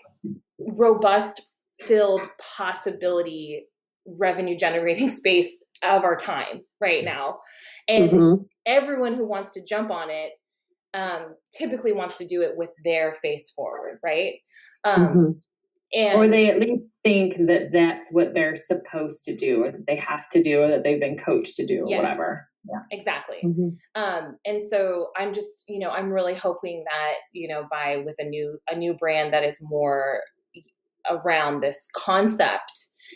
robust 0.59 1.43
filled 1.87 2.23
possibility 2.57 3.67
revenue 4.07 4.57
generating 4.57 5.09
space 5.11 5.63
of 5.83 6.05
our 6.05 6.17
time 6.17 6.61
right 6.81 7.05
now. 7.05 7.41
And 7.89 8.11
Mhm. 8.11 8.47
everyone 8.67 9.15
who 9.15 9.27
wants 9.27 9.53
to 9.55 9.65
jump 9.65 9.91
on 9.91 10.11
it 10.11 10.33
um, 10.93 11.37
typically 11.57 11.93
wants 11.93 12.19
to 12.19 12.27
do 12.27 12.43
it 12.43 12.57
with 12.57 12.71
their 12.85 13.15
face 13.23 13.51
forward, 13.51 13.99
right? 14.03 14.35
Um, 14.85 15.07
Mhm. 15.09 15.41
And 15.93 16.19
Or 16.21 16.29
they 16.29 16.49
at 16.51 16.61
least 16.61 16.85
think 17.03 17.37
that 17.49 17.71
that's 17.73 18.11
what 18.13 18.33
they're 18.35 18.57
supposed 18.57 19.25
to 19.25 19.37
do, 19.37 19.65
or 19.65 19.73
that 19.73 19.87
they 19.87 19.97
have 19.97 20.29
to 20.31 20.43
do, 20.43 20.63
or 20.63 20.69
that 20.69 20.85
they've 20.85 21.01
been 21.01 21.19
coached 21.19 21.57
to 21.57 21.67
do, 21.67 21.85
or 21.85 21.89
Yes. 21.89 22.03
whatever. 22.03 22.47
exactly. 22.93 23.39
Mhm. 23.43 23.77
um 23.95 24.37
and 24.45 24.63
so 24.63 25.09
i'm 25.17 25.33
just 25.33 25.65
you 25.67 25.79
know 25.79 25.89
i'm 25.91 26.13
really 26.13 26.35
hoping 26.35 26.85
that 26.85 27.15
you 27.33 27.49
know 27.49 27.67
by 27.71 27.97
with 28.05 28.15
a 28.19 28.25
new 28.25 28.59
a 28.71 28.77
new 28.77 28.93
brand 28.93 29.33
that 29.33 29.43
is 29.43 29.59
more 29.63 30.21
around 31.11 31.63
this 31.63 31.89
concept 31.97 32.73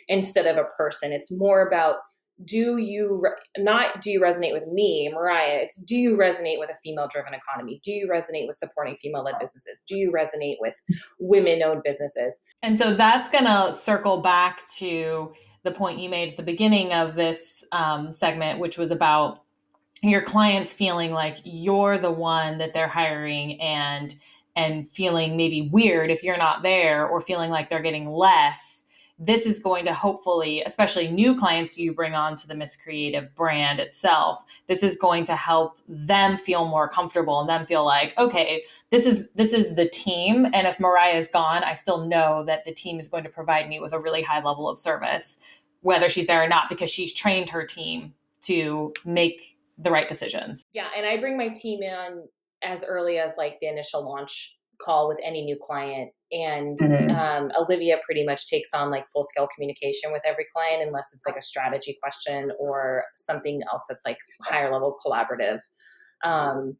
instead 0.09 0.47
of 0.47 0.57
a 0.57 0.65
person 0.79 1.13
it's 1.13 1.31
more 1.31 1.67
about 1.69 1.97
do 2.45 2.79
you 2.79 3.21
re- 3.23 3.63
not 3.63 4.01
do 4.01 4.11
you 4.11 4.21
resonate 4.21 4.53
with 4.53 4.67
me 4.67 5.09
mariah 5.15 5.61
it's 5.63 5.77
do 5.77 5.95
you 5.95 6.17
resonate 6.17 6.59
with 6.59 6.71
a 6.71 6.75
female 6.83 7.09
driven 7.09 7.33
economy? 7.35 7.81
Do 7.83 7.93
you 7.93 8.09
resonate 8.09 8.47
with 8.47 8.57
supporting 8.57 8.97
female 9.01 9.23
led 9.23 9.39
businesses? 9.39 9.81
Do 9.87 9.97
you 9.97 10.13
resonate 10.13 10.57
with 10.61 10.75
women 11.19 11.63
owned 11.63 11.83
businesses? 11.85 12.43
And 12.63 12.79
so 12.79 12.95
that's 12.95 13.29
going 13.29 13.45
to 13.45 13.73
circle 13.75 14.21
back 14.21 14.69
to 14.77 15.33
the 15.63 15.71
point 15.71 16.01
you 16.01 16.09
made 16.09 16.31
at 16.31 16.37
the 16.37 16.43
beginning 16.43 16.93
of 16.93 17.15
this 17.15 17.65
um, 17.73 18.13
segment 18.13 18.59
which 18.59 18.79
was 18.79 18.91
about 18.91 19.43
your 20.03 20.23
clients 20.23 20.73
feeling 20.73 21.13
like 21.13 21.39
you're 21.45 21.99
the 21.99 22.11
one 22.11 22.59
that 22.59 22.75
they're 22.75 22.89
hiring 22.89 23.61
and 23.61 24.15
and 24.57 24.89
feeling 24.91 25.37
maybe 25.37 25.69
weird 25.73 26.11
if 26.11 26.23
you're 26.23 26.37
not 26.37 26.63
there 26.63 27.07
or 27.07 27.21
feeling 27.21 27.51
like 27.51 27.71
they're 27.71 27.83
getting 27.83 28.11
less 28.11 28.84
this 29.19 29.47
is 29.47 29.61
going 29.61 29.85
to 29.85 29.95
hopefully, 29.95 30.63
especially 30.67 31.11
new 31.11 31.37
clients 31.37 31.79
you 31.79 31.93
bring 31.93 32.15
on 32.15 32.37
to 32.37 32.49
the 32.49 32.55
Ms. 32.55 32.77
Creative 32.77 33.33
brand 33.35 33.79
itself, 33.79 34.45
this 34.67 34.83
is 34.83 34.97
going 34.97 35.25
to 35.25 35.37
help 35.37 35.79
them 35.89 36.37
feel 36.37 36.65
more 36.65 36.89
comfortable 36.89 37.39
and 37.41 37.49
them 37.49 37.65
feel 37.65 37.85
like, 37.85 38.17
okay, 38.19 38.65
this 38.91 39.07
is 39.07 39.31
this 39.33 39.53
is 39.53 39.77
the 39.77 39.89
team. 39.89 40.47
And 40.53 40.67
if 40.67 40.81
Mariah 40.81 41.17
is 41.17 41.29
gone, 41.29 41.63
I 41.63 41.75
still 41.75 42.07
know 42.07 42.45
that 42.47 42.65
the 42.65 42.73
team 42.73 42.99
is 42.99 43.07
going 43.07 43.25
to 43.25 43.31
provide 43.31 43.69
me 43.69 43.79
with 43.79 43.93
a 43.93 44.01
really 44.01 44.23
high 44.23 44.43
level 44.43 44.69
of 44.69 44.79
service, 44.79 45.39
whether 45.83 46.09
she's 46.09 46.27
there 46.27 46.43
or 46.43 46.49
not, 46.49 46.69
because 46.69 46.91
she's 46.91 47.15
trained 47.15 47.51
her 47.51 47.65
team 47.65 48.15
to 48.43 48.93
make 49.05 49.57
the 49.79 49.91
right 49.91 50.09
decisions. 50.09 50.65
Yeah. 50.73 50.89
And 50.97 51.07
I 51.07 51.19
bring 51.19 51.37
my 51.37 51.49
team 51.49 51.83
in 51.83 52.29
as 52.63 52.85
early 52.85 53.19
as 53.19 53.35
like 53.37 53.61
the 53.61 53.69
initial 53.69 54.05
launch 54.05 54.57
call 54.83 55.09
with 55.09 55.19
any 55.25 55.45
new 55.45 55.57
client 55.61 56.11
and 56.33 56.79
mm-hmm. 56.79 57.11
um, 57.11 57.51
olivia 57.59 57.99
pretty 58.05 58.25
much 58.25 58.49
takes 58.49 58.71
on 58.75 58.91
like 58.91 59.05
full 59.13 59.25
scale 59.25 59.49
communication 59.55 60.13
with 60.13 60.23
every 60.27 60.47
client 60.55 60.87
unless 60.87 61.11
it's 61.15 61.27
like 61.27 61.37
a 61.37 61.43
strategy 61.43 61.97
question 62.03 62.51
or 62.59 63.05
something 63.17 63.61
else 63.73 63.85
that's 63.89 64.05
like 64.07 64.19
higher 64.43 64.73
level 64.73 64.97
collaborative 65.05 65.59
um, 66.25 66.77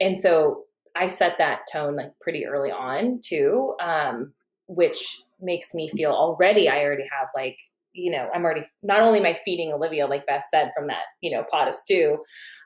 and 0.00 0.16
so 0.16 0.64
i 0.96 1.06
set 1.06 1.36
that 1.38 1.60
tone 1.72 1.96
like 1.96 2.10
pretty 2.20 2.46
early 2.46 2.70
on 2.70 3.20
too 3.24 3.74
um, 3.80 4.32
which 4.66 5.22
makes 5.40 5.74
me 5.74 5.88
feel 5.88 6.10
already 6.10 6.68
i 6.68 6.82
already 6.82 7.06
have 7.10 7.28
like 7.34 7.56
you 7.92 8.10
know 8.10 8.28
i'm 8.34 8.44
already 8.44 8.66
not 8.82 9.00
only 9.00 9.18
am 9.18 9.26
i 9.26 9.34
feeding 9.44 9.72
olivia 9.72 10.06
like 10.06 10.26
beth 10.26 10.44
said 10.50 10.70
from 10.76 10.86
that 10.86 11.04
you 11.20 11.30
know 11.30 11.44
pot 11.50 11.68
of 11.68 11.74
stew 11.74 12.18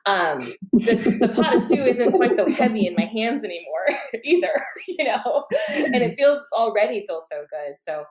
um, 0.07 0.53
this, 0.71 1.03
the 1.19 1.27
pot 1.27 1.53
of 1.53 1.59
stew 1.59 1.83
isn't 1.83 2.13
quite 2.13 2.33
so 2.33 2.49
heavy 2.49 2.87
in 2.87 2.95
my 2.97 3.03
hands 3.03 3.43
anymore 3.43 3.99
either, 4.23 4.53
you 4.87 5.03
know, 5.03 5.45
and 5.67 5.95
it 5.95 6.15
feels 6.17 6.45
already 6.53 7.05
feels 7.07 7.25
so 7.29 7.43
good. 7.49 7.75
So, 7.81 8.05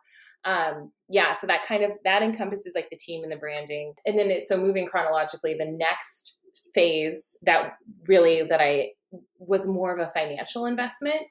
um, 0.45 0.93
yeah, 1.09 1.33
so 1.33 1.47
that 1.47 1.65
kind 1.65 1.83
of, 1.83 1.93
that 2.05 2.23
encompasses 2.23 2.75
like 2.75 2.91
the 2.91 2.99
team 2.99 3.23
and 3.23 3.33
the 3.33 3.37
branding. 3.37 3.95
And 4.05 4.19
then 4.19 4.31
it, 4.31 4.43
so 4.43 4.59
moving 4.59 4.87
chronologically, 4.87 5.55
the 5.55 5.71
next 5.71 6.41
phase 6.75 7.37
that 7.43 7.73
really, 8.07 8.43
that 8.49 8.61
I 8.61 8.91
was 9.39 9.67
more 9.67 9.97
of 9.97 9.99
a 9.99 10.13
financial 10.13 10.67
investment, 10.67 11.23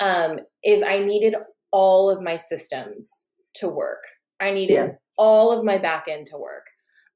um, 0.00 0.40
is 0.64 0.82
I 0.82 0.98
needed 0.98 1.36
all 1.70 2.10
of 2.10 2.20
my 2.20 2.34
systems 2.34 3.28
to 3.54 3.68
work. 3.68 4.02
I 4.40 4.52
needed 4.52 4.74
yeah. 4.74 4.88
all 5.18 5.52
of 5.52 5.64
my 5.64 5.78
back 5.78 6.06
end 6.08 6.26
to 6.26 6.38
work. 6.38 6.66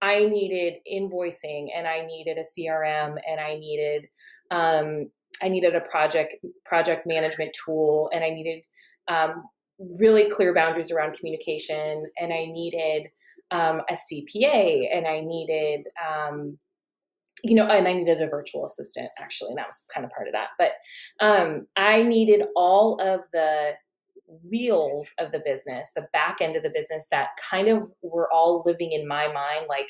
I 0.03 0.27
needed 0.27 0.75
invoicing 0.91 1.69
and 1.75 1.87
I 1.87 2.05
needed 2.07 2.37
a 2.37 2.43
CRM 2.43 3.17
and 3.27 3.41
I 3.41 3.57
needed 3.57 4.07
um, 4.51 5.11
I 5.43 5.49
needed 5.49 5.75
a 5.75 5.81
project 5.81 6.37
project 6.65 7.07
management 7.07 7.57
tool 7.65 8.11
and 8.13 8.23
I 8.23 8.31
needed 8.31 8.63
um, 9.09 9.45
really 9.79 10.31
clear 10.31 10.55
boundaries 10.55 10.91
around 10.91 11.15
communication 11.15 12.05
and 12.19 12.33
I 12.33 12.47
needed 12.47 13.09
um, 13.51 13.81
a 13.89 13.95
CPA 13.95 14.95
and 14.95 15.07
I 15.07 15.21
needed 15.21 15.89
um, 16.07 16.59
you 17.43 17.55
know 17.55 17.67
and 17.67 17.89
I 17.89 17.93
needed 17.93 18.21
a 18.21 18.29
virtual 18.29 18.67
assistant 18.67 19.09
actually 19.19 19.51
and 19.51 19.59
that 19.59 19.67
was 19.67 19.87
kind 19.93 20.05
of 20.05 20.13
part 20.13 20.29
of 20.29 20.35
that 20.35 20.49
but 20.59 20.73
um, 21.21 21.67
I 21.77 22.03
needed 22.03 22.43
all 22.57 23.01
of 23.01 23.21
the 23.33 23.73
wheels 24.43 25.09
of 25.19 25.33
the 25.33 25.43
business, 25.45 25.91
the 25.95 26.07
back 26.13 26.39
end 26.41 26.57
of 26.57 26.63
the 26.63 26.73
business 26.75 27.09
that 27.11 27.29
kind 27.51 27.69
of 27.69 27.91
were 28.03 28.33
all 28.33 28.63
living 28.65 28.93
in 28.93 29.07
my 29.07 29.27
mind. 29.27 29.67
Like 29.69 29.89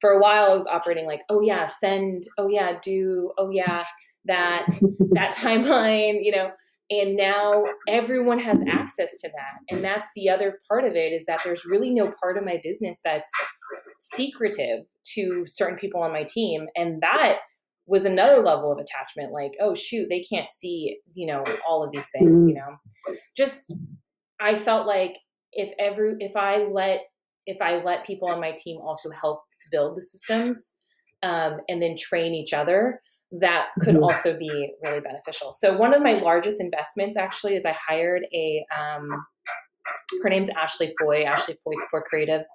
for 0.00 0.10
a 0.10 0.20
while, 0.20 0.50
I 0.50 0.54
was 0.54 0.66
operating 0.66 1.06
like, 1.06 1.22
oh 1.28 1.40
yeah, 1.40 1.66
send, 1.66 2.24
oh 2.38 2.48
yeah, 2.48 2.78
do, 2.82 3.32
oh 3.38 3.50
yeah, 3.50 3.84
that 4.24 4.66
that 5.12 5.34
timeline, 5.34 6.18
you 6.22 6.32
know. 6.32 6.50
And 6.90 7.16
now 7.16 7.64
everyone 7.86 8.38
has 8.38 8.60
access 8.66 9.20
to 9.20 9.28
that. 9.28 9.58
And 9.68 9.84
that's 9.84 10.08
the 10.16 10.30
other 10.30 10.58
part 10.66 10.84
of 10.84 10.94
it 10.94 11.12
is 11.12 11.26
that 11.26 11.40
there's 11.44 11.66
really 11.66 11.90
no 11.90 12.10
part 12.22 12.38
of 12.38 12.46
my 12.46 12.60
business 12.64 13.00
that's 13.04 13.30
secretive 13.98 14.86
to 15.14 15.42
certain 15.46 15.76
people 15.76 16.02
on 16.02 16.12
my 16.12 16.24
team. 16.24 16.66
And 16.76 17.02
that 17.02 17.40
was 17.88 18.04
another 18.04 18.42
level 18.42 18.70
of 18.70 18.78
attachment 18.78 19.32
like 19.32 19.52
oh 19.60 19.74
shoot 19.74 20.06
they 20.08 20.20
can't 20.20 20.50
see 20.50 20.98
you 21.14 21.26
know 21.26 21.42
all 21.66 21.82
of 21.82 21.90
these 21.90 22.08
things 22.10 22.46
you 22.46 22.54
mm-hmm. 22.54 22.58
know 22.58 23.16
just 23.36 23.72
i 24.40 24.54
felt 24.54 24.86
like 24.86 25.16
if 25.52 25.72
every 25.78 26.14
if 26.20 26.36
i 26.36 26.58
let 26.70 27.00
if 27.46 27.60
i 27.60 27.82
let 27.82 28.06
people 28.06 28.28
on 28.28 28.40
my 28.40 28.52
team 28.56 28.78
also 28.80 29.10
help 29.10 29.42
build 29.72 29.96
the 29.96 30.00
systems 30.00 30.74
um, 31.22 31.58
and 31.68 31.82
then 31.82 31.94
train 31.98 32.32
each 32.34 32.52
other 32.52 33.00
that 33.40 33.66
could 33.80 33.94
mm-hmm. 33.94 34.04
also 34.04 34.36
be 34.38 34.70
really 34.82 35.00
beneficial 35.00 35.52
so 35.52 35.76
one 35.76 35.94
of 35.94 36.02
my 36.02 36.14
largest 36.14 36.60
investments 36.60 37.16
actually 37.16 37.56
is 37.56 37.64
i 37.64 37.74
hired 37.88 38.22
a 38.34 38.64
um, 38.78 39.08
her 40.22 40.28
name's 40.28 40.50
ashley 40.50 40.94
foy 41.00 41.24
ashley 41.24 41.56
foy 41.64 41.72
for 41.90 42.04
creatives 42.12 42.46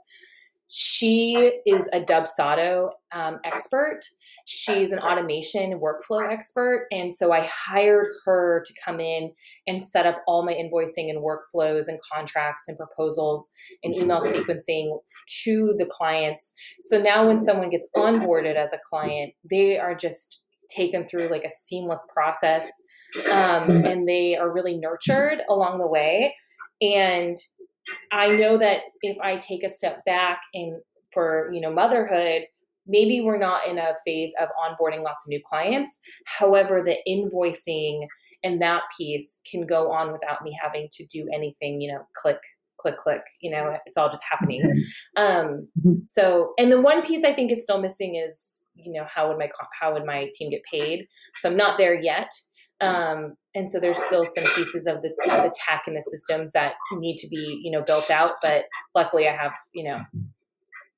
she 0.67 1.61
is 1.67 1.87
a 1.93 1.99
dubsado 1.99 2.89
um, 3.13 3.39
expert 3.45 3.99
She's 4.45 4.91
an 4.91 4.99
automation 4.99 5.79
workflow 5.79 6.29
expert. 6.29 6.87
And 6.91 7.13
so 7.13 7.31
I 7.31 7.49
hired 7.49 8.07
her 8.25 8.63
to 8.65 8.73
come 8.83 8.99
in 8.99 9.31
and 9.67 9.83
set 9.83 10.05
up 10.05 10.21
all 10.27 10.43
my 10.45 10.53
invoicing 10.53 11.09
and 11.09 11.23
workflows 11.23 11.87
and 11.87 11.99
contracts 12.11 12.65
and 12.67 12.77
proposals 12.77 13.49
and 13.83 13.95
email 13.95 14.21
sequencing 14.21 14.97
to 15.43 15.73
the 15.77 15.85
clients. 15.85 16.53
So 16.81 17.01
now 17.01 17.27
when 17.27 17.39
someone 17.39 17.69
gets 17.69 17.89
onboarded 17.95 18.55
as 18.55 18.73
a 18.73 18.79
client, 18.89 19.33
they 19.49 19.79
are 19.79 19.95
just 19.95 20.41
taken 20.69 21.07
through 21.07 21.29
like 21.29 21.43
a 21.43 21.49
seamless 21.49 22.05
process 22.13 22.69
um, 23.29 23.69
and 23.69 24.07
they 24.07 24.35
are 24.35 24.51
really 24.51 24.77
nurtured 24.77 25.39
along 25.49 25.79
the 25.79 25.87
way. 25.87 26.35
And 26.81 27.35
I 28.11 28.35
know 28.35 28.57
that 28.57 28.81
if 29.01 29.17
I 29.21 29.37
take 29.37 29.63
a 29.63 29.69
step 29.69 30.03
back 30.05 30.41
and 30.53 30.81
for 31.13 31.51
you 31.53 31.61
know 31.61 31.71
motherhood 31.71 32.43
maybe 32.87 33.21
we're 33.21 33.37
not 33.37 33.67
in 33.67 33.77
a 33.77 33.93
phase 34.05 34.33
of 34.39 34.49
onboarding 34.49 35.03
lots 35.03 35.25
of 35.25 35.29
new 35.29 35.41
clients. 35.47 35.99
However, 36.25 36.83
the 36.83 36.97
invoicing 37.07 38.07
and 38.43 38.61
that 38.61 38.83
piece 38.97 39.39
can 39.49 39.65
go 39.65 39.91
on 39.91 40.11
without 40.11 40.43
me 40.43 40.57
having 40.61 40.87
to 40.91 41.05
do 41.05 41.27
anything, 41.33 41.81
you 41.81 41.93
know, 41.93 42.05
click, 42.15 42.39
click, 42.79 42.97
click, 42.97 43.21
you 43.41 43.51
know, 43.51 43.77
it's 43.85 43.97
all 43.97 44.09
just 44.09 44.23
happening. 44.29 44.61
Um, 45.15 45.67
mm-hmm. 45.79 46.03
so, 46.05 46.53
and 46.57 46.71
the 46.71 46.81
one 46.81 47.03
piece 47.03 47.23
I 47.23 47.33
think 47.33 47.51
is 47.51 47.63
still 47.63 47.81
missing 47.81 48.15
is, 48.15 48.63
you 48.75 48.91
know, 48.91 49.05
how 49.13 49.29
would 49.29 49.37
my, 49.37 49.49
how 49.79 49.93
would 49.93 50.05
my 50.05 50.29
team 50.33 50.49
get 50.49 50.63
paid? 50.69 51.07
So 51.35 51.49
I'm 51.49 51.57
not 51.57 51.77
there 51.77 51.93
yet. 51.93 52.29
Um, 52.81 53.35
and 53.55 53.71
so 53.71 53.79
there's 53.79 54.01
still 54.01 54.25
some 54.25 54.43
pieces 54.55 54.87
of 54.87 55.01
the, 55.03 55.09
of 55.31 55.43
the 55.43 55.53
tech 55.55 55.83
and 55.87 55.95
the 55.95 56.01
systems 56.01 56.51
that 56.51 56.73
need 56.91 57.15
to 57.17 57.27
be, 57.29 57.61
you 57.63 57.71
know, 57.71 57.81
built 57.81 58.11
out. 58.11 58.33
But 58.41 58.65
luckily 58.93 59.29
I 59.29 59.35
have, 59.35 59.53
you 59.73 59.85
know, 59.85 59.99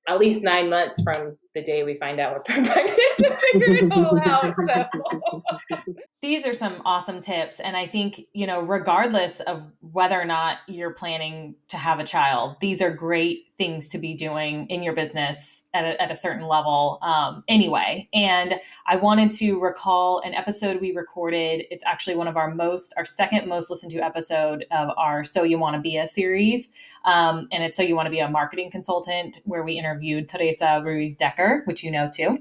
at 0.08 0.20
least 0.20 0.44
nine 0.44 0.70
months 0.70 1.02
from 1.02 1.38
the 1.54 1.62
day 1.62 1.84
we 1.84 1.96
find 1.96 2.20
out 2.20 2.34
we're 2.34 2.42
pregnant 2.42 2.90
to 3.18 3.38
figure 3.38 3.76
it 3.76 3.92
all 3.92 4.20
out. 4.20 4.54
So 4.58 5.44
these 6.22 6.46
are 6.46 6.54
some 6.54 6.82
awesome 6.86 7.22
tips. 7.22 7.60
And 7.60 7.76
I 7.78 7.88
think, 7.88 8.22
you 8.34 8.46
know, 8.46 8.62
regardless 8.62 9.40
of 9.42 9.64
whether 9.80 10.20
or 10.20 10.26
not 10.26 10.58
you're 10.68 10.94
planning 10.94 11.56
to 11.70 11.78
have 11.78 12.00
a 12.00 12.04
child, 12.04 12.58
these 12.60 12.82
are 12.82 12.92
great 12.92 13.46
things 13.58 13.88
to 13.90 13.98
be 13.98 14.14
doing 14.14 14.68
in 14.68 14.84
your 14.84 14.94
business 14.94 15.64
at 15.74 15.86
a, 15.86 16.02
at 16.02 16.12
a 16.12 16.16
certain 16.16 16.48
level 16.48 17.00
um, 17.02 17.44
anyway. 17.48 18.08
And 18.14 18.56
I 18.88 18.98
wanted 18.98 19.32
to 19.34 19.60
recall 19.60 20.20
an 20.26 20.34
episode 20.34 20.82
we 20.82 20.92
recorded. 20.92 21.66
It's 21.72 21.84
actually 21.86 22.16
one 22.16 22.28
of 22.28 22.36
our 22.36 22.54
most, 22.54 22.94
our 22.98 23.06
second 23.06 23.48
most 23.48 23.70
listened 23.70 23.92
to 23.94 24.00
episode 24.00 24.66
of 24.72 24.90
our 24.98 25.24
So 25.24 25.44
You 25.44 25.58
Want 25.58 25.76
to 25.76 25.82
Be 25.82 25.98
a 25.98 26.08
series. 26.08 26.70
Um, 27.06 27.48
and 27.52 27.64
it's 27.64 27.78
So 27.78 27.84
You 27.84 27.96
Want 27.96 28.08
to 28.08 28.12
Be 28.12 28.20
a 28.20 28.30
Marketing 28.30 28.70
Consultant, 28.70 29.40
where 29.46 29.64
we 29.64 29.74
interviewed 29.74 30.28
Teresa 30.28 30.82
Ruiz 30.84 31.16
Decker, 31.16 31.62
which 31.66 31.84
you 31.84 31.92
know 31.92 32.08
too. 32.14 32.40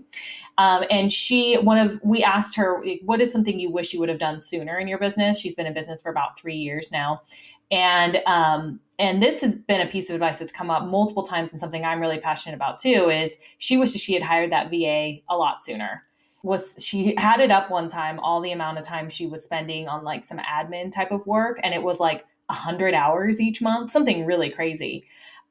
Um, 0.56 0.84
and 0.88 1.10
she, 1.10 1.56
one 1.56 1.78
of, 1.78 2.00
we 2.04 2.22
asked 2.22 2.56
her, 2.56 2.82
what 3.02 3.20
is 3.20 3.32
something 3.32 3.58
you 3.58 3.70
wish 3.70 3.92
you 3.92 3.98
would 4.00 4.08
have 4.08 4.20
done 4.20 4.40
sooner 4.40 4.78
in 4.78 4.86
your 4.86 4.98
business? 4.98 5.38
She's 5.38 5.54
been 5.54 5.66
in 5.66 5.74
business 5.74 6.00
for 6.00 6.10
about 6.10 6.38
three 6.38 6.54
years 6.54 6.92
now. 6.92 7.22
And 7.70 8.20
um, 8.26 8.80
and 8.98 9.22
this 9.22 9.40
has 9.40 9.54
been 9.54 9.80
a 9.80 9.86
piece 9.86 10.08
of 10.08 10.14
advice 10.14 10.38
that's 10.38 10.52
come 10.52 10.70
up 10.70 10.86
multiple 10.86 11.24
times 11.24 11.52
and 11.52 11.60
something 11.60 11.84
I'm 11.84 12.00
really 12.00 12.18
passionate 12.18 12.54
about 12.54 12.78
too 12.78 13.10
is 13.10 13.36
she 13.58 13.76
wishes 13.76 14.00
she 14.00 14.14
had 14.14 14.22
hired 14.22 14.52
that 14.52 14.70
VA 14.70 15.20
a 15.28 15.36
lot 15.36 15.64
sooner. 15.64 16.04
Was 16.42 16.76
she 16.78 17.14
had 17.16 17.40
it 17.40 17.50
up 17.50 17.70
one 17.70 17.88
time 17.88 18.20
all 18.20 18.40
the 18.40 18.52
amount 18.52 18.78
of 18.78 18.84
time 18.84 19.08
she 19.08 19.26
was 19.26 19.42
spending 19.42 19.88
on 19.88 20.04
like 20.04 20.24
some 20.24 20.38
admin 20.38 20.92
type 20.92 21.10
of 21.10 21.26
work 21.26 21.58
and 21.62 21.74
it 21.74 21.82
was 21.82 21.98
like 21.98 22.24
100 22.46 22.94
hours 22.94 23.40
each 23.40 23.62
month, 23.62 23.90
something 23.90 24.26
really 24.26 24.50
crazy. 24.50 25.04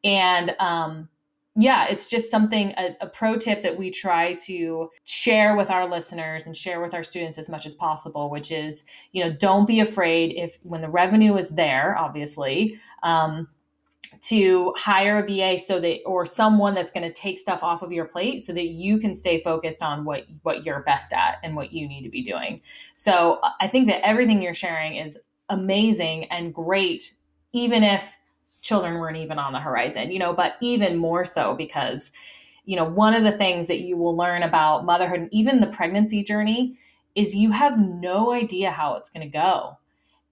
And 0.04 0.56
um 0.60 1.10
yeah, 1.56 1.86
it's 1.88 2.08
just 2.08 2.32
something, 2.32 2.74
a, 2.78 2.96
a, 3.02 3.08
pro 3.08 3.38
tip 3.38 3.62
that 3.62 3.78
we 3.78 3.92
try 3.92 4.34
to 4.46 4.90
share 5.04 5.56
with 5.56 5.70
our 5.70 5.88
listeners 5.88 6.48
and 6.48 6.58
share 6.58 6.82
with 6.82 6.96
our 6.96 7.04
students 7.04 7.38
as 7.38 7.48
much 7.48 7.68
as 7.68 7.76
possible, 7.76 8.32
which 8.32 8.52
is, 8.52 8.84
you 9.12 9.24
know, 9.24 9.30
don't 9.30 9.68
be 9.68 9.80
afraid 9.80 10.34
if 10.36 10.58
when 10.64 10.82
the 10.82 10.90
revenue 10.90 11.38
is 11.38 11.50
there, 11.50 11.96
obviously, 11.96 12.80
um, 13.04 13.48
to 14.22 14.74
hire 14.78 15.20
a 15.20 15.28
VA 15.28 15.60
so 15.60 15.80
that 15.80 16.00
or 16.06 16.26
someone 16.26 16.74
that's 16.74 16.92
going 16.92 17.08
to 17.08 17.14
take 17.14 17.38
stuff 17.38 17.62
off 17.62 17.84
of 17.84 17.92
your 17.92 18.06
plate 18.06 18.42
so 18.42 18.54
that 18.54 18.68
you 18.68 18.98
can 18.98 19.14
stay 19.14 19.42
focused 19.42 19.84
on 19.84 20.06
what 20.06 20.26
what 20.44 20.66
you're 20.66 20.82
best 20.84 21.14
at 21.14 21.38
and 21.44 21.56
what 21.56 21.74
you 21.74 21.88
need 21.88 22.04
to 22.04 22.10
be 22.10 22.24
doing. 22.24 22.62
So 22.96 23.40
I 23.60 23.68
think 23.68 23.88
that 23.88 24.06
everything 24.06 24.42
you're 24.42 24.54
sharing 24.54 24.96
is 24.96 25.18
amazing 25.50 26.26
and 26.32 26.54
great 26.54 27.16
even 27.54 27.84
if 27.84 28.18
children 28.64 28.96
weren't 28.96 29.18
even 29.18 29.38
on 29.38 29.54
the 29.54 29.60
horizon, 29.60 30.12
you 30.12 30.18
know, 30.18 30.34
but 30.34 30.56
even 30.62 30.98
more 30.98 31.24
so 31.24 31.54
because 31.56 32.12
you 32.66 32.78
know, 32.78 32.86
one 32.86 33.14
of 33.14 33.24
the 33.24 33.32
things 33.32 33.68
that 33.68 33.82
you 33.82 33.98
will 33.98 34.16
learn 34.16 34.42
about 34.42 34.86
motherhood 34.86 35.20
and 35.20 35.34
even 35.34 35.60
the 35.60 35.68
pregnancy 35.68 36.24
journey 36.24 36.78
is 37.16 37.36
you 37.36 37.52
have 37.52 37.78
no 37.78 38.32
idea 38.32 38.72
how 38.72 38.96
it's 38.96 39.10
going 39.10 39.30
to 39.30 39.38
go. 39.38 39.78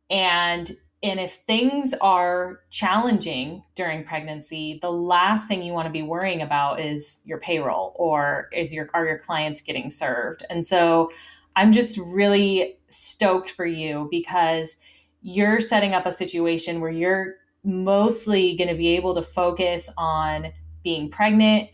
And 0.09 0.71
and 1.03 1.19
if 1.19 1.39
things 1.47 1.95
are 1.99 2.59
challenging 2.69 3.63
during 3.73 4.03
pregnancy, 4.03 4.77
the 4.83 4.91
last 4.91 5.47
thing 5.47 5.63
you 5.63 5.73
want 5.73 5.87
to 5.87 5.91
be 5.91 6.03
worrying 6.03 6.43
about 6.43 6.79
is 6.79 7.21
your 7.25 7.39
payroll 7.39 7.93
or 7.95 8.49
is 8.53 8.73
your 8.73 8.89
are 8.93 9.05
your 9.05 9.17
clients 9.17 9.61
getting 9.61 9.89
served. 9.89 10.45
And 10.49 10.65
so 10.65 11.11
I'm 11.55 11.71
just 11.71 11.97
really 11.97 12.77
stoked 12.87 13.49
for 13.49 13.65
you 13.65 14.07
because 14.09 14.77
you're 15.21 15.59
setting 15.59 15.93
up 15.93 16.05
a 16.05 16.11
situation 16.11 16.79
where 16.81 16.91
you're 16.91 17.35
mostly 17.63 18.55
going 18.55 18.69
to 18.69 18.75
be 18.75 18.89
able 18.89 19.15
to 19.15 19.21
focus 19.21 19.89
on 19.97 20.51
being 20.83 21.09
pregnant, 21.09 21.69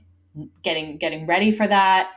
getting 0.64 0.98
getting 0.98 1.26
ready 1.26 1.52
for 1.52 1.68
that, 1.68 2.12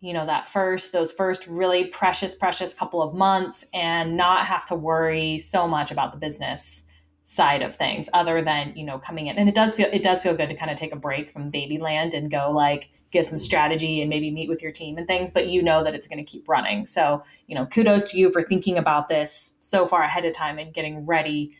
you 0.00 0.12
know 0.12 0.26
that 0.26 0.48
first 0.48 0.92
those 0.92 1.10
first 1.10 1.46
really 1.46 1.86
precious 1.86 2.34
precious 2.34 2.74
couple 2.74 3.02
of 3.02 3.14
months 3.14 3.64
and 3.72 4.16
not 4.16 4.46
have 4.46 4.66
to 4.66 4.74
worry 4.74 5.38
so 5.38 5.66
much 5.66 5.90
about 5.90 6.12
the 6.12 6.18
business 6.18 6.84
side 7.28 7.60
of 7.60 7.74
things 7.74 8.08
other 8.14 8.40
than 8.40 8.72
you 8.76 8.84
know 8.84 8.98
coming 8.98 9.26
in. 9.26 9.36
And 9.36 9.48
it 9.48 9.54
does 9.54 9.74
feel 9.74 9.88
it 9.92 10.02
does 10.02 10.22
feel 10.22 10.34
good 10.34 10.48
to 10.48 10.54
kind 10.54 10.70
of 10.70 10.76
take 10.76 10.92
a 10.92 10.96
break 10.96 11.30
from 11.30 11.50
baby 11.50 11.78
land 11.78 12.14
and 12.14 12.30
go 12.30 12.52
like 12.52 12.90
get 13.10 13.26
some 13.26 13.38
strategy 13.38 14.00
and 14.00 14.10
maybe 14.10 14.30
meet 14.30 14.48
with 14.48 14.62
your 14.62 14.70
team 14.70 14.98
and 14.98 15.06
things 15.06 15.32
but 15.32 15.48
you 15.48 15.62
know 15.62 15.82
that 15.82 15.94
it's 15.94 16.06
going 16.06 16.24
to 16.24 16.30
keep 16.30 16.48
running. 16.48 16.86
So 16.86 17.22
you 17.46 17.54
know 17.54 17.66
kudos 17.66 18.10
to 18.12 18.18
you 18.18 18.30
for 18.30 18.42
thinking 18.42 18.78
about 18.78 19.08
this 19.08 19.56
so 19.60 19.86
far 19.86 20.02
ahead 20.02 20.24
of 20.24 20.34
time 20.34 20.58
and 20.58 20.72
getting 20.72 21.04
ready 21.04 21.56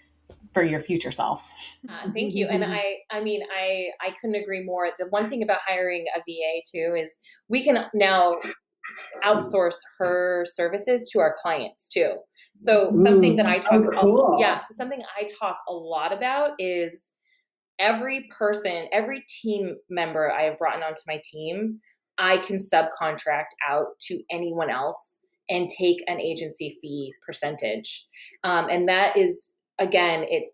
for 0.57 0.65
your 0.65 0.81
future 0.81 1.11
self. 1.11 1.47
Uh, 1.87 2.11
thank 2.15 2.35
you. 2.35 2.47
And 2.47 2.65
I, 2.65 2.97
I 3.11 3.21
mean, 3.21 3.43
I, 3.55 3.89
I 4.01 4.15
couldn't 4.19 4.37
agree 4.37 4.65
more. 4.65 4.89
The 4.99 5.05
one 5.11 5.29
thing 5.29 5.43
about 5.43 5.59
hiring 5.69 6.07
a 6.17 6.21
VA 6.21 6.63
too 6.75 6.97
is 6.99 7.15
we 7.51 7.63
can 7.63 7.77
now 7.93 8.37
outsource 9.23 9.77
her 9.99 10.47
services 10.49 11.11
to 11.13 11.21
our 11.21 11.37
clients 11.43 11.91
too. 11.91 12.15
So 12.55 12.91
something 12.95 13.37
that 13.37 13.47
I 13.47 13.59
talk, 13.59 13.83
oh, 13.97 14.01
cool. 14.01 14.37
yeah. 14.41 14.61
So 14.61 14.69
something 14.71 15.03
I 15.15 15.27
talk 15.39 15.59
a 15.69 15.75
lot 15.75 16.15
about 16.15 16.53
is 16.59 17.13
every 17.79 18.27
person, 18.31 18.87
every 18.95 19.27
team 19.43 19.77
member 19.91 20.33
I 20.33 20.45
have 20.45 20.57
brought 20.57 20.83
onto 20.83 21.03
my 21.07 21.21
team, 21.23 21.81
I 22.17 22.39
can 22.39 22.57
subcontract 22.57 23.53
out 23.69 23.89
to 24.07 24.23
anyone 24.31 24.71
else 24.71 25.21
and 25.51 25.69
take 25.69 26.03
an 26.07 26.19
agency 26.19 26.79
fee 26.81 27.13
percentage. 27.27 28.07
Um, 28.43 28.71
and 28.71 28.89
that 28.89 29.19
is 29.19 29.56
again, 29.79 30.24
it 30.29 30.53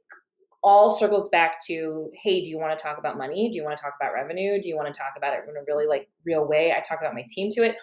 all 0.62 0.90
circles 0.90 1.28
back 1.28 1.58
to 1.66 2.08
hey 2.22 2.40
do 2.42 2.48
you 2.48 2.58
want 2.58 2.76
to 2.76 2.82
talk 2.82 2.98
about 2.98 3.18
money? 3.18 3.50
Do 3.50 3.58
you 3.58 3.64
want 3.64 3.76
to 3.76 3.82
talk 3.82 3.94
about 4.00 4.14
revenue? 4.14 4.60
Do 4.60 4.68
you 4.68 4.76
want 4.76 4.92
to 4.92 4.98
talk 4.98 5.14
about 5.16 5.34
it 5.34 5.40
in 5.48 5.56
a 5.56 5.64
really 5.66 5.86
like 5.86 6.08
real 6.24 6.46
way? 6.46 6.72
I 6.72 6.80
talk 6.80 7.00
about 7.00 7.14
my 7.14 7.24
team 7.28 7.48
to 7.50 7.62
it. 7.62 7.76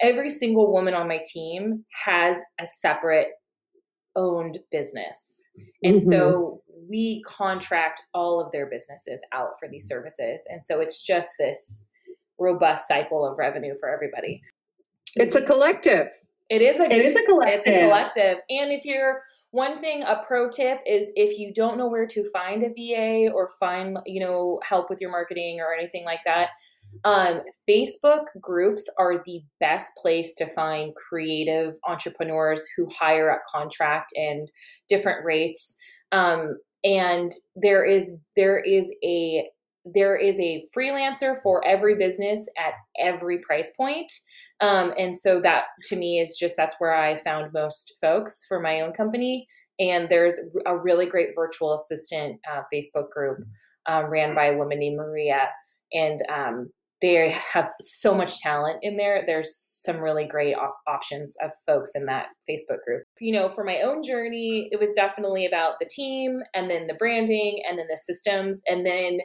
Every 0.00 0.30
single 0.30 0.72
woman 0.72 0.94
on 0.94 1.06
my 1.06 1.22
team 1.24 1.84
has 2.04 2.38
a 2.58 2.66
separate 2.66 3.28
owned 4.16 4.58
business. 4.70 5.42
And 5.82 5.96
mm-hmm. 5.96 6.10
so 6.10 6.62
we 6.88 7.22
contract 7.26 8.02
all 8.14 8.40
of 8.40 8.50
their 8.52 8.66
businesses 8.66 9.20
out 9.32 9.50
for 9.60 9.68
these 9.68 9.86
services. 9.86 10.46
And 10.48 10.60
so 10.64 10.80
it's 10.80 11.02
just 11.04 11.34
this 11.38 11.86
robust 12.38 12.88
cycle 12.88 13.26
of 13.26 13.38
revenue 13.38 13.74
for 13.78 13.88
everybody. 13.88 14.42
It's 15.16 15.36
a 15.36 15.42
collective. 15.42 16.08
It 16.48 16.62
is 16.62 16.80
a 16.80 16.90
it 16.90 17.04
is 17.04 17.16
a 17.16 17.24
collective 17.24 17.58
it's 17.58 17.66
a 17.66 17.84
collective. 17.84 18.38
And 18.50 18.72
if 18.72 18.84
you're 18.84 19.22
one 19.52 19.80
thing, 19.80 20.02
a 20.02 20.24
pro 20.26 20.50
tip 20.50 20.80
is 20.86 21.12
if 21.14 21.38
you 21.38 21.52
don't 21.52 21.76
know 21.78 21.86
where 21.86 22.06
to 22.06 22.28
find 22.30 22.62
a 22.62 22.68
VA 22.70 23.30
or 23.30 23.50
find, 23.60 23.98
you 24.06 24.20
know, 24.20 24.58
help 24.64 24.90
with 24.90 25.00
your 25.00 25.10
marketing 25.10 25.60
or 25.60 25.74
anything 25.74 26.04
like 26.04 26.20
that, 26.24 26.48
um, 27.04 27.42
Facebook 27.68 28.24
groups 28.40 28.90
are 28.98 29.22
the 29.24 29.42
best 29.60 29.92
place 29.96 30.34
to 30.36 30.46
find 30.46 30.94
creative 30.94 31.74
entrepreneurs 31.86 32.66
who 32.76 32.88
hire 32.88 33.30
at 33.30 33.44
contract 33.44 34.12
and 34.16 34.50
different 34.88 35.24
rates. 35.24 35.76
Um, 36.12 36.58
and 36.84 37.30
there 37.54 37.84
is 37.84 38.16
there 38.36 38.58
is 38.58 38.92
a 39.04 39.48
there 39.84 40.16
is 40.16 40.38
a 40.40 40.66
freelancer 40.76 41.42
for 41.42 41.66
every 41.66 41.96
business 41.96 42.46
at 42.56 42.74
every 42.98 43.38
price 43.38 43.72
point. 43.76 44.10
Um, 44.62 44.94
and 44.96 45.18
so 45.18 45.40
that 45.42 45.64
to 45.88 45.96
me 45.96 46.20
is 46.20 46.36
just 46.38 46.56
that's 46.56 46.76
where 46.78 46.94
I 46.94 47.16
found 47.16 47.52
most 47.52 47.94
folks 48.00 48.44
for 48.48 48.60
my 48.60 48.80
own 48.80 48.92
company. 48.92 49.46
And 49.78 50.08
there's 50.08 50.38
a 50.66 50.78
really 50.78 51.06
great 51.06 51.30
virtual 51.34 51.74
assistant 51.74 52.40
uh, 52.50 52.62
Facebook 52.72 53.10
group 53.10 53.38
um, 53.86 54.06
ran 54.06 54.34
by 54.34 54.46
a 54.46 54.56
woman 54.56 54.78
named 54.78 54.96
Maria. 54.96 55.48
And 55.92 56.22
um, 56.32 56.70
they 57.02 57.36
have 57.52 57.70
so 57.80 58.14
much 58.14 58.38
talent 58.38 58.78
in 58.82 58.96
there. 58.96 59.24
There's 59.26 59.56
some 59.58 59.98
really 59.98 60.24
great 60.24 60.54
op- 60.54 60.78
options 60.86 61.36
of 61.42 61.50
folks 61.66 61.92
in 61.96 62.06
that 62.06 62.28
Facebook 62.48 62.78
group. 62.86 63.02
You 63.18 63.32
know, 63.32 63.48
for 63.48 63.64
my 63.64 63.80
own 63.80 64.04
journey, 64.04 64.68
it 64.70 64.78
was 64.78 64.92
definitely 64.92 65.44
about 65.44 65.74
the 65.80 65.88
team 65.90 66.40
and 66.54 66.70
then 66.70 66.86
the 66.86 66.94
branding 66.94 67.60
and 67.68 67.76
then 67.76 67.86
the 67.90 67.98
systems. 67.98 68.62
And 68.68 68.86
then 68.86 69.18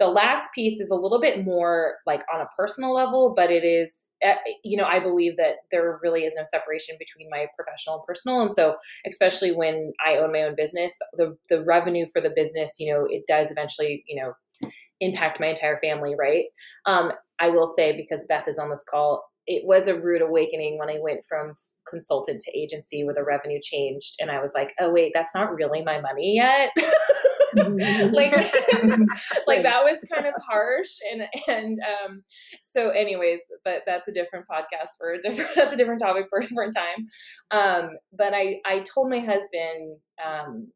the 0.00 0.08
last 0.08 0.50
piece 0.54 0.80
is 0.80 0.90
a 0.90 0.96
little 0.96 1.20
bit 1.20 1.44
more 1.44 1.96
like 2.06 2.22
on 2.32 2.40
a 2.40 2.48
personal 2.58 2.92
level, 2.92 3.32
but 3.36 3.50
it 3.50 3.62
is, 3.62 4.08
eh, 4.22 4.34
you 4.64 4.76
know, 4.76 4.84
I 4.84 4.98
believe 4.98 5.36
that 5.36 5.56
there 5.70 6.00
really 6.02 6.24
is 6.24 6.34
no 6.36 6.42
separation 6.44 6.96
between 6.98 7.28
my 7.30 7.46
professional 7.56 7.96
and 7.96 8.04
personal. 8.04 8.40
And 8.40 8.54
so, 8.54 8.74
especially 9.06 9.52
when 9.52 9.92
I 10.04 10.16
own 10.16 10.32
my 10.32 10.42
own 10.42 10.56
business, 10.56 10.94
the, 11.12 11.36
the 11.48 11.62
revenue 11.62 12.06
for 12.12 12.20
the 12.20 12.32
business, 12.34 12.76
you 12.80 12.92
know, 12.92 13.06
it 13.08 13.22
does 13.28 13.52
eventually, 13.52 14.04
you 14.08 14.20
know, 14.20 14.70
impact 15.00 15.38
my 15.40 15.48
entire 15.48 15.78
family, 15.78 16.14
right? 16.18 16.46
Um, 16.86 17.12
I 17.38 17.48
will 17.48 17.68
say, 17.68 17.96
because 17.96 18.26
Beth 18.26 18.48
is 18.48 18.58
on 18.58 18.70
this 18.70 18.84
call, 18.88 19.24
it 19.46 19.64
was 19.64 19.86
a 19.86 19.98
rude 19.98 20.22
awakening 20.22 20.78
when 20.78 20.88
I 20.88 20.98
went 21.00 21.20
from 21.28 21.54
consultant 21.88 22.40
to 22.40 22.58
agency 22.58 23.04
where 23.04 23.14
the 23.14 23.22
revenue 23.22 23.58
changed 23.62 24.14
and 24.18 24.30
i 24.30 24.40
was 24.40 24.52
like 24.54 24.72
oh 24.80 24.90
wait 24.90 25.12
that's 25.14 25.34
not 25.34 25.52
really 25.52 25.82
my 25.82 26.00
money 26.00 26.36
yet 26.36 26.70
like 28.12 28.32
like 29.46 29.62
that 29.62 29.82
was 29.84 30.04
kind 30.12 30.26
of 30.26 30.34
harsh 30.48 30.96
and 31.10 31.22
and 31.48 31.78
um 31.80 32.22
so 32.62 32.90
anyways 32.90 33.40
but 33.64 33.82
that's 33.86 34.08
a 34.08 34.12
different 34.12 34.46
podcast 34.50 34.88
for 34.98 35.12
a 35.14 35.22
different 35.22 35.50
that's 35.54 35.72
a 35.72 35.76
different 35.76 36.00
topic 36.00 36.26
for 36.28 36.38
a 36.38 36.42
different 36.42 36.74
time. 36.74 37.06
Um 37.50 37.90
but 38.16 38.34
i 38.34 38.60
i 38.66 38.80
told 38.80 39.10
my 39.10 39.20
husband 39.20 39.98
um 40.24 40.68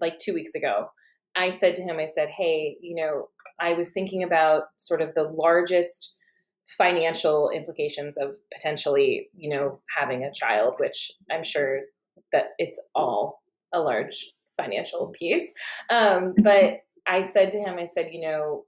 like 0.00 0.18
two 0.18 0.34
weeks 0.34 0.54
ago 0.54 0.88
i 1.36 1.50
said 1.50 1.74
to 1.74 1.82
him 1.82 1.98
i 1.98 2.06
said 2.06 2.28
hey 2.28 2.76
you 2.80 2.94
know 2.94 3.28
i 3.60 3.74
was 3.74 3.92
thinking 3.92 4.22
about 4.22 4.64
sort 4.78 5.00
of 5.00 5.14
the 5.14 5.24
largest 5.24 6.14
financial 6.66 7.50
implications 7.50 8.16
of 8.16 8.34
potentially, 8.52 9.28
you 9.34 9.50
know, 9.50 9.80
having 9.96 10.24
a 10.24 10.32
child, 10.32 10.74
which 10.78 11.12
I'm 11.30 11.44
sure 11.44 11.80
that 12.32 12.46
it's 12.58 12.80
all 12.94 13.42
a 13.72 13.80
large 13.80 14.32
financial 14.56 15.08
piece. 15.18 15.52
Um, 15.90 16.34
but 16.42 16.80
I 17.06 17.22
said 17.22 17.50
to 17.52 17.58
him, 17.58 17.78
I 17.78 17.84
said, 17.84 18.10
you 18.12 18.20
know, 18.20 18.64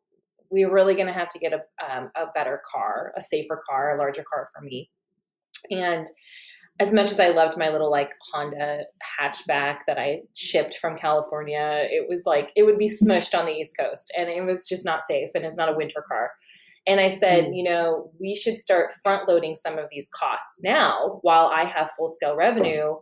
we're 0.50 0.72
really 0.72 0.94
going 0.94 1.06
to 1.06 1.12
have 1.12 1.28
to 1.28 1.38
get 1.38 1.52
a, 1.52 1.62
um, 1.84 2.10
a 2.16 2.26
better 2.34 2.60
car, 2.70 3.12
a 3.16 3.22
safer 3.22 3.60
car, 3.68 3.96
a 3.96 3.98
larger 3.98 4.24
car 4.24 4.50
for 4.54 4.62
me. 4.62 4.90
And 5.70 6.06
as 6.80 6.92
much 6.92 7.10
as 7.12 7.20
I 7.20 7.28
loved 7.28 7.56
my 7.56 7.68
little 7.68 7.90
like 7.90 8.12
Honda 8.32 8.84
hatchback 9.20 9.78
that 9.86 9.98
I 9.98 10.22
shipped 10.34 10.78
from 10.78 10.98
California, 10.98 11.86
it 11.88 12.08
was 12.08 12.24
like 12.26 12.50
it 12.56 12.64
would 12.64 12.78
be 12.78 12.88
smushed 12.88 13.38
on 13.38 13.46
the 13.46 13.52
East 13.52 13.76
Coast 13.78 14.12
and 14.16 14.28
it 14.28 14.44
was 14.44 14.68
just 14.68 14.84
not 14.84 15.06
safe 15.06 15.30
and 15.34 15.44
it's 15.44 15.56
not 15.56 15.68
a 15.68 15.76
winter 15.76 16.04
car. 16.06 16.32
And 16.86 17.00
I 17.00 17.08
said, 17.08 17.44
mm. 17.44 17.56
you 17.56 17.62
know, 17.64 18.10
we 18.20 18.34
should 18.34 18.58
start 18.58 18.92
front 19.02 19.28
loading 19.28 19.54
some 19.54 19.78
of 19.78 19.86
these 19.90 20.08
costs 20.14 20.60
now 20.62 21.20
while 21.22 21.46
I 21.46 21.64
have 21.64 21.92
full 21.92 22.08
scale 22.08 22.36
revenue. 22.36 22.96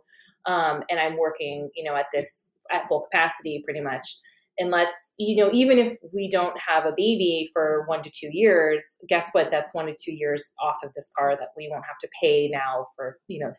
Um, 0.45 0.83
and 0.89 0.99
I'm 0.99 1.17
working, 1.17 1.69
you 1.75 1.83
know, 1.83 1.95
at 1.95 2.07
this 2.13 2.51
at 2.71 2.87
full 2.87 3.01
capacity 3.01 3.61
pretty 3.65 3.81
much. 3.81 4.17
And 4.59 4.69
let's, 4.69 5.15
you 5.17 5.43
know, 5.43 5.49
even 5.51 5.79
if 5.79 5.97
we 6.13 6.29
don't 6.29 6.55
have 6.59 6.85
a 6.85 6.93
baby 6.95 7.49
for 7.53 7.85
one 7.87 8.03
to 8.03 8.11
two 8.13 8.29
years, 8.31 8.97
guess 9.09 9.29
what? 9.31 9.49
That's 9.49 9.73
one 9.73 9.87
to 9.87 9.95
two 9.99 10.13
years 10.13 10.53
off 10.61 10.77
of 10.83 10.91
this 10.95 11.11
car 11.17 11.35
that 11.35 11.49
we 11.57 11.69
won't 11.71 11.85
have 11.87 11.97
to 12.01 12.07
pay 12.21 12.49
now 12.49 12.85
for, 12.95 13.17
you 13.27 13.39
know, 13.39 13.51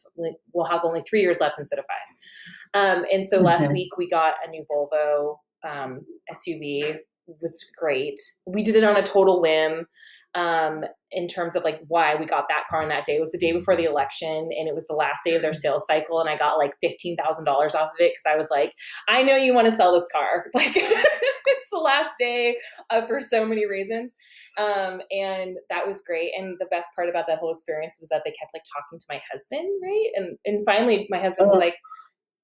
we'll 0.52 0.66
have 0.66 0.82
only 0.84 1.00
three 1.00 1.20
years 1.20 1.40
left 1.40 1.59
instead 1.59 1.80
of 1.80 1.84
five. 1.84 2.98
Um, 2.98 3.05
and 3.12 3.26
so 3.26 3.38
last 3.38 3.72
week 3.72 3.96
we 3.98 4.09
got 4.09 4.34
a 4.46 4.50
new 4.50 4.64
Volvo 4.70 5.36
um, 5.68 6.02
SUV 6.32 6.96
was 7.26 7.64
great. 7.76 8.20
We 8.46 8.62
did 8.62 8.76
it 8.76 8.84
on 8.84 8.96
a 8.96 9.02
total 9.02 9.40
whim 9.40 9.86
um, 10.35 10.85
in 11.12 11.28
terms 11.28 11.55
of 11.55 11.62
like 11.62 11.80
why 11.87 12.16
we 12.16 12.26
got 12.26 12.47
that 12.49 12.64
car 12.68 12.82
on 12.82 12.89
that 12.89 13.05
day. 13.05 13.16
It 13.16 13.20
was 13.20 13.30
the 13.30 13.39
day 13.39 13.53
before 13.53 13.76
the 13.76 13.85
election 13.85 14.51
and 14.51 14.68
it 14.68 14.74
was 14.74 14.87
the 14.87 14.95
last 14.95 15.20
day 15.24 15.35
of 15.35 15.43
their 15.43 15.53
sales 15.53 15.87
cycle. 15.87 16.20
And 16.20 16.28
I 16.28 16.37
got 16.37 16.59
like 16.59 16.72
$15,000 16.85 17.47
off 17.49 17.74
of 17.74 17.91
it 17.99 18.12
because 18.12 18.26
I 18.26 18.37
was 18.37 18.49
like, 18.51 18.72
I 19.09 19.22
know 19.22 19.37
you 19.37 19.55
want 19.55 19.70
to 19.70 19.76
sell 19.76 19.93
this 19.93 20.09
car. 20.12 20.47
Like 20.55 20.72
it's 20.76 21.68
the 21.70 21.78
last 21.78 22.14
day 22.18 22.57
uh, 22.91 23.07
for 23.07 23.20
so 23.20 23.45
many 23.45 23.68
reasons. 23.68 24.14
Um, 24.59 25.01
and 25.11 25.57
that 25.68 25.87
was 25.87 26.03
great. 26.03 26.32
And 26.37 26.57
the 26.59 26.66
best 26.66 26.89
part 26.97 27.09
about 27.09 27.26
that 27.28 27.39
whole 27.39 27.53
experience 27.53 27.99
was 28.01 28.09
that 28.11 28.22
they 28.24 28.30
kept 28.30 28.53
like 28.55 28.62
talking 28.72 28.99
to 28.99 29.07
my 29.09 29.20
husband, 29.30 29.68
right? 29.82 30.11
And 30.14 30.39
and 30.45 30.64
finally 30.64 31.07
my 31.11 31.18
husband 31.18 31.49
was 31.49 31.59
like, 31.59 31.76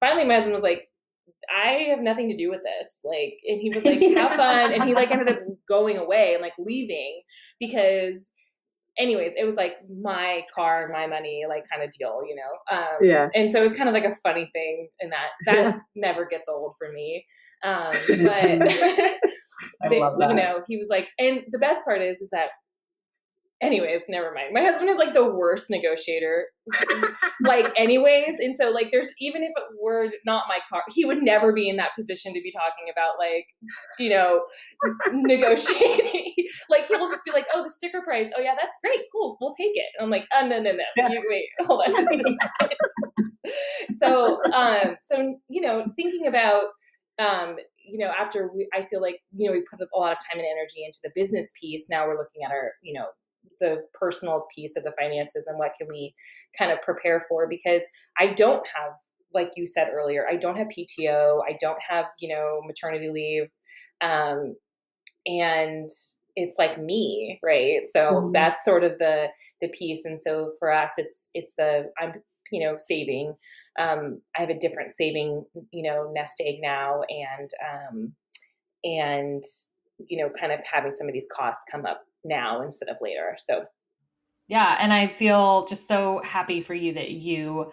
finally 0.01 0.24
my 0.24 0.34
husband 0.34 0.53
was 0.53 0.62
like, 0.62 0.88
I 1.54 1.88
have 1.90 2.00
nothing 2.00 2.28
to 2.30 2.36
do 2.36 2.50
with 2.50 2.60
this. 2.62 2.98
Like, 3.04 3.34
and 3.48 3.60
he 3.60 3.70
was 3.74 3.84
like, 3.84 4.00
have 4.00 4.36
fun. 4.36 4.72
And 4.72 4.84
he 4.84 4.94
like 4.94 5.10
ended 5.10 5.28
up 5.28 5.38
going 5.68 5.96
away 5.98 6.32
and 6.34 6.42
like 6.42 6.52
leaving 6.58 7.22
because 7.58 8.30
anyways, 8.98 9.32
it 9.36 9.44
was 9.44 9.54
like 9.56 9.76
my 10.02 10.42
car, 10.54 10.90
my 10.92 11.06
money, 11.06 11.44
like 11.48 11.64
kind 11.72 11.82
of 11.82 11.90
deal, 11.96 12.20
you 12.28 12.36
know? 12.36 12.76
Um, 12.76 12.98
Yeah. 13.00 13.28
and 13.34 13.50
so 13.50 13.58
it 13.60 13.62
was 13.62 13.72
kind 13.72 13.88
of 13.88 13.94
like 13.94 14.04
a 14.04 14.14
funny 14.22 14.50
thing 14.52 14.88
in 15.00 15.10
that 15.10 15.28
that 15.46 15.78
never 15.94 16.26
gets 16.26 16.48
old 16.48 16.74
for 16.78 16.90
me. 16.92 17.24
Um, 17.62 17.92
but 18.08 18.70
I 19.82 19.88
they- 19.88 20.00
love 20.00 20.18
that. 20.18 20.30
you 20.30 20.36
know, 20.36 20.62
he 20.68 20.76
was 20.76 20.88
like, 20.90 21.08
and 21.18 21.42
the 21.50 21.58
best 21.58 21.84
part 21.84 22.02
is, 22.02 22.16
is 22.20 22.30
that, 22.30 22.48
anyways, 23.61 24.02
never 24.08 24.32
mind. 24.32 24.48
My 24.52 24.62
husband 24.62 24.88
is 24.90 24.98
like 24.98 25.12
the 25.12 25.24
worst 25.24 25.70
negotiator, 25.70 26.46
like, 27.42 27.72
anyways. 27.76 28.36
And 28.38 28.56
so, 28.56 28.70
like, 28.70 28.90
there's 28.90 29.08
even 29.20 29.42
if 29.42 29.50
it 29.56 29.64
were 29.80 30.11
not 30.24 30.44
my 30.48 30.58
car, 30.70 30.82
he 30.90 31.04
would 31.04 31.22
never 31.22 31.52
be 31.52 31.68
in 31.68 31.76
that 31.76 31.94
position 31.96 32.32
to 32.34 32.40
be 32.40 32.52
talking 32.52 32.92
about, 32.92 33.18
like, 33.18 33.46
you 33.98 34.11
know, 34.11 34.42
negotiating. 35.12 36.34
like, 36.70 36.86
he'll 36.86 37.08
just 37.08 37.24
be 37.24 37.32
like, 37.32 37.46
oh, 37.54 37.62
the 37.62 37.70
sticker 37.70 38.02
price. 38.02 38.30
Oh, 38.36 38.40
yeah, 38.40 38.54
that's 38.61 38.78
great. 38.82 39.00
Cool. 39.12 39.36
We'll 39.40 39.54
take 39.54 39.72
it. 39.74 39.86
And 39.98 40.04
I'm 40.04 40.11
like, 40.11 40.26
oh, 40.34 40.46
no, 40.46 40.61
no, 40.61 40.72
no. 40.72 40.84
Yeah. 40.96 41.11
You, 41.11 41.22
wait, 41.28 41.46
hold 41.61 41.82
on 41.86 41.94
just 41.94 42.12
a 42.12 42.36
second. 42.61 42.76
so, 43.98 44.38
um, 44.52 44.96
so, 45.02 45.34
you 45.48 45.61
know, 45.61 45.84
thinking 45.96 46.26
about, 46.26 46.64
um, 47.18 47.56
you 47.84 47.98
know, 47.98 48.12
after 48.18 48.50
we, 48.54 48.68
I 48.72 48.86
feel 48.88 49.00
like, 49.00 49.20
you 49.36 49.46
know, 49.46 49.52
we 49.52 49.62
put 49.70 49.80
a 49.80 49.98
lot 49.98 50.12
of 50.12 50.18
time 50.18 50.38
and 50.38 50.46
energy 50.46 50.84
into 50.84 50.98
the 51.02 51.11
business 51.14 51.52
piece. 51.61 51.88
Now 51.90 52.06
we're 52.06 52.16
looking 52.16 52.42
at 52.44 52.52
our, 52.52 52.72
you 52.82 52.94
know, 52.94 53.06
the 53.61 53.84
personal 53.95 54.47
piece 54.55 54.76
of 54.76 54.84
the 54.84 54.93
finances 54.99 55.45
and 55.47 55.59
what 55.59 55.72
can 55.78 55.88
we 55.88 56.14
kind 56.59 56.72
of 56.72 56.80
prepare 56.82 57.24
for 57.28 57.47
because 57.49 57.82
I 58.18 58.28
don't 58.32 58.66
have, 58.74 58.93
like 59.34 59.51
you 59.57 59.66
said 59.66 59.88
earlier, 59.93 60.26
I 60.28 60.36
don't 60.36 60.57
have 60.57 60.68
PTO, 60.68 61.43
I 61.49 61.57
don't 61.61 61.78
have, 61.88 62.07
you 62.18 62.34
know, 62.34 62.61
maternity 62.66 63.11
leave. 63.11 63.49
Um, 64.01 64.57
and 65.26 65.88
it's 66.36 66.57
like 66.59 66.78
me, 66.78 67.38
right? 67.43 67.80
So 67.93 68.30
Mhm. 68.30 68.32
that's 68.34 68.64
sort 68.64 68.84
of 68.84 68.99
the 68.99 69.26
the 69.61 69.68
piece. 69.68 70.05
And 70.05 70.20
so 70.20 70.53
for 70.59 70.72
us, 70.72 70.95
it's 70.97 71.30
it's 71.34 71.55
the 71.57 71.91
I'm 72.01 72.14
you 72.51 72.64
know 72.66 72.76
saving. 72.78 73.34
Um, 73.78 74.20
I 74.36 74.41
have 74.41 74.51
a 74.51 74.59
different 74.59 74.93
saving, 74.93 75.45
you 75.72 75.82
know, 75.82 76.11
nest 76.14 76.41
egg 76.45 76.57
now, 76.61 77.03
and 77.09 77.51
um, 77.72 78.14
and 78.84 79.45
you 80.09 80.18
know, 80.18 80.30
kind 80.38 80.53
of 80.53 80.61
having 80.70 80.93
some 80.93 81.09
of 81.09 81.12
these 81.14 81.28
costs 81.34 81.64
come 81.70 81.86
up 81.86 82.03
now 82.24 82.62
instead 82.62 82.88
of 82.88 82.96
later. 83.00 83.36
So 83.38 83.66
Yeah, 84.48 84.76
and 84.80 84.92
I 84.92 85.08
feel 85.08 85.66
just 85.66 85.86
so 85.86 86.20
happy 86.24 86.62
for 86.62 86.74
you 86.74 86.94
that 86.94 87.10
you 87.10 87.72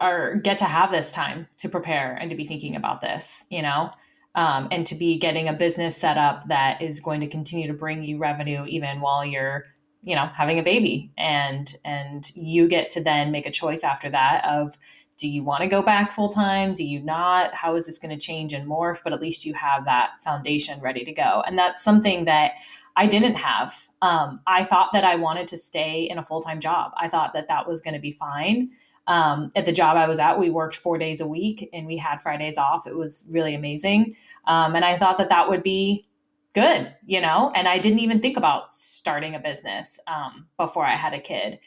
are 0.00 0.36
get 0.36 0.58
to 0.58 0.64
have 0.64 0.90
this 0.90 1.12
time 1.12 1.48
to 1.58 1.68
prepare 1.68 2.14
and 2.14 2.30
to 2.30 2.36
be 2.36 2.44
thinking 2.44 2.76
about 2.76 3.00
this, 3.00 3.44
you 3.50 3.62
know, 3.62 3.90
um, 4.34 4.68
and 4.70 4.86
to 4.86 4.94
be 4.94 5.18
getting 5.18 5.48
a 5.48 5.52
business 5.52 5.96
set 5.96 6.16
up 6.16 6.48
that 6.48 6.80
is 6.80 7.00
going 7.00 7.20
to 7.20 7.26
continue 7.26 7.66
to 7.66 7.72
bring 7.72 8.02
you 8.02 8.18
revenue 8.18 8.64
even 8.66 9.00
while 9.00 9.24
you're, 9.24 9.64
you 10.02 10.14
know, 10.14 10.26
having 10.26 10.58
a 10.58 10.62
baby, 10.62 11.12
and 11.16 11.74
and 11.84 12.30
you 12.34 12.68
get 12.68 12.90
to 12.90 13.02
then 13.02 13.30
make 13.30 13.46
a 13.46 13.50
choice 13.50 13.82
after 13.82 14.10
that 14.10 14.44
of 14.44 14.76
do 15.16 15.28
you 15.28 15.44
want 15.44 15.62
to 15.62 15.68
go 15.68 15.80
back 15.80 16.12
full 16.12 16.28
time? 16.28 16.74
Do 16.74 16.82
you 16.82 17.00
not? 17.00 17.54
How 17.54 17.76
is 17.76 17.86
this 17.86 17.98
going 17.98 18.16
to 18.16 18.26
change 18.26 18.52
and 18.52 18.68
morph? 18.68 19.00
But 19.04 19.12
at 19.12 19.20
least 19.20 19.44
you 19.44 19.54
have 19.54 19.84
that 19.84 20.22
foundation 20.22 20.80
ready 20.80 21.04
to 21.04 21.12
go, 21.12 21.42
and 21.46 21.58
that's 21.58 21.82
something 21.82 22.24
that 22.24 22.52
I 22.96 23.06
didn't 23.06 23.34
have. 23.34 23.88
Um, 24.02 24.40
I 24.46 24.64
thought 24.64 24.90
that 24.92 25.04
I 25.04 25.16
wanted 25.16 25.48
to 25.48 25.58
stay 25.58 26.08
in 26.08 26.18
a 26.18 26.24
full 26.24 26.40
time 26.40 26.60
job. 26.60 26.92
I 26.96 27.08
thought 27.08 27.32
that 27.34 27.48
that 27.48 27.68
was 27.68 27.80
going 27.80 27.94
to 27.94 28.00
be 28.00 28.12
fine. 28.12 28.70
Um, 29.06 29.50
at 29.54 29.66
the 29.66 29.72
job 29.72 29.96
I 29.96 30.08
was 30.08 30.18
at, 30.18 30.38
we 30.38 30.50
worked 30.50 30.76
four 30.76 30.96
days 30.96 31.20
a 31.20 31.26
week 31.26 31.68
and 31.72 31.86
we 31.86 31.96
had 31.96 32.22
Fridays 32.22 32.56
off. 32.56 32.86
It 32.86 32.96
was 32.96 33.24
really 33.28 33.54
amazing. 33.54 34.16
Um, 34.46 34.76
and 34.76 34.84
I 34.84 34.96
thought 34.96 35.18
that 35.18 35.28
that 35.28 35.48
would 35.48 35.62
be 35.62 36.06
good, 36.54 36.94
you 37.04 37.20
know, 37.20 37.52
and 37.54 37.68
I 37.68 37.78
didn't 37.78 37.98
even 37.98 38.20
think 38.20 38.36
about 38.36 38.72
starting 38.72 39.34
a 39.34 39.40
business 39.40 39.98
um, 40.06 40.46
before 40.56 40.86
I 40.86 40.96
had 40.96 41.12
a 41.12 41.20
kid. 41.20 41.58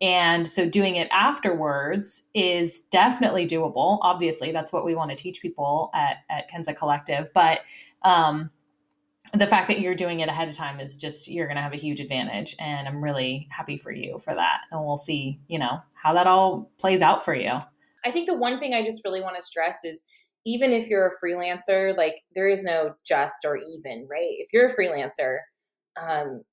And 0.00 0.46
so 0.46 0.68
doing 0.68 0.96
it 0.96 1.08
afterwards 1.10 2.22
is 2.34 2.82
definitely 2.82 3.46
doable. 3.46 3.98
Obviously, 4.02 4.52
that's 4.52 4.72
what 4.72 4.84
we 4.84 4.94
want 4.94 5.10
to 5.10 5.16
teach 5.16 5.40
people 5.40 5.90
at, 5.94 6.18
at 6.30 6.50
Kenza 6.50 6.76
Collective. 6.76 7.30
But 7.34 7.60
um, 8.02 8.50
the 9.34 9.46
fact 9.46 9.68
that 9.68 9.80
you're 9.80 9.94
doing 9.94 10.20
it 10.20 10.28
ahead 10.28 10.48
of 10.48 10.54
time 10.54 10.78
is 10.80 10.96
just 10.96 11.28
you're 11.28 11.46
going 11.46 11.56
to 11.56 11.62
have 11.62 11.72
a 11.72 11.76
huge 11.76 12.00
advantage 12.00 12.54
and 12.60 12.86
i'm 12.88 13.02
really 13.02 13.48
happy 13.50 13.76
for 13.76 13.90
you 13.90 14.18
for 14.18 14.34
that 14.34 14.60
and 14.70 14.84
we'll 14.84 14.96
see 14.98 15.40
you 15.48 15.58
know 15.58 15.80
how 15.94 16.12
that 16.14 16.26
all 16.26 16.70
plays 16.78 17.02
out 17.02 17.24
for 17.24 17.34
you 17.34 17.52
I 18.04 18.12
think 18.12 18.28
the 18.28 18.36
one 18.36 18.60
thing 18.60 18.72
I 18.72 18.84
just 18.84 19.02
really 19.04 19.20
want 19.20 19.34
to 19.34 19.42
stress 19.42 19.78
is 19.84 20.04
even 20.44 20.70
if 20.70 20.86
you're 20.86 21.08
a 21.08 21.10
freelancer, 21.26 21.96
like 21.96 22.22
there 22.36 22.48
is 22.48 22.62
no 22.62 22.94
just 23.04 23.44
or 23.44 23.56
even, 23.56 24.06
right? 24.08 24.36
If 24.38 24.46
you're 24.52 24.66
a 24.66 24.76
freelancer, 24.76 25.38
um, 26.00 26.44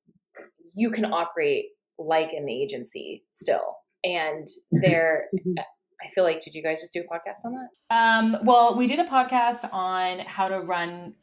you 0.73 0.89
can 0.89 1.05
operate 1.05 1.65
like 1.99 2.33
an 2.33 2.49
agency 2.49 3.23
still. 3.29 3.75
And 4.03 4.47
there, 4.71 5.25
Mhm. 5.35 5.59
I 6.03 6.09
feel 6.15 6.23
like, 6.23 6.39
did 6.39 6.55
you 6.55 6.63
guys 6.63 6.81
just 6.81 6.91
do 6.91 7.01
a 7.01 7.03
podcast 7.03 7.45
on 7.45 7.53
that? 7.53 7.69
um, 7.95 8.43
well 8.43 8.75
we 8.75 8.87
did 8.87 8.97
a 8.97 9.05
podcast 9.05 9.71
on 9.71 10.19
how 10.25 10.47
to 10.47 10.59
run 10.61 11.13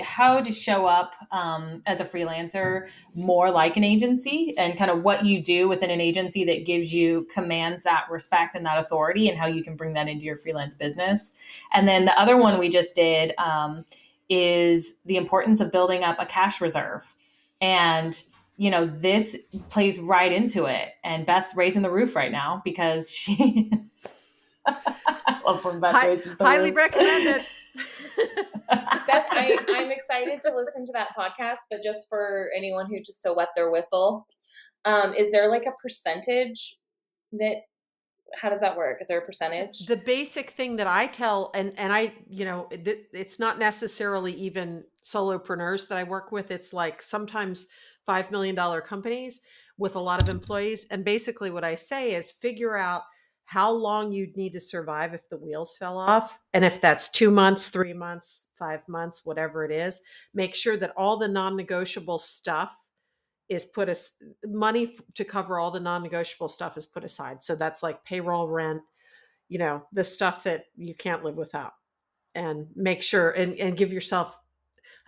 how 0.00 0.40
to 0.40 0.50
show 0.50 0.86
up 0.86 1.14
um, 1.30 1.82
as 1.86 2.00
a 2.00 2.04
freelancer 2.04 2.88
more 3.14 3.50
like 3.50 3.76
an 3.76 3.84
agency 3.84 4.54
and 4.56 4.78
kind 4.78 4.90
of 4.90 5.02
what 5.04 5.24
you 5.24 5.40
do 5.42 5.68
within 5.68 5.90
an 5.90 6.00
agency 6.00 6.44
that 6.44 6.64
gives 6.64 6.94
you 6.94 7.26
commands 7.30 7.84
that 7.84 8.06
respect 8.10 8.56
and 8.56 8.64
that 8.64 8.78
authority 8.78 9.28
and 9.28 9.38
how 9.38 9.46
you 9.46 9.62
can 9.62 9.76
bring 9.76 9.92
that 9.92 10.08
into 10.08 10.24
your 10.24 10.36
freelance 10.36 10.74
business 10.74 11.32
and 11.72 11.86
then 11.86 12.06
the 12.06 12.18
other 12.18 12.36
one 12.36 12.58
we 12.58 12.68
just 12.68 12.94
did 12.94 13.32
um, 13.38 13.84
is 14.30 14.94
the 15.04 15.16
importance 15.16 15.60
of 15.60 15.70
building 15.70 16.02
up 16.02 16.16
a 16.18 16.26
cash 16.26 16.60
reserve 16.60 17.14
and 17.60 18.22
you 18.56 18.70
know 18.70 18.86
this 18.86 19.36
plays 19.68 19.98
right 19.98 20.32
into 20.32 20.64
it 20.64 20.88
and 21.04 21.26
beth's 21.26 21.54
raising 21.54 21.82
the 21.82 21.90
roof 21.90 22.16
right 22.16 22.32
now 22.32 22.62
because 22.64 23.10
she 23.10 23.70
I 24.66 25.40
love 25.44 25.64
when 25.64 25.80
Beth 25.80 25.92
Hi- 25.92 26.08
raises 26.08 26.36
the 26.36 26.44
highly 26.44 26.70
roof. 26.70 26.76
recommended. 26.76 27.44
Beth, 27.76 29.26
I, 29.30 29.56
I'm 29.68 29.90
excited 29.90 30.40
to 30.42 30.54
listen 30.54 30.84
to 30.86 30.92
that 30.92 31.08
podcast, 31.18 31.58
but 31.70 31.82
just 31.82 32.08
for 32.08 32.48
anyone 32.56 32.86
who 32.86 33.00
just 33.00 33.22
to 33.22 33.32
wet 33.32 33.48
their 33.56 33.70
whistle, 33.70 34.26
um, 34.84 35.14
is 35.14 35.30
there 35.30 35.50
like 35.50 35.66
a 35.66 35.72
percentage 35.82 36.76
that? 37.32 37.62
How 38.40 38.50
does 38.50 38.60
that 38.60 38.76
work? 38.76 38.98
Is 39.00 39.06
there 39.06 39.20
a 39.20 39.24
percentage? 39.24 39.86
the 39.86 39.96
basic 39.96 40.50
thing 40.50 40.76
that 40.76 40.88
I 40.88 41.06
tell, 41.06 41.50
and 41.54 41.72
and 41.78 41.92
I, 41.92 42.12
you 42.28 42.44
know, 42.44 42.68
it's 42.70 43.38
not 43.38 43.58
necessarily 43.58 44.32
even 44.32 44.82
solopreneurs 45.04 45.88
that 45.88 45.98
I 45.98 46.02
work 46.02 46.32
with. 46.32 46.50
It's 46.50 46.72
like 46.72 47.00
sometimes 47.00 47.68
five 48.04 48.30
million 48.32 48.56
dollar 48.56 48.80
companies 48.80 49.42
with 49.78 49.94
a 49.94 50.00
lot 50.00 50.22
of 50.22 50.28
employees, 50.28 50.88
and 50.90 51.04
basically 51.04 51.50
what 51.50 51.62
I 51.62 51.76
say 51.76 52.14
is 52.14 52.32
figure 52.32 52.76
out 52.76 53.02
how 53.46 53.70
long 53.70 54.10
you'd 54.10 54.36
need 54.36 54.52
to 54.52 54.60
survive 54.60 55.14
if 55.14 55.28
the 55.28 55.36
wheels 55.36 55.76
fell 55.76 55.98
off, 55.98 56.40
and 56.52 56.64
if 56.64 56.80
that's 56.80 57.08
two 57.08 57.30
months, 57.30 57.68
three 57.68 57.92
months, 57.92 58.50
five 58.58 58.86
months, 58.88 59.24
whatever 59.24 59.64
it 59.64 59.70
is, 59.70 60.02
make 60.34 60.54
sure 60.54 60.76
that 60.76 60.92
all 60.96 61.16
the 61.16 61.28
non-negotiable 61.28 62.18
stuff 62.18 62.76
is 63.48 63.64
put 63.64 63.88
as 63.88 64.14
money 64.44 64.84
f- 64.84 65.00
to 65.14 65.24
cover 65.24 65.60
all 65.60 65.70
the 65.70 65.78
non-negotiable 65.78 66.48
stuff 66.48 66.76
is 66.76 66.86
put 66.86 67.04
aside. 67.04 67.44
So 67.44 67.54
that's 67.54 67.84
like 67.84 68.04
payroll, 68.04 68.48
rent, 68.48 68.82
you 69.48 69.58
know, 69.58 69.86
the 69.92 70.02
stuff 70.02 70.42
that 70.42 70.64
you 70.76 70.96
can't 70.96 71.24
live 71.24 71.36
without. 71.36 71.74
And 72.34 72.66
make 72.74 73.00
sure 73.00 73.30
and, 73.30 73.56
and 73.58 73.76
give 73.76 73.92
yourself 73.92 74.38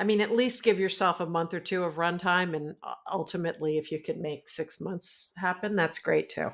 I 0.01 0.05
mean, 0.05 0.21
at 0.21 0.31
least 0.35 0.63
give 0.63 0.79
yourself 0.79 1.19
a 1.19 1.27
month 1.27 1.53
or 1.53 1.59
two 1.59 1.83
of 1.83 1.97
runtime 1.97 2.55
and 2.55 2.77
uh, 2.85 2.95
ultimately 3.11 3.79
if 3.79 3.91
you 3.91 4.01
can 4.01 4.23
make 4.23 4.49
6 4.49 4.81
months 4.81 5.33
happen, 5.37 5.75
that's 5.75 5.99
great 5.99 6.29
too. 6.29 6.51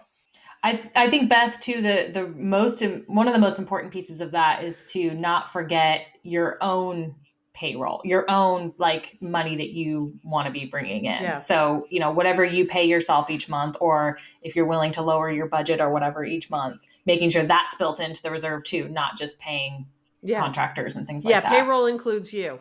I, 0.65 0.91
I 0.97 1.11
think 1.11 1.29
Beth 1.29 1.61
too 1.61 1.83
the 1.83 2.11
the 2.13 2.27
most 2.29 2.83
one 3.07 3.29
of 3.29 3.35
the 3.35 3.41
most 3.41 3.59
important 3.59 3.93
pieces 3.93 4.21
of 4.21 4.31
that 4.33 4.65
is 4.65 4.83
to 4.93 5.13
not 5.15 5.53
forget 5.53 6.07
your 6.23 6.57
own 6.63 7.15
payroll 7.53 8.01
your 8.05 8.29
own 8.29 8.73
like 8.79 9.17
money 9.21 9.57
that 9.57 9.71
you 9.71 10.13
want 10.25 10.47
to 10.47 10.53
be 10.53 10.65
bringing 10.65 11.05
in 11.05 11.23
Yeah. 11.23 11.37
so 11.37 11.87
you 11.89 12.01
know 12.01 12.11
whatever 12.11 12.45
you 12.45 12.67
pay 12.67 12.85
yourself 12.85 13.31
each 13.31 13.49
month 13.49 13.77
or 13.81 14.19
if 14.43 14.57
you're 14.57 14.67
willing 14.67 14.91
to 14.93 15.03
lower 15.03 15.31
your 15.31 15.47
budget 15.47 15.81
or 15.81 15.89
whatever 15.93 16.25
each 16.25 16.51
month 16.51 16.81
making 17.07 17.31
sure 17.31 17.45
that's 17.45 17.77
built 17.77 18.01
into 18.01 18.21
the 18.23 18.31
reserve 18.33 18.65
too 18.65 18.89
not 18.89 19.17
just 19.17 19.39
paying 19.39 19.87
Yeah. 20.23 20.41
contractors 20.41 20.97
and 20.97 21.07
things 21.07 21.25
like 21.25 21.33
that 21.35 21.45
Yeah, 21.45 21.61
payroll 21.61 21.87
includes 21.87 22.33
you. 22.33 22.61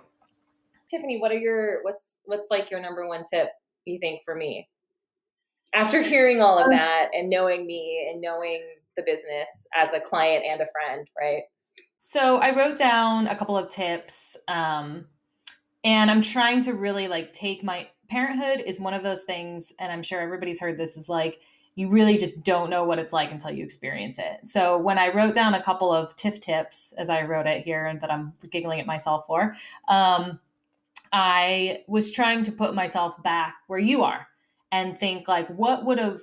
Tiffany, 0.88 1.20
what 1.20 1.32
are 1.32 1.40
your 1.40 1.82
what's 1.84 2.14
what's 2.26 2.52
like 2.52 2.70
your 2.70 2.80
number 2.82 3.08
one 3.08 3.24
tip 3.24 3.48
you 3.86 3.98
think 4.00 4.22
for 4.26 4.36
me? 4.36 4.68
After 5.74 6.02
hearing 6.02 6.42
all 6.42 6.60
of 6.60 6.66
um, 6.66 6.72
that 6.72 7.10
and 7.14 7.30
knowing 7.30 7.66
me 7.66 8.10
and 8.12 8.22
knowing 8.22 8.62
the 8.96 9.04
business 9.04 9.68
as 9.76 9.94
a 9.94 10.00
client 10.00 10.44
and 10.46 10.62
a 10.62 10.68
friend, 10.72 11.08
right? 11.20 11.44
So 11.98 12.38
I 12.38 12.56
wrote 12.56 12.78
down 12.78 13.28
a 13.28 13.36
couple 13.36 13.58
of 13.58 13.70
tips. 13.70 14.38
Um, 14.48 15.06
and 15.84 16.10
I'm 16.10 16.22
trying 16.22 16.62
to 16.64 16.74
really 16.74 17.08
like 17.08 17.34
take 17.34 17.64
my 17.64 17.88
parenthood 18.10 18.64
is 18.66 18.80
one 18.80 18.94
of 18.94 19.04
those 19.04 19.24
things, 19.24 19.74
and 19.80 19.92
I'm 19.92 20.04
sure 20.04 20.22
everybody's 20.22 20.60
heard 20.60 20.78
this 20.78 20.98
is 20.98 21.10
like 21.10 21.40
you 21.76 21.90
really 21.90 22.18
just 22.18 22.44
don't 22.44 22.70
know 22.70 22.84
what 22.84 23.00
it's 23.00 23.12
like 23.12 23.32
until 23.32 23.50
you 23.50 23.64
experience 23.64 24.20
it. 24.20 24.48
So 24.48 24.78
when 24.78 25.00
I 25.00 25.12
wrote 25.12 25.34
down 25.34 25.56
a 25.56 25.64
couple 25.64 25.92
of 25.92 26.16
TIFF 26.16 26.40
tips, 26.40 26.94
as 27.00 27.10
I 27.10 27.24
wrote 27.24 27.48
it 27.48 27.64
here, 27.64 27.88
and 27.88 28.00
that 28.02 28.12
I'm 28.12 28.34
giggling 28.52 28.80
at 28.80 28.86
myself 28.86 29.26
for, 29.26 29.56
um, 29.88 30.40
I 31.12 31.84
was 31.88 32.12
trying 32.12 32.44
to 32.44 32.52
put 32.52 32.76
myself 32.76 33.22
back 33.24 33.56
where 33.66 33.80
you 33.80 34.04
are 34.04 34.28
and 34.74 35.00
think 35.00 35.28
like, 35.28 35.48
what 35.50 35.86
would 35.86 36.00
have 36.00 36.20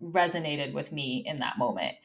resonated 0.00 0.72
with 0.72 0.92
me 0.92 1.24
in 1.26 1.40
that 1.40 1.58
moment? 1.58 1.96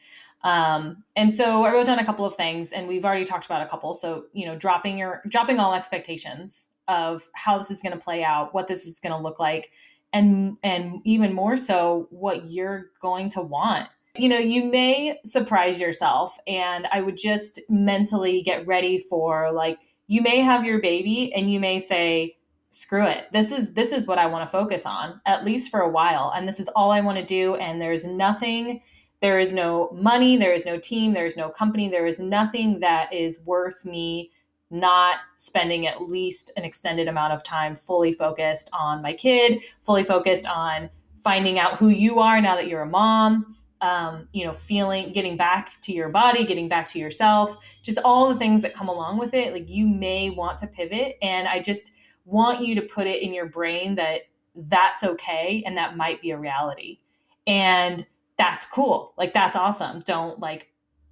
Um, 0.42 1.04
and 1.16 1.32
so 1.32 1.64
I 1.64 1.72
wrote 1.72 1.86
down 1.86 2.00
a 2.00 2.04
couple 2.04 2.26
of 2.26 2.34
things, 2.34 2.72
and 2.72 2.86
we've 2.86 3.04
already 3.04 3.24
talked 3.24 3.46
about 3.46 3.62
a 3.62 3.70
couple. 3.70 3.94
So 3.94 4.24
you 4.34 4.44
know, 4.44 4.56
dropping 4.56 4.98
your 4.98 5.22
dropping 5.28 5.58
all 5.58 5.72
expectations 5.72 6.68
of 6.88 7.22
how 7.34 7.56
this 7.56 7.70
is 7.70 7.80
going 7.80 7.92
to 7.92 7.98
play 7.98 8.22
out, 8.22 8.52
what 8.52 8.66
this 8.66 8.84
is 8.84 8.98
going 8.98 9.12
to 9.12 9.22
look 9.22 9.38
like, 9.38 9.70
and 10.12 10.58
and 10.62 11.00
even 11.04 11.32
more 11.32 11.56
so 11.56 12.08
what 12.10 12.50
you're 12.50 12.90
going 13.00 13.30
to 13.30 13.40
want. 13.40 13.88
You 14.16 14.28
know, 14.28 14.38
you 14.38 14.64
may 14.64 15.18
surprise 15.24 15.80
yourself 15.80 16.38
and 16.46 16.86
I 16.92 17.00
would 17.00 17.16
just 17.16 17.60
mentally 17.68 18.42
get 18.42 18.64
ready 18.64 18.98
for 18.98 19.50
like 19.50 19.78
you 20.06 20.22
may 20.22 20.38
have 20.38 20.64
your 20.64 20.80
baby 20.80 21.32
and 21.34 21.52
you 21.52 21.58
may 21.58 21.80
say 21.80 22.36
screw 22.74 23.06
it. 23.06 23.26
This 23.32 23.52
is 23.52 23.72
this 23.72 23.92
is 23.92 24.06
what 24.06 24.18
I 24.18 24.26
want 24.26 24.48
to 24.48 24.52
focus 24.52 24.84
on 24.84 25.20
at 25.26 25.44
least 25.44 25.70
for 25.70 25.80
a 25.80 25.88
while 25.88 26.32
and 26.34 26.48
this 26.48 26.58
is 26.58 26.68
all 26.74 26.90
I 26.90 27.00
want 27.00 27.18
to 27.18 27.24
do 27.24 27.54
and 27.56 27.80
there's 27.80 28.04
nothing 28.04 28.82
there 29.20 29.38
is 29.38 29.54
no 29.54 29.88
money, 29.92 30.36
there 30.36 30.52
is 30.52 30.66
no 30.66 30.78
team, 30.78 31.14
there 31.14 31.24
is 31.24 31.34
no 31.34 31.48
company, 31.48 31.88
there 31.88 32.06
is 32.06 32.18
nothing 32.18 32.80
that 32.80 33.10
is 33.10 33.40
worth 33.46 33.86
me 33.86 34.30
not 34.70 35.16
spending 35.38 35.86
at 35.86 36.02
least 36.02 36.50
an 36.58 36.64
extended 36.64 37.08
amount 37.08 37.32
of 37.32 37.42
time 37.42 37.74
fully 37.74 38.12
focused 38.12 38.68
on 38.72 39.00
my 39.00 39.14
kid, 39.14 39.62
fully 39.82 40.04
focused 40.04 40.46
on 40.46 40.90
finding 41.22 41.58
out 41.58 41.78
who 41.78 41.88
you 41.88 42.18
are 42.18 42.38
now 42.40 42.54
that 42.54 42.68
you're 42.68 42.82
a 42.82 42.86
mom. 42.86 43.56
Um, 43.80 44.28
you 44.32 44.46
know, 44.46 44.52
feeling, 44.54 45.12
getting 45.12 45.36
back 45.36 45.78
to 45.82 45.92
your 45.92 46.08
body, 46.08 46.44
getting 46.44 46.68
back 46.68 46.86
to 46.88 46.98
yourself, 46.98 47.58
just 47.82 47.98
all 47.98 48.30
the 48.30 48.38
things 48.38 48.62
that 48.62 48.72
come 48.72 48.88
along 48.88 49.18
with 49.18 49.34
it. 49.34 49.52
Like 49.52 49.68
you 49.68 49.86
may 49.86 50.30
want 50.30 50.56
to 50.58 50.66
pivot. 50.66 51.18
And 51.20 51.46
I 51.46 51.60
just 51.60 51.92
want 52.24 52.64
you 52.64 52.74
to 52.76 52.82
put 52.82 53.06
it 53.06 53.22
in 53.22 53.34
your 53.34 53.46
brain 53.46 53.94
that 53.96 54.22
that's 54.54 55.02
okay 55.02 55.62
and 55.66 55.76
that 55.76 55.96
might 55.96 56.22
be 56.22 56.30
a 56.30 56.38
reality. 56.38 56.98
And 57.46 58.06
that's 58.36 58.66
cool. 58.66 59.14
Like 59.16 59.34
that's 59.34 59.56
awesome. 59.56 60.00
Don't 60.00 60.40
like, 60.40 60.68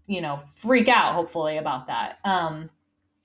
you 0.07 0.21
know, 0.21 0.41
freak 0.55 0.89
out 0.89 1.15
hopefully 1.15 1.59
about 1.59 1.87
that. 1.87 2.19
Um, 2.25 2.71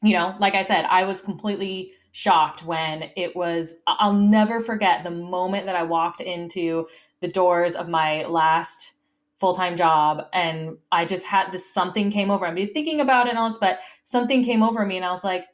you 0.04 0.14
know, 0.14 0.36
like 0.40 0.54
I 0.54 0.64
said, 0.64 0.86
I 0.86 1.06
was 1.06 1.22
completely 1.22 1.94
shocked 2.12 2.64
when 2.64 3.10
it 3.16 3.36
was, 3.36 3.74
I'll 3.86 4.14
never 4.14 4.60
forget 4.60 5.04
the 5.04 5.12
moment 5.12 5.66
that 5.66 5.76
I 5.76 5.84
walked 5.84 6.22
into 6.22 6.88
the 7.22 7.28
doors 7.28 7.76
of 7.76 7.90
my 7.90 8.26
last 8.26 8.94
full 9.38 9.54
time 9.54 9.76
job. 9.76 10.28
And 10.34 10.78
I 10.92 11.06
just 11.06 11.26
had 11.26 11.52
this 11.52 11.72
something 11.72 12.12
came 12.12 12.32
over. 12.32 12.52
Been 12.52 12.74
thinking 12.74 13.02
about 13.02 13.28
it 13.28 13.32
and 13.32 13.40
all 13.40 13.50
this, 13.50 13.60
but 13.60 13.80
something 14.04 14.44
came 14.44 14.64
over 14.64 14.86
me 14.86 14.98
and 14.98 15.06
I 15.06 15.12
was 15.12 15.24
like, 15.24 15.46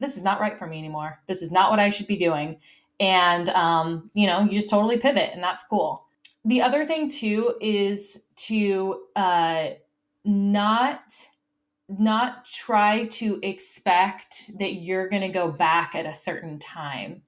this 0.00 0.16
is 0.16 0.22
not 0.22 0.40
right 0.40 0.58
for 0.58 0.66
me 0.66 0.78
anymore. 0.78 1.20
This 1.26 1.42
is 1.42 1.52
not 1.52 1.70
what 1.70 1.78
I 1.78 1.90
should 1.90 2.06
be 2.06 2.16
doing. 2.16 2.58
And, 2.98 3.48
um, 3.50 4.10
you 4.14 4.26
know, 4.26 4.40
you 4.40 4.50
just 4.50 4.70
totally 4.70 4.98
pivot 4.98 5.30
and 5.32 5.42
that's 5.42 5.62
cool. 5.62 6.06
The 6.44 6.62
other 6.62 6.84
thing 6.84 7.08
too 7.10 7.54
is 7.60 8.22
to 8.36 9.02
uh, 9.14 9.68
not 10.24 11.02
not 11.98 12.44
try 12.44 13.04
to 13.04 13.40
expect 13.42 14.56
that 14.58 14.74
you're 14.74 15.08
going 15.08 15.22
to 15.22 15.28
go 15.28 15.50
back 15.50 15.96
at 15.96 16.06
a 16.06 16.14
certain 16.14 16.56
time. 16.58 17.20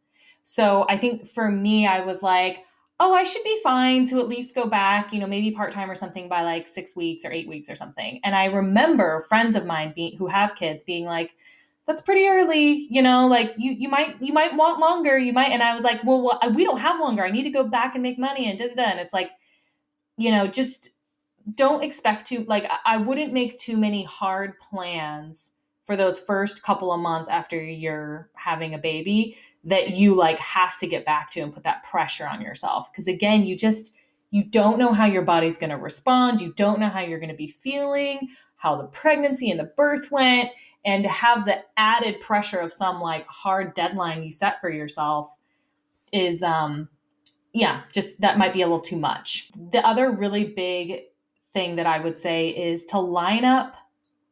So 0.45 0.87
I 0.89 0.97
think 0.97 1.27
for 1.27 1.51
me, 1.51 1.87
I 1.87 2.05
was 2.05 2.23
like, 2.23 2.65
oh, 3.01 3.13
I 3.13 3.25
should 3.25 3.43
be 3.43 3.59
fine 3.65 4.07
to 4.07 4.21
at 4.21 4.29
least 4.29 4.55
go 4.55 4.67
back, 4.67 5.13
you 5.13 5.19
know, 5.19 5.27
maybe 5.27 5.51
part 5.51 5.73
time 5.73 5.91
or 5.91 5.97
something 5.97 6.29
by 6.29 6.43
like 6.43 6.69
six 6.69 6.95
weeks 6.95 7.25
or 7.25 7.33
eight 7.33 7.49
weeks 7.49 7.69
or 7.69 7.75
something. 7.75 8.21
And 8.23 8.37
I 8.37 8.45
remember 8.45 9.23
friends 9.29 9.57
of 9.57 9.67
mine 9.67 9.93
being 9.97 10.17
who 10.17 10.29
have 10.29 10.55
kids 10.55 10.85
being 10.85 11.05
like, 11.05 11.33
that's 11.87 12.03
pretty 12.03 12.27
early, 12.27 12.87
you 12.91 13.03
know, 13.03 13.27
like 13.27 13.55
you 13.59 13.73
you 13.73 13.89
might 13.89 14.21
you 14.21 14.33
might 14.33 14.55
want 14.55 14.79
longer, 14.79 15.19
you 15.19 15.33
might. 15.33 15.51
And 15.51 15.63
I 15.63 15.75
was 15.75 15.85
like, 15.85 16.03
well, 16.05 16.23
well 16.23 16.53
we 16.55 16.65
don't 16.65 16.79
have 16.79 17.01
longer. 17.01 17.25
I 17.25 17.31
need 17.31 17.43
to 17.45 17.51
go 17.51 17.65
back 17.65 17.95
and 17.95 18.03
make 18.03 18.19
money 18.19 18.49
and 18.49 18.59
da 18.59 18.69
da 18.69 18.75
da. 18.75 18.83
And 18.83 19.01
it's 19.01 19.13
like, 19.13 19.31
you 20.17 20.31
know, 20.31 20.47
just 20.47 20.91
don't 21.55 21.83
expect 21.83 22.27
to 22.27 22.45
like 22.45 22.71
I 22.87 22.97
wouldn't 22.97 23.33
make 23.33 23.59
too 23.59 23.77
many 23.77 24.05
hard 24.05 24.59
plans 24.59 25.51
for 25.87 25.97
those 25.97 26.21
first 26.21 26.63
couple 26.63 26.93
of 26.93 27.01
months 27.01 27.29
after 27.29 27.61
you're 27.61 28.31
having 28.35 28.75
a 28.75 28.79
baby 28.79 29.37
that 29.65 29.91
you 29.91 30.15
like 30.15 30.39
have 30.39 30.79
to 30.79 30.87
get 30.87 31.05
back 31.05 31.31
to 31.31 31.41
and 31.41 31.53
put 31.53 31.65
that 31.65 31.83
pressure 31.83 32.27
on 32.27 32.41
yourself 32.41 32.93
because 32.93 33.07
again 33.07 33.45
you 33.45 33.57
just 33.57 33.97
you 34.31 34.45
don't 34.45 34.79
know 34.79 34.93
how 34.93 35.05
your 35.05 35.23
body's 35.23 35.57
going 35.57 35.71
to 35.71 35.77
respond 35.77 36.41
you 36.41 36.53
don't 36.55 36.79
know 36.79 36.89
how 36.89 37.01
you're 37.01 37.19
going 37.19 37.29
to 37.29 37.35
be 37.35 37.49
feeling 37.49 38.29
how 38.57 38.77
the 38.77 38.87
pregnancy 38.89 39.51
and 39.51 39.59
the 39.59 39.73
birth 39.77 40.11
went 40.11 40.51
and 40.85 41.05
to 41.05 41.09
have 41.09 41.45
the 41.45 41.63
added 41.77 42.21
pressure 42.21 42.59
of 42.59 42.73
some 42.73 43.01
like 43.01 43.27
hard 43.27 43.75
deadline 43.75 44.23
you 44.23 44.31
set 44.31 44.61
for 44.61 44.71
yourself 44.71 45.35
is 46.13 46.43
um 46.43 46.89
yeah 47.53 47.83
just 47.93 48.21
that 48.21 48.39
might 48.39 48.53
be 48.53 48.63
a 48.63 48.67
little 48.67 48.81
too 48.81 48.99
much 48.99 49.51
the 49.71 49.85
other 49.87 50.11
really 50.11 50.45
big 50.45 51.03
thing 51.53 51.77
that 51.77 51.87
I 51.87 51.99
would 51.99 52.17
say 52.17 52.49
is 52.49 52.85
to 52.87 52.99
line 52.99 53.45
up 53.45 53.77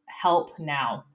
help 0.05 0.57
now. 0.59 1.05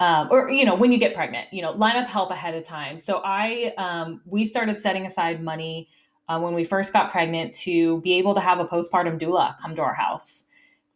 Um, 0.00 0.28
or 0.32 0.50
you 0.50 0.64
know 0.64 0.74
when 0.74 0.90
you 0.90 0.98
get 0.98 1.14
pregnant 1.14 1.46
you 1.52 1.62
know 1.62 1.70
line 1.70 1.94
up 1.94 2.08
help 2.08 2.32
ahead 2.32 2.56
of 2.56 2.64
time 2.64 2.98
so 2.98 3.20
i 3.24 3.72
um, 3.78 4.20
we 4.26 4.44
started 4.44 4.80
setting 4.80 5.06
aside 5.06 5.40
money 5.40 5.88
uh, 6.28 6.40
when 6.40 6.54
we 6.54 6.64
first 6.64 6.92
got 6.92 7.12
pregnant 7.12 7.54
to 7.54 8.00
be 8.00 8.14
able 8.14 8.34
to 8.34 8.40
have 8.40 8.58
a 8.58 8.64
postpartum 8.64 9.16
doula 9.16 9.56
come 9.58 9.76
to 9.76 9.82
our 9.82 9.94
house 9.94 10.42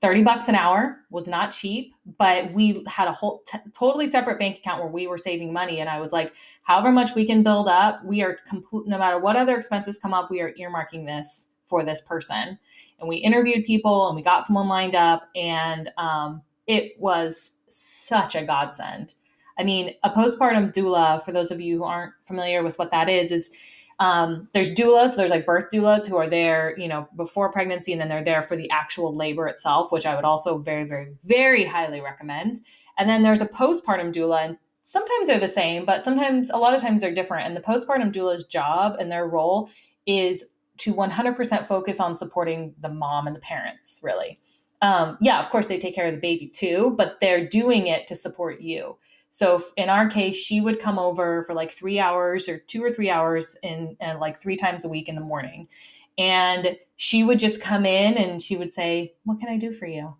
30 0.03 0.23
bucks 0.23 0.49
an 0.49 0.55
hour 0.55 0.99
was 1.11 1.27
not 1.27 1.53
cheap 1.53 1.95
but 2.19 2.53
we 2.53 2.85
had 2.87 3.09
a 3.09 3.13
whole 3.13 3.43
t- 3.47 3.59
totally 3.73 4.07
separate 4.07 4.39
bank 4.39 4.59
account 4.59 4.81
where 4.81 4.91
we 4.91 5.07
were 5.07 5.19
saving 5.19 5.53
money 5.53 5.81
and 5.81 5.89
i 5.89 5.99
was 5.99 6.13
like 6.13 6.33
however 6.63 6.93
much 6.93 7.15
we 7.15 7.27
can 7.27 7.43
build 7.43 7.69
up 7.69 8.05
we 8.05 8.23
are 8.23 8.39
complete 8.47 8.87
no 8.87 8.99
matter 8.99 9.19
what 9.19 9.37
other 9.37 9.57
expenses 9.57 9.97
come 9.97 10.13
up 10.13 10.31
we 10.31 10.41
are 10.41 10.53
earmarking 10.53 11.07
this 11.07 11.49
for 11.67 11.85
this 11.85 12.01
person. 12.01 12.59
And 12.99 13.09
we 13.09 13.17
interviewed 13.17 13.65
people 13.65 14.07
and 14.07 14.17
we 14.17 14.23
got 14.23 14.45
someone 14.45 14.69
lined 14.69 14.95
up, 14.95 15.29
and 15.35 15.91
um, 15.99 16.43
it 16.67 16.93
was 16.99 17.53
such 17.69 18.35
a 18.35 18.45
godsend. 18.45 19.15
I 19.59 19.65
mean, 19.65 19.95
a 20.03 20.11
postpartum 20.11 20.73
doula, 20.73 21.25
for 21.25 21.33
those 21.33 21.51
of 21.51 21.61
you 21.61 21.79
who 21.79 21.85
aren't 21.85 22.13
familiar 22.25 22.63
with 22.63 22.79
what 22.79 22.91
that 22.91 23.09
is, 23.09 23.31
is 23.31 23.51
um, 23.99 24.49
there's 24.53 24.75
doulas, 24.75 25.11
so 25.11 25.17
there's 25.17 25.31
like 25.31 25.47
birth 25.47 25.67
doulas 25.73 26.07
who 26.07 26.17
are 26.17 26.29
there, 26.29 26.79
you 26.79 26.89
know, 26.89 27.09
before 27.17 27.51
pregnancy, 27.51 27.93
and 27.93 28.01
then 28.01 28.09
they're 28.09 28.25
there 28.25 28.43
for 28.43 28.57
the 28.57 28.71
actual 28.71 29.15
labor 29.15 29.47
itself, 29.49 29.91
which 29.91 30.05
I 30.05 30.15
would 30.15 30.25
also 30.25 30.59
very, 30.59 30.85
very, 30.85 31.15
very 31.25 31.65
highly 31.65 32.01
recommend. 32.01 32.61
And 32.99 33.09
then 33.09 33.23
there's 33.23 33.41
a 33.41 33.47
postpartum 33.47 34.13
doula, 34.13 34.45
and 34.45 34.59
sometimes 34.83 35.29
they're 35.29 35.39
the 35.39 35.49
same, 35.49 35.87
but 35.87 36.05
sometimes, 36.05 36.51
a 36.51 36.59
lot 36.59 36.75
of 36.75 36.81
times, 36.81 37.01
they're 37.01 37.15
different. 37.15 37.47
And 37.47 37.57
the 37.57 37.61
postpartum 37.61 38.13
doula's 38.13 38.45
job 38.45 38.97
and 39.01 39.11
their 39.11 39.27
role 39.27 39.71
is 40.07 40.45
to 40.79 40.93
100% 40.93 41.65
focus 41.65 41.99
on 41.99 42.17
supporting 42.17 42.75
the 42.81 42.91
mom 42.91 43.27
and 43.27 43.35
the 43.35 43.41
parents, 43.41 44.01
really. 44.03 44.39
Um, 44.83 45.17
yeah, 45.23 45.41
of 45.41 45.49
course, 45.49 45.69
they 45.69 45.79
take 45.79 45.95
care 45.95 46.07
of 46.07 46.15
the 46.15 46.21
baby 46.21 46.49
too, 46.49 46.95
but 46.99 47.19
they're 47.21 47.47
doing 47.47 47.87
it 47.87 48.07
to 48.09 48.15
support 48.15 48.61
you. 48.61 48.97
So 49.37 49.63
in 49.77 49.91
our 49.91 50.09
case, 50.09 50.35
she 50.35 50.63
would 50.63 50.81
come 50.81 50.99
over 50.99 51.45
for 51.45 51.53
like 51.53 51.71
three 51.71 52.01
hours 52.01 52.49
or 52.49 52.57
two 52.57 52.83
or 52.83 52.91
three 52.91 53.11
hours 53.11 53.55
in, 53.63 53.95
and 54.01 54.19
like 54.19 54.39
three 54.39 54.57
times 54.57 54.87
a 54.87 54.89
week 54.89 55.11
in 55.11 55.15
the 55.15 55.21
morning. 55.21 55.69
And 56.17 56.79
she 56.97 57.23
would 57.23 57.39
just 57.39 57.61
come 57.61 57.85
in 57.85 58.17
and 58.17 58.41
she 58.41 58.57
would 58.57 58.73
say, 58.73 59.13
What 59.25 59.39
can 59.39 59.51
I 59.51 59.59
do 59.59 59.75
for 59.75 59.85
you? 59.85 60.17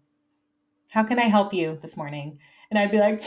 How 0.91 1.03
can 1.03 1.19
I 1.19 1.29
help 1.29 1.55
you 1.55 1.79
this 1.81 1.97
morning? 1.97 2.39
And 2.71 2.79
I'd 2.79 2.91
be 2.91 2.99
like, 2.99 3.23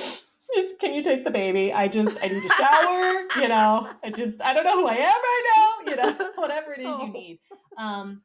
just 0.54 0.80
can 0.80 0.94
you 0.94 1.02
take 1.02 1.24
the 1.24 1.32
baby? 1.32 1.74
I 1.74 1.88
just 1.88 2.24
I 2.24 2.28
need 2.28 2.46
a 2.46 2.50
shower, 2.50 3.42
you 3.42 3.48
know. 3.48 3.90
I 4.04 4.12
just 4.12 4.40
I 4.44 4.54
don't 4.54 4.66
know 4.66 4.78
who 4.78 4.86
I 4.86 4.94
am 4.94 5.12
right 5.12 5.44
now, 5.56 5.92
you 5.92 5.96
know, 5.96 6.32
whatever 6.36 6.72
it 6.74 6.82
is 6.82 7.00
you 7.00 7.02
oh. 7.02 7.08
need. 7.08 7.40
Um 7.80 8.22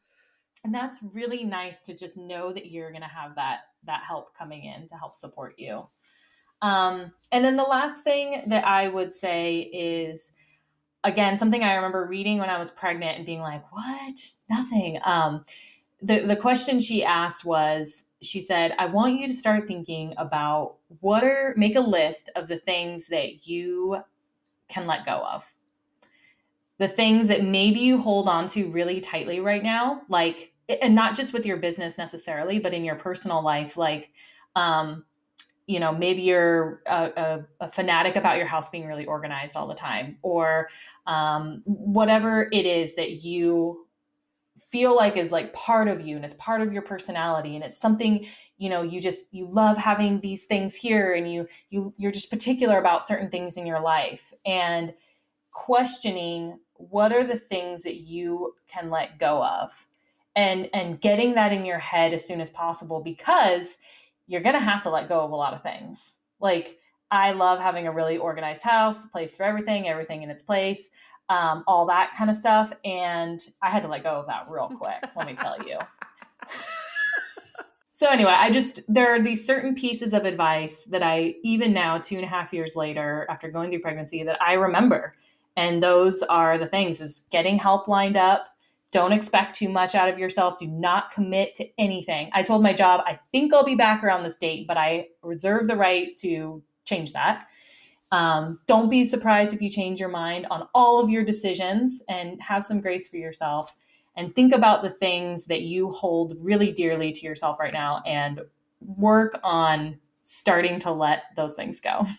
and 0.65 0.75
that's 0.75 0.99
really 1.15 1.45
nice 1.45 1.81
to 1.81 1.97
just 1.97 2.19
know 2.19 2.53
that 2.53 2.71
you're 2.71 2.91
going 2.91 3.01
to 3.01 3.09
have 3.09 3.37
that 3.37 3.61
that 3.85 4.03
help 4.03 4.37
coming 4.37 4.65
in 4.65 4.87
to 4.89 4.97
help 4.97 5.17
support 5.17 5.55
you. 5.57 5.87
Um 6.63 7.13
and 7.33 7.45
then 7.45 7.57
the 7.57 7.65
last 7.65 8.05
thing 8.05 8.45
that 8.49 8.67
I 8.67 8.89
would 8.89 9.13
say 9.15 9.59
is 9.61 10.33
again 11.05 11.39
something 11.39 11.63
I 11.65 11.75
remember 11.75 12.07
reading 12.07 12.39
when 12.39 12.51
I 12.51 12.59
was 12.59 12.71
pregnant 12.71 13.19
and 13.19 13.27
being 13.27 13.41
like, 13.41 13.65
"What? 13.73 14.33
Nothing." 14.51 15.01
Um 15.05 15.45
the 16.03 16.21
the 16.21 16.37
question 16.37 16.81
she 16.81 17.05
asked 17.05 17.45
was 17.45 18.05
she 18.23 18.41
said, 18.41 18.75
I 18.79 18.87
want 18.87 19.21
you 19.21 19.29
to 19.29 19.35
start 19.35 19.67
thinking 19.69 20.15
about 20.19 20.77
what 21.01 21.25
are, 21.25 21.55
make 21.57 21.77
a 21.77 21.81
list 21.81 22.31
of 22.37 22.49
the 22.49 22.59
things 22.59 23.09
that 23.09 23.47
you 23.47 23.99
can 24.69 24.87
let 24.87 25.07
go 25.07 25.25
of. 25.27 25.45
the 26.79 26.89
things 26.89 27.29
that 27.29 27.45
maybe 27.45 27.81
you 27.81 27.99
hold 28.01 28.29
on 28.29 28.47
to 28.49 28.71
really 28.71 29.01
tightly 29.01 29.41
right 29.41 29.63
now, 29.63 30.03
like, 30.09 30.53
and 30.83 30.95
not 30.95 31.15
just 31.15 31.33
with 31.33 31.47
your 31.47 31.57
business 31.57 31.97
necessarily, 31.97 32.59
but 32.59 32.75
in 32.75 32.85
your 32.85 32.97
personal 32.97 33.43
life, 33.43 33.77
like, 33.77 34.11
um, 34.57 35.05
you 35.67 35.81
know, 35.81 35.93
maybe 35.93 36.23
you're 36.23 36.83
a, 36.87 37.11
a, 37.17 37.47
a, 37.61 37.71
fanatic 37.71 38.17
about 38.17 38.37
your 38.37 38.47
house 38.47 38.69
being 38.69 38.87
really 38.87 39.07
organized 39.07 39.57
all 39.57 39.67
the 39.67 39.75
time, 39.75 40.19
or 40.23 40.69
um, 41.07 41.63
whatever 41.65 42.49
it 42.53 42.67
is 42.67 42.95
that 42.97 43.25
you 43.25 43.87
feel 44.75 44.97
like 44.97 45.17
is 45.17 45.31
like 45.31 45.53
part 45.53 45.89
of 45.89 46.05
you 46.05 46.17
and 46.17 46.25
it's 46.25 46.35
part 46.35 46.61
of 46.61 46.73
your 46.73 46.83
personality 46.83 47.55
and 47.55 47.65
it's 47.65 47.79
something 47.79 48.27
you 48.57 48.69
know 48.69 48.83
you 48.83 49.01
just 49.01 49.27
you 49.33 49.47
love 49.49 49.77
having 49.77 50.21
these 50.21 50.47
things 50.47 50.75
here 50.75 51.15
and 51.15 51.33
you 51.33 51.47
you 51.71 51.93
you're 51.97 52.13
just 52.13 52.29
particular 52.29 52.79
about 52.79 53.07
certain 53.07 53.31
things 53.31 53.57
in 53.57 53.67
your 53.67 53.81
life. 53.81 54.33
And 54.45 54.93
questioning 55.53 56.59
what 56.75 57.13
are 57.13 57.25
the 57.25 57.39
things 57.39 57.85
that 57.85 57.99
you 57.99 58.55
can 58.67 58.91
let 58.91 59.19
go 59.19 59.45
of 59.45 59.71
and 60.37 60.69
and 60.75 61.01
getting 61.01 61.35
that 61.35 61.53
in 61.53 61.65
your 61.65 61.79
head 61.79 62.13
as 62.13 62.27
soon 62.27 62.41
as 62.41 62.51
possible 62.51 63.01
because 63.01 63.77
you're 64.27 64.43
going 64.43 64.55
to 64.55 64.61
have 64.61 64.83
to 64.83 64.91
let 64.91 65.09
go 65.09 65.21
of 65.21 65.31
a 65.31 65.37
lot 65.37 65.55
of 65.55 65.63
things. 65.63 66.15
Like 66.41 66.79
i 67.15 67.33
love 67.33 67.61
having 67.61 67.87
a 67.87 67.93
really 67.93 68.19
organized 68.19 68.63
house 68.63 69.07
place 69.07 69.37
for 69.37 69.45
everything 69.45 69.89
everything 69.89 70.23
in 70.23 70.31
its 70.31 70.43
place 70.43 70.89
um, 71.31 71.65
all 71.67 71.87
that 71.87 72.13
kind 72.17 72.29
of 72.29 72.37
stuff 72.37 72.73
and 72.85 73.49
i 73.63 73.71
had 73.71 73.83
to 73.83 73.89
let 73.89 74.03
go 74.03 74.11
of 74.11 74.27
that 74.27 74.47
real 74.49 74.69
quick 74.81 75.03
let 75.17 75.27
me 75.27 75.35
tell 75.35 75.57
you. 75.67 75.79
So 77.97 78.09
anyway 78.09 78.33
i 78.33 78.51
just 78.51 78.81
there 78.89 79.15
are 79.15 79.23
these 79.23 79.47
certain 79.47 79.73
pieces 79.77 80.13
of 80.13 80.25
advice 80.25 80.83
that 80.87 81.05
i 81.05 81.37
even 81.45 81.73
now 81.73 81.97
two 81.97 82.17
and 82.17 82.25
a 82.25 82.29
half 82.29 82.53
years 82.53 82.75
later 82.75 83.25
after 83.31 83.49
going 83.49 83.71
through 83.71 83.83
pregnancy 83.83 84.25
that 84.25 84.43
i 84.43 84.55
remember. 84.55 85.15
And 85.57 85.81
those 85.81 86.21
are 86.23 86.59
the 86.59 86.67
things 86.67 87.01
is 87.01 87.23
getting 87.31 87.57
help 87.57 87.87
lined 87.87 88.17
up 88.17 88.49
don't 88.95 89.13
expect 89.13 89.57
too 89.57 89.69
much 89.69 89.97
out 89.97 90.09
of 90.09 90.21
yourself 90.21 90.57
do 90.57 90.69
not 90.69 91.11
commit 91.11 91.53
to 91.53 91.67
anything 91.79 92.31
i 92.33 92.45
told 92.45 92.63
my 92.63 92.73
job 92.73 93.03
i 93.07 93.19
think 93.33 93.53
i'll 93.53 93.65
be 93.65 93.75
back 93.75 94.05
around 94.05 94.23
this 94.23 94.37
date 94.37 94.69
but 94.69 94.79
i 94.79 95.05
reserve 95.23 95.67
the 95.67 95.75
right 95.75 96.17
to 96.17 96.63
change 96.85 97.13
that 97.13 97.47
um, 98.13 98.59
don't 98.69 98.91
be 98.91 99.05
surprised 99.05 99.53
if 99.53 99.61
you 99.61 99.69
change 99.69 99.99
your 99.99 100.09
mind 100.09 100.47
on 100.49 100.69
all 100.73 101.01
of 101.01 101.11
your 101.11 101.25
decisions 101.25 102.01
and 102.09 102.41
have 102.41 102.65
some 102.65 102.81
grace 102.81 103.09
for 103.09 103.17
yourself 103.17 103.75
and 104.15 104.33
think 104.37 104.55
about 104.55 104.85
the 104.85 104.91
things 104.91 105.47
that 105.47 105.63
you 105.63 105.91
hold 105.91 106.37
really 106.39 106.71
dearly 106.71 107.11
to 107.11 107.27
yourself 107.27 107.59
right 107.59 107.73
now 107.73 108.01
and 108.07 108.41
work 108.81 109.41
on 109.43 109.99
starting 110.23 110.79
to 110.79 110.93
let 110.93 111.25
those 111.35 111.55
things 111.55 111.81
go 111.81 112.07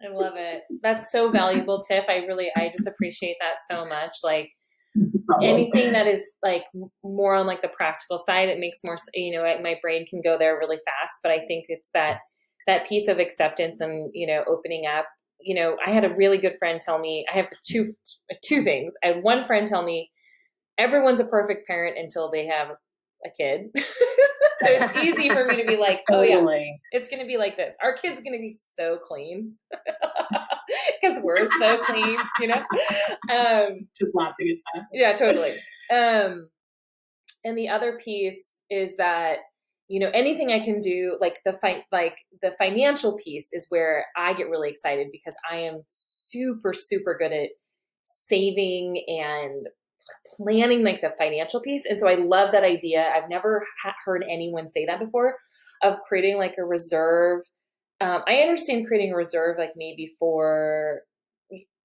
I 0.00 0.08
love 0.12 0.34
it. 0.36 0.62
That's 0.80 1.10
so 1.10 1.28
valuable, 1.28 1.82
Tiff. 1.82 2.04
I 2.08 2.18
really, 2.18 2.50
I 2.54 2.68
just 2.68 2.86
appreciate 2.86 3.36
that 3.40 3.56
so 3.68 3.84
much. 3.84 4.18
Like 4.22 4.52
anything 5.42 5.92
that 5.92 6.06
is 6.06 6.36
like 6.42 6.64
more 7.02 7.34
on 7.34 7.46
like 7.46 7.62
the 7.62 7.68
practical 7.68 8.18
side, 8.18 8.48
it 8.48 8.58
makes 8.58 8.80
more, 8.84 8.96
you 9.14 9.36
know, 9.36 9.42
my 9.62 9.78
brain 9.82 10.06
can 10.06 10.20
go 10.22 10.38
there 10.38 10.58
really 10.58 10.78
fast. 10.78 11.20
But 11.22 11.32
I 11.32 11.46
think 11.46 11.66
it's 11.68 11.90
that 11.94 12.18
that 12.66 12.86
piece 12.86 13.08
of 13.08 13.18
acceptance 13.18 13.80
and 13.80 14.10
you 14.14 14.26
know 14.26 14.44
opening 14.46 14.86
up. 14.86 15.06
You 15.40 15.54
know, 15.54 15.76
I 15.84 15.90
had 15.90 16.04
a 16.04 16.14
really 16.14 16.38
good 16.38 16.56
friend 16.58 16.80
tell 16.80 16.98
me. 16.98 17.24
I 17.32 17.36
have 17.36 17.46
two 17.66 17.94
two 18.44 18.62
things. 18.62 18.94
I 19.04 19.08
had 19.08 19.22
one 19.22 19.46
friend 19.46 19.66
tell 19.66 19.84
me 19.84 20.10
everyone's 20.78 21.20
a 21.20 21.26
perfect 21.26 21.66
parent 21.66 21.98
until 21.98 22.30
they 22.30 22.46
have 22.46 22.68
a 23.24 23.30
kid. 23.38 23.70
so 24.60 24.66
it's 24.68 24.96
easy 24.96 25.28
for 25.28 25.44
me 25.44 25.56
to 25.56 25.66
be 25.66 25.76
like, 25.76 26.02
oh 26.10 26.22
yeah, 26.22 26.44
it's 26.92 27.08
going 27.08 27.20
to 27.20 27.26
be 27.26 27.36
like 27.36 27.56
this. 27.56 27.74
Our 27.82 27.94
kid's 27.94 28.20
going 28.20 28.34
to 28.34 28.40
be 28.40 28.56
so 28.76 28.98
clean 28.98 29.54
because 31.00 31.20
we're 31.22 31.48
so 31.58 31.78
clean, 31.84 32.16
you 32.40 32.48
know. 32.48 32.62
Um, 33.30 33.88
Just 33.98 34.14
laughing 34.14 34.58
at 34.74 34.80
that. 34.80 34.86
Yeah, 34.92 35.14
totally. 35.14 35.56
Um, 35.92 36.48
and 37.44 37.56
the 37.56 37.68
other 37.68 37.98
piece 38.02 38.58
is 38.70 38.96
that 38.96 39.38
you 39.88 40.00
know 40.00 40.10
anything 40.12 40.52
I 40.52 40.64
can 40.64 40.80
do, 40.80 41.16
like 41.20 41.38
the 41.44 41.54
fight, 41.54 41.84
like 41.92 42.16
the 42.42 42.52
financial 42.58 43.16
piece, 43.16 43.48
is 43.52 43.66
where 43.68 44.06
I 44.16 44.34
get 44.34 44.50
really 44.50 44.70
excited 44.70 45.08
because 45.12 45.36
I 45.50 45.56
am 45.58 45.82
super, 45.88 46.72
super 46.72 47.16
good 47.18 47.32
at 47.32 47.50
saving 48.02 49.04
and 49.06 49.68
planning 50.36 50.82
like 50.82 51.00
the 51.00 51.14
financial 51.18 51.60
piece. 51.60 51.84
And 51.88 51.98
so 51.98 52.08
I 52.08 52.14
love 52.14 52.52
that 52.52 52.64
idea. 52.64 53.10
I've 53.14 53.28
never 53.28 53.66
ha- 53.82 53.94
heard 54.04 54.24
anyone 54.28 54.68
say 54.68 54.86
that 54.86 55.00
before 55.00 55.36
of 55.82 56.00
creating 56.06 56.38
like 56.38 56.56
a 56.58 56.64
reserve. 56.64 57.42
Um, 58.00 58.22
I 58.26 58.36
understand 58.38 58.86
creating 58.86 59.12
a 59.12 59.16
reserve 59.16 59.58
like 59.58 59.72
maybe 59.76 60.14
for 60.18 61.02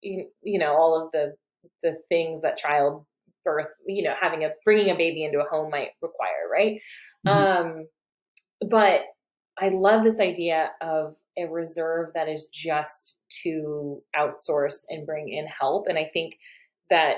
you, 0.01 0.27
you 0.41 0.59
know 0.59 0.73
all 0.73 1.01
of 1.01 1.11
the 1.11 1.33
the 1.81 1.97
things 2.09 2.41
that 2.41 2.57
child 2.57 3.05
birth, 3.43 3.67
you 3.85 4.03
know, 4.03 4.13
having 4.19 4.43
a 4.45 4.51
bringing 4.63 4.91
a 4.91 4.95
baby 4.95 5.23
into 5.23 5.39
a 5.39 5.49
home 5.49 5.69
might 5.69 5.89
require, 6.01 6.49
right? 6.51 6.79
Mm-hmm. 7.27 7.29
Um, 7.67 7.87
but 8.69 9.01
I 9.59 9.69
love 9.69 10.03
this 10.03 10.19
idea 10.19 10.71
of 10.81 11.15
a 11.37 11.45
reserve 11.45 12.09
that 12.13 12.29
is 12.29 12.47
just 12.47 13.19
to 13.43 14.01
outsource 14.15 14.85
and 14.89 15.05
bring 15.05 15.29
in 15.29 15.45
help. 15.47 15.87
And 15.87 15.97
I 15.97 16.09
think 16.13 16.37
that 16.89 17.17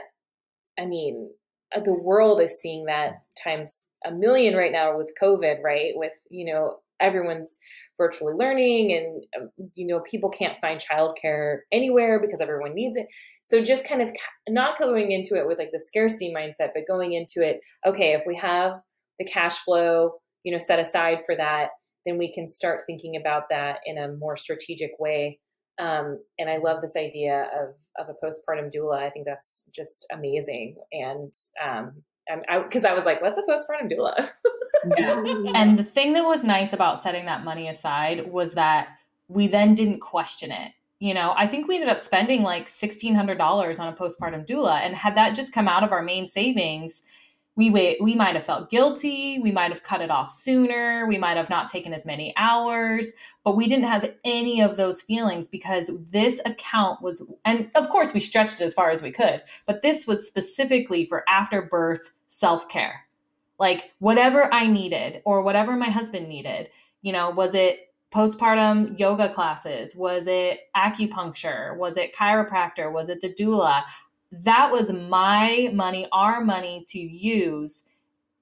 I 0.79 0.85
mean, 0.85 1.29
uh, 1.75 1.81
the 1.81 1.93
world 1.93 2.41
is 2.41 2.59
seeing 2.59 2.85
that 2.85 3.21
times 3.41 3.85
a 4.05 4.11
million 4.11 4.55
right 4.55 4.71
now 4.71 4.97
with 4.97 5.07
COVID, 5.21 5.61
right? 5.63 5.93
With, 5.95 6.13
you 6.29 6.51
know, 6.53 6.77
everyone's 6.99 7.55
virtually 7.97 8.33
learning 8.33 8.91
and, 8.91 9.25
um, 9.37 9.69
you 9.73 9.87
know, 9.87 10.01
people 10.01 10.29
can't 10.29 10.59
find 10.59 10.81
childcare 10.81 11.59
anywhere 11.71 12.19
because 12.19 12.41
everyone 12.41 12.75
needs 12.75 12.97
it. 12.97 13.07
So 13.41 13.63
just 13.63 13.87
kind 13.87 14.01
of 14.01 14.11
not 14.49 14.77
going 14.77 15.11
into 15.11 15.35
it 15.35 15.47
with 15.47 15.57
like 15.57 15.71
the 15.71 15.79
scarcity 15.79 16.33
mindset, 16.35 16.69
but 16.73 16.87
going 16.87 17.13
into 17.13 17.41
it, 17.41 17.61
okay, 17.85 18.13
if 18.13 18.23
we 18.27 18.35
have 18.35 18.73
the 19.17 19.25
cash 19.25 19.59
flow, 19.59 20.11
you 20.43 20.51
know, 20.51 20.59
set 20.59 20.79
aside 20.79 21.19
for 21.25 21.35
that, 21.35 21.69
then 22.05 22.17
we 22.17 22.33
can 22.33 22.47
start 22.47 22.83
thinking 22.85 23.15
about 23.15 23.43
that 23.49 23.79
in 23.85 23.97
a 23.97 24.13
more 24.13 24.37
strategic 24.37 24.91
way 24.99 25.39
um, 25.77 26.19
and 26.39 26.49
I 26.49 26.57
love 26.57 26.81
this 26.81 26.95
idea 26.95 27.49
of 27.53 27.75
of 27.97 28.09
a 28.09 28.25
postpartum 28.25 28.73
doula. 28.73 28.97
I 28.97 29.09
think 29.09 29.25
that's 29.25 29.67
just 29.73 30.05
amazing. 30.11 30.75
And 30.91 31.33
um, 31.63 31.93
because 32.63 32.85
I, 32.85 32.91
I, 32.91 32.93
was 32.93 33.05
like, 33.05 33.21
what's 33.21 33.37
a 33.37 33.43
postpartum 33.43 33.91
doula? 33.91 34.29
yeah. 34.97 35.21
And 35.55 35.77
the 35.77 35.83
thing 35.83 36.13
that 36.13 36.25
was 36.25 36.43
nice 36.43 36.73
about 36.73 36.99
setting 36.99 37.25
that 37.25 37.43
money 37.43 37.67
aside 37.67 38.31
was 38.31 38.53
that 38.53 38.89
we 39.27 39.47
then 39.47 39.75
didn't 39.75 39.99
question 39.99 40.51
it. 40.51 40.71
You 40.99 41.13
know, 41.13 41.33
I 41.35 41.45
think 41.45 41.67
we 41.67 41.75
ended 41.75 41.89
up 41.89 41.99
spending 41.99 42.41
like 42.41 42.67
$1,600 42.67 43.79
on 43.79 43.87
a 43.87 43.95
postpartum 43.95 44.47
doula. 44.47 44.79
And 44.79 44.95
had 44.95 45.15
that 45.17 45.35
just 45.35 45.53
come 45.53 45.67
out 45.67 45.83
of 45.83 45.91
our 45.91 46.01
main 46.01 46.25
savings, 46.25 47.01
we 47.55 47.69
we 47.69 48.15
might 48.15 48.35
have 48.35 48.45
felt 48.45 48.69
guilty 48.69 49.39
we 49.39 49.51
might 49.51 49.71
have 49.71 49.83
cut 49.83 50.01
it 50.01 50.11
off 50.11 50.31
sooner 50.31 51.05
we 51.07 51.17
might 51.17 51.37
have 51.37 51.49
not 51.49 51.71
taken 51.71 51.93
as 51.93 52.05
many 52.05 52.33
hours 52.37 53.11
but 53.43 53.55
we 53.55 53.67
didn't 53.67 53.85
have 53.85 54.11
any 54.23 54.61
of 54.61 54.75
those 54.75 55.01
feelings 55.01 55.47
because 55.47 55.91
this 56.09 56.41
account 56.45 57.01
was 57.01 57.23
and 57.45 57.69
of 57.75 57.89
course 57.89 58.13
we 58.13 58.19
stretched 58.19 58.59
it 58.59 58.65
as 58.65 58.73
far 58.73 58.91
as 58.91 59.01
we 59.01 59.11
could 59.11 59.41
but 59.65 59.81
this 59.81 60.05
was 60.05 60.27
specifically 60.27 61.05
for 61.05 61.23
after 61.29 61.61
birth 61.61 62.11
self-care. 62.27 63.01
Like 63.57 63.91
whatever 63.99 64.53
i 64.53 64.67
needed 64.67 65.21
or 65.25 65.41
whatever 65.41 65.75
my 65.75 65.89
husband 65.89 66.27
needed 66.27 66.69
you 67.01 67.13
know 67.13 67.29
was 67.29 67.55
it 67.55 67.85
postpartum 68.15 68.97
yoga 68.97 69.27
classes? 69.27 69.93
Was 69.93 70.25
it 70.27 70.69
acupuncture? 70.73 71.75
Was 71.75 71.97
it 71.97 72.15
chiropractor? 72.15 72.89
Was 72.89 73.09
it 73.09 73.19
the 73.19 73.33
doula 73.33 73.83
that 74.43 74.71
was 74.71 74.91
my 74.91 75.69
money, 75.73 76.07
our 76.11 76.43
money 76.43 76.83
to 76.87 76.99
use 76.99 77.83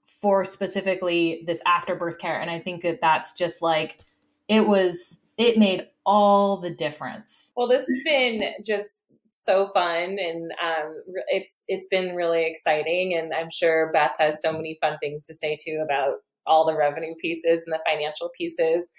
for 0.06 0.46
specifically 0.46 1.44
this 1.46 1.62
afterbirth 1.66 2.18
care. 2.18 2.40
And 2.40 2.50
I 2.50 2.60
think 2.60 2.82
that 2.84 3.02
that's 3.02 3.34
just 3.34 3.62
like, 3.62 4.00
it 4.48 4.68
was, 4.68 5.20
it 5.38 5.58
made 5.58 5.88
all 6.06 6.58
the 6.58 6.70
difference. 6.70 7.52
Well, 7.56 7.68
this 7.68 7.86
has 7.88 8.02
been 8.04 8.42
just 8.66 9.04
so 9.34 9.70
fun 9.74 10.18
and 10.20 10.52
um, 10.64 11.04
it's 11.28 11.64
it's 11.68 11.88
been 11.88 12.16
really 12.16 12.46
exciting 12.46 13.18
and 13.18 13.34
i'm 13.34 13.50
sure 13.50 13.92
beth 13.92 14.12
has 14.20 14.38
so 14.44 14.54
many 14.54 14.78
fun 14.80 14.96
things 15.00 15.26
to 15.26 15.34
say 15.34 15.58
too 15.60 15.82
about 15.84 16.18
all 16.46 16.68
the 16.68 16.78
revenue 16.78 17.16
pieces 17.20 17.64
and 17.66 17.74
the 17.74 17.80
financial 17.90 18.30
pieces 18.38 18.92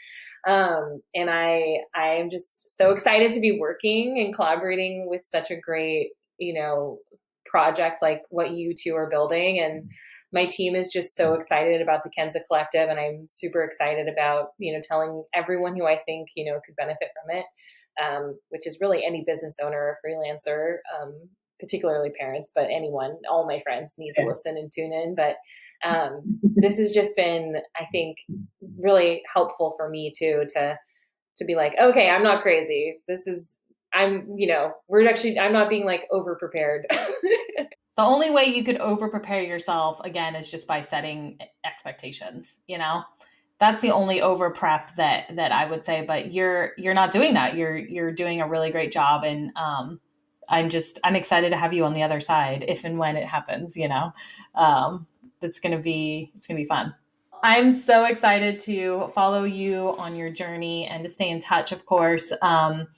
um, 0.48 1.00
and 1.14 1.30
i 1.30 1.78
i 1.94 2.08
am 2.08 2.30
just 2.30 2.68
so 2.68 2.90
excited 2.90 3.30
to 3.30 3.38
be 3.38 3.60
working 3.60 4.18
and 4.18 4.34
collaborating 4.34 5.06
with 5.08 5.24
such 5.24 5.52
a 5.52 5.60
great 5.60 6.10
you 6.38 6.54
know, 6.54 6.98
project 7.46 8.02
like 8.02 8.22
what 8.30 8.52
you 8.52 8.74
two 8.74 8.94
are 8.94 9.08
building. 9.08 9.60
And 9.60 9.88
my 10.32 10.46
team 10.46 10.74
is 10.74 10.90
just 10.92 11.14
so 11.14 11.34
excited 11.34 11.80
about 11.80 12.02
the 12.02 12.10
Kenza 12.10 12.40
Collective, 12.48 12.88
and 12.88 12.98
I'm 12.98 13.26
super 13.28 13.62
excited 13.62 14.08
about 14.08 14.48
you 14.58 14.72
know 14.72 14.80
telling 14.82 15.22
everyone 15.34 15.76
who 15.76 15.86
I 15.86 16.00
think 16.04 16.28
you 16.34 16.44
know 16.44 16.60
could 16.66 16.76
benefit 16.76 17.08
from 17.14 17.36
it, 17.36 17.44
um, 18.02 18.38
which 18.48 18.66
is 18.66 18.78
really 18.80 19.04
any 19.06 19.22
business 19.26 19.58
owner 19.62 19.76
or 19.78 19.98
freelancer, 20.04 20.78
um, 21.00 21.14
particularly 21.60 22.10
parents, 22.18 22.50
but 22.54 22.64
anyone, 22.64 23.16
all 23.30 23.46
my 23.46 23.60
friends 23.62 23.94
need 23.96 24.12
to 24.14 24.26
listen 24.26 24.56
and 24.56 24.70
tune 24.72 24.92
in. 24.92 25.14
But 25.14 25.36
um, 25.88 26.40
this 26.56 26.78
has 26.78 26.92
just 26.92 27.16
been, 27.16 27.56
I 27.76 27.84
think, 27.92 28.16
really 28.78 29.22
helpful 29.32 29.74
for 29.78 29.88
me 29.88 30.12
too 30.16 30.44
to 30.54 30.76
to 31.36 31.44
be 31.44 31.56
like, 31.56 31.74
okay, 31.80 32.10
I'm 32.10 32.22
not 32.22 32.42
crazy. 32.42 32.98
This 33.08 33.26
is 33.26 33.58
I'm, 33.94 34.26
you 34.36 34.46
know, 34.46 34.72
we're 34.88 35.08
actually, 35.08 35.38
I'm 35.38 35.52
not 35.52 35.68
being 35.68 35.84
like 35.84 36.06
over 36.10 36.34
prepared. 36.36 36.86
the 36.90 37.68
only 37.98 38.30
way 38.30 38.44
you 38.44 38.64
could 38.64 38.78
over 38.78 39.08
prepare 39.08 39.42
yourself 39.42 40.00
again 40.04 40.34
is 40.34 40.50
just 40.50 40.66
by 40.66 40.80
setting 40.80 41.38
expectations, 41.64 42.60
you 42.66 42.78
know? 42.78 43.02
That's 43.58 43.80
the 43.80 43.92
only 43.92 44.20
over 44.20 44.50
prep 44.50 44.96
that 44.96 45.36
that 45.36 45.52
I 45.52 45.64
would 45.64 45.84
say, 45.84 46.04
but 46.04 46.34
you're 46.34 46.72
you're 46.76 46.92
not 46.92 47.12
doing 47.12 47.34
that. 47.34 47.54
You're 47.56 47.76
you're 47.76 48.10
doing 48.10 48.40
a 48.40 48.48
really 48.48 48.72
great 48.72 48.90
job 48.90 49.22
and 49.22 49.52
um 49.56 50.00
I'm 50.48 50.68
just 50.68 50.98
I'm 51.04 51.14
excited 51.14 51.50
to 51.50 51.56
have 51.56 51.72
you 51.72 51.84
on 51.84 51.94
the 51.94 52.02
other 52.02 52.20
side 52.20 52.64
if 52.66 52.84
and 52.84 52.98
when 52.98 53.16
it 53.16 53.26
happens, 53.26 53.76
you 53.76 53.88
know. 53.88 54.12
Um 54.56 55.06
it's 55.40 55.60
going 55.60 55.72
to 55.72 55.78
be 55.78 56.32
it's 56.36 56.46
going 56.46 56.56
to 56.56 56.62
be 56.62 56.66
fun. 56.66 56.94
I'm 57.42 57.72
so 57.72 58.06
excited 58.06 58.58
to 58.60 59.10
follow 59.14 59.44
you 59.44 59.94
on 59.98 60.16
your 60.16 60.30
journey 60.30 60.86
and 60.86 61.04
to 61.04 61.10
stay 61.10 61.28
in 61.28 61.40
touch, 61.40 61.72
of 61.72 61.84
course. 61.84 62.32
Um, 62.40 62.88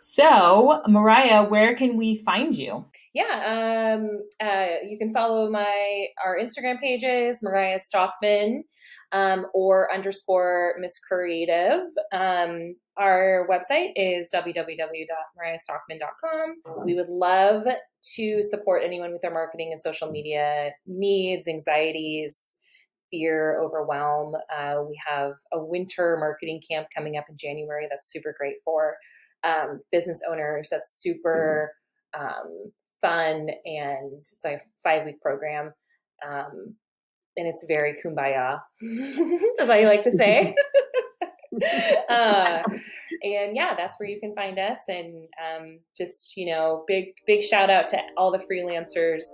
so, 0.00 0.82
Mariah, 0.88 1.44
where 1.44 1.74
can 1.74 1.96
we 1.96 2.16
find 2.16 2.56
you? 2.56 2.84
Yeah, 3.14 3.98
um, 3.98 4.22
uh, 4.40 4.66
you 4.88 4.98
can 4.98 5.12
follow 5.12 5.50
my 5.50 6.06
our 6.24 6.38
Instagram 6.38 6.80
pages, 6.80 7.40
Mariah 7.42 7.78
Stockman 7.78 8.64
um, 9.12 9.46
or 9.52 9.92
underscore 9.92 10.76
Ms. 10.78 10.98
Creative. 11.06 11.82
Um, 12.12 12.76
our 12.96 13.46
website 13.50 13.90
is 13.96 14.30
www.mariahstockman.com. 14.32 16.84
We 16.84 16.94
would 16.94 17.08
love 17.08 17.64
to 18.16 18.42
support 18.42 18.82
anyone 18.84 19.12
with 19.12 19.22
their 19.22 19.32
marketing 19.32 19.70
and 19.72 19.80
social 19.80 20.10
media 20.10 20.72
needs, 20.86 21.48
anxieties, 21.48 22.58
fear, 23.10 23.58
overwhelm. 23.60 24.34
Uh, 24.54 24.82
we 24.88 25.00
have 25.06 25.32
a 25.52 25.64
winter 25.64 26.18
marketing 26.18 26.60
camp 26.70 26.88
coming 26.94 27.16
up 27.16 27.24
in 27.28 27.36
January 27.36 27.88
that's 27.90 28.12
super 28.12 28.34
great 28.38 28.56
for 28.64 28.96
um, 29.44 29.80
business 29.92 30.22
owners. 30.28 30.68
That's 30.70 31.00
super 31.00 31.72
um, 32.18 32.72
fun 33.00 33.48
and 33.64 34.12
it's 34.12 34.44
like 34.44 34.58
a 34.58 34.60
five 34.82 35.04
week 35.04 35.20
program. 35.20 35.72
Um, 36.26 36.74
and 37.36 37.46
it's 37.46 37.64
very 37.66 37.96
kumbaya, 38.04 38.60
as 39.60 39.70
I 39.70 39.84
like 39.84 40.02
to 40.02 40.10
say. 40.10 40.54
uh, 42.08 42.62
and 43.22 43.56
yeah, 43.56 43.74
that's 43.76 43.98
where 43.98 44.08
you 44.08 44.20
can 44.20 44.34
find 44.34 44.58
us. 44.58 44.78
And 44.88 45.26
um, 45.38 45.80
just, 45.96 46.36
you 46.36 46.46
know, 46.46 46.84
big, 46.86 47.14
big 47.26 47.42
shout 47.42 47.70
out 47.70 47.86
to 47.88 48.00
all 48.16 48.30
the 48.30 48.38
freelancers 48.38 49.24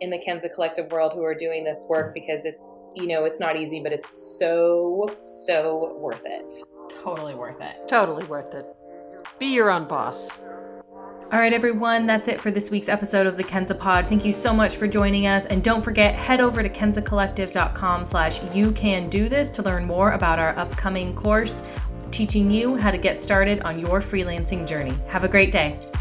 in 0.00 0.10
the 0.10 0.18
Kenza 0.18 0.52
Collective 0.52 0.90
world 0.90 1.12
who 1.14 1.22
are 1.22 1.34
doing 1.34 1.64
this 1.64 1.84
work 1.88 2.14
because 2.14 2.44
it's, 2.44 2.86
you 2.96 3.06
know, 3.06 3.24
it's 3.24 3.40
not 3.40 3.56
easy, 3.56 3.80
but 3.80 3.92
it's 3.92 4.38
so, 4.38 5.06
so 5.24 5.96
worth 5.98 6.22
it. 6.24 6.54
Totally 7.02 7.34
worth 7.34 7.60
it. 7.60 7.86
Totally 7.86 8.26
worth 8.26 8.54
it. 8.54 8.66
Be 9.38 9.46
your 9.46 9.70
own 9.70 9.86
boss. 9.86 10.40
All 11.32 11.38
right, 11.38 11.54
everyone, 11.54 12.04
that's 12.04 12.28
it 12.28 12.40
for 12.40 12.50
this 12.50 12.70
week's 12.70 12.90
episode 12.90 13.26
of 13.26 13.38
the 13.38 13.44
Kenza 13.44 13.78
Pod. 13.78 14.06
Thank 14.06 14.24
you 14.24 14.34
so 14.34 14.52
much 14.52 14.76
for 14.76 14.86
joining 14.86 15.26
us. 15.26 15.46
And 15.46 15.64
don't 15.64 15.82
forget, 15.82 16.14
head 16.14 16.42
over 16.42 16.62
to 16.62 16.68
kenzacollective.com 16.68 18.04
slash 18.04 18.42
you 18.54 18.72
can 18.72 19.08
do 19.08 19.30
this 19.30 19.48
to 19.52 19.62
learn 19.62 19.86
more 19.86 20.12
about 20.12 20.38
our 20.38 20.56
upcoming 20.58 21.14
course 21.14 21.62
teaching 22.10 22.50
you 22.50 22.76
how 22.76 22.90
to 22.90 22.98
get 22.98 23.16
started 23.16 23.62
on 23.62 23.78
your 23.78 24.00
freelancing 24.02 24.68
journey. 24.68 24.92
Have 25.08 25.24
a 25.24 25.28
great 25.28 25.50
day. 25.50 25.91